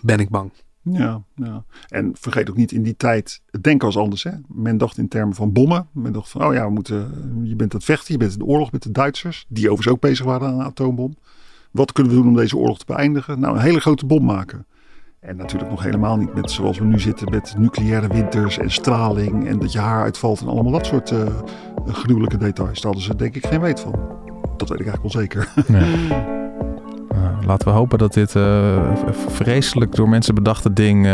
Ben 0.00 0.18
ik 0.18 0.28
bang. 0.28 0.52
Ja, 0.82 1.22
ja. 1.34 1.64
en 1.88 2.12
vergeet 2.20 2.50
ook 2.50 2.56
niet 2.56 2.72
in 2.72 2.82
die 2.82 2.96
tijd, 2.96 3.42
het 3.50 3.62
denken 3.62 3.86
was 3.86 3.96
anders. 3.96 4.22
Hè? 4.22 4.32
Men 4.48 4.78
dacht 4.78 4.98
in 4.98 5.08
termen 5.08 5.34
van 5.34 5.52
bommen. 5.52 5.88
Men 5.92 6.12
dacht 6.12 6.30
van, 6.30 6.44
oh 6.44 6.54
ja, 6.54 6.64
we 6.64 6.72
moeten, 6.72 6.98
je 7.42 7.56
bent 7.56 7.72
aan 7.72 7.78
het 7.78 7.84
vechten, 7.84 8.12
je 8.12 8.18
bent 8.18 8.32
in 8.32 8.38
de 8.38 8.44
oorlog 8.44 8.72
met 8.72 8.82
de 8.82 8.90
Duitsers. 8.90 9.44
Die 9.48 9.64
overigens 9.64 9.94
ook 9.94 10.00
bezig 10.00 10.24
waren 10.26 10.48
aan 10.48 10.54
een 10.54 10.66
atoombom. 10.66 11.16
Wat 11.70 11.92
kunnen 11.92 12.12
we 12.12 12.18
doen 12.18 12.28
om 12.28 12.36
deze 12.36 12.56
oorlog 12.56 12.78
te 12.78 12.84
beëindigen? 12.86 13.40
Nou, 13.40 13.56
een 13.56 13.62
hele 13.62 13.80
grote 13.80 14.06
bom 14.06 14.24
maken. 14.24 14.66
En 15.22 15.36
natuurlijk 15.36 15.70
nog 15.70 15.82
helemaal 15.82 16.16
niet 16.16 16.34
met 16.34 16.50
zoals 16.50 16.78
we 16.78 16.84
nu 16.84 17.00
zitten 17.00 17.30
met 17.30 17.54
nucleaire 17.58 18.06
winters 18.06 18.58
en 18.58 18.70
straling 18.70 19.48
en 19.48 19.58
dat 19.58 19.72
je 19.72 19.78
haar 19.78 20.02
uitvalt 20.02 20.40
en 20.40 20.46
allemaal 20.48 20.72
dat 20.72 20.86
soort 20.86 21.10
uh, 21.10 21.26
gruwelijke 21.86 22.36
details. 22.36 22.80
Daar 22.80 22.92
hadden 22.92 23.02
ze 23.02 23.16
denk 23.16 23.36
ik 23.36 23.46
geen 23.46 23.60
weet 23.60 23.80
van. 23.80 23.92
Dat 24.56 24.68
weet 24.68 24.80
ik 24.80 24.86
eigenlijk 24.86 25.14
wel 25.14 25.22
zeker. 25.22 25.48
Uh, 27.12 27.46
laten 27.46 27.68
we 27.68 27.74
hopen 27.74 27.98
dat 27.98 28.12
dit 28.12 28.34
uh, 28.34 28.96
vreselijk 29.10 29.94
door 29.94 30.08
mensen 30.08 30.34
bedachte 30.34 30.72
ding 30.72 31.08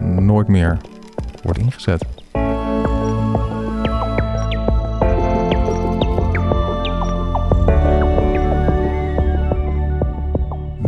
nooit 0.00 0.48
meer 0.48 0.78
wordt 1.42 1.58
ingezet. 1.58 2.15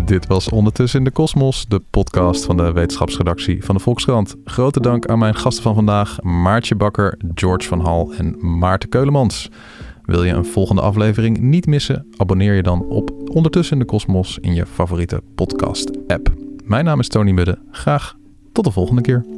Dit 0.08 0.26
was 0.26 0.48
Ondertussen 0.48 0.98
in 0.98 1.04
de 1.04 1.10
Kosmos, 1.10 1.66
de 1.66 1.82
podcast 1.90 2.44
van 2.44 2.56
de 2.56 2.72
wetenschapsredactie 2.72 3.64
van 3.64 3.74
de 3.74 3.80
Volkskrant. 3.80 4.36
Grote 4.44 4.80
dank 4.80 5.06
aan 5.06 5.18
mijn 5.18 5.34
gasten 5.34 5.62
van 5.62 5.74
vandaag, 5.74 6.22
Maartje 6.22 6.74
Bakker, 6.74 7.18
George 7.34 7.68
van 7.68 7.80
Hal 7.80 8.12
en 8.12 8.58
Maarten 8.58 8.88
Keulemans. 8.88 9.50
Wil 10.04 10.24
je 10.24 10.32
een 10.32 10.44
volgende 10.44 10.82
aflevering 10.82 11.38
niet 11.38 11.66
missen? 11.66 12.06
Abonneer 12.16 12.54
je 12.54 12.62
dan 12.62 12.86
op 12.88 13.12
Ondertussen 13.32 13.72
in 13.72 13.82
de 13.82 13.88
Kosmos 13.88 14.38
in 14.38 14.54
je 14.54 14.66
favoriete 14.66 15.22
podcast-app. 15.34 16.32
Mijn 16.64 16.84
naam 16.84 17.00
is 17.00 17.08
Tony 17.08 17.30
Mudde. 17.30 17.58
Graag 17.70 18.16
tot 18.52 18.64
de 18.64 18.70
volgende 18.70 19.02
keer. 19.02 19.37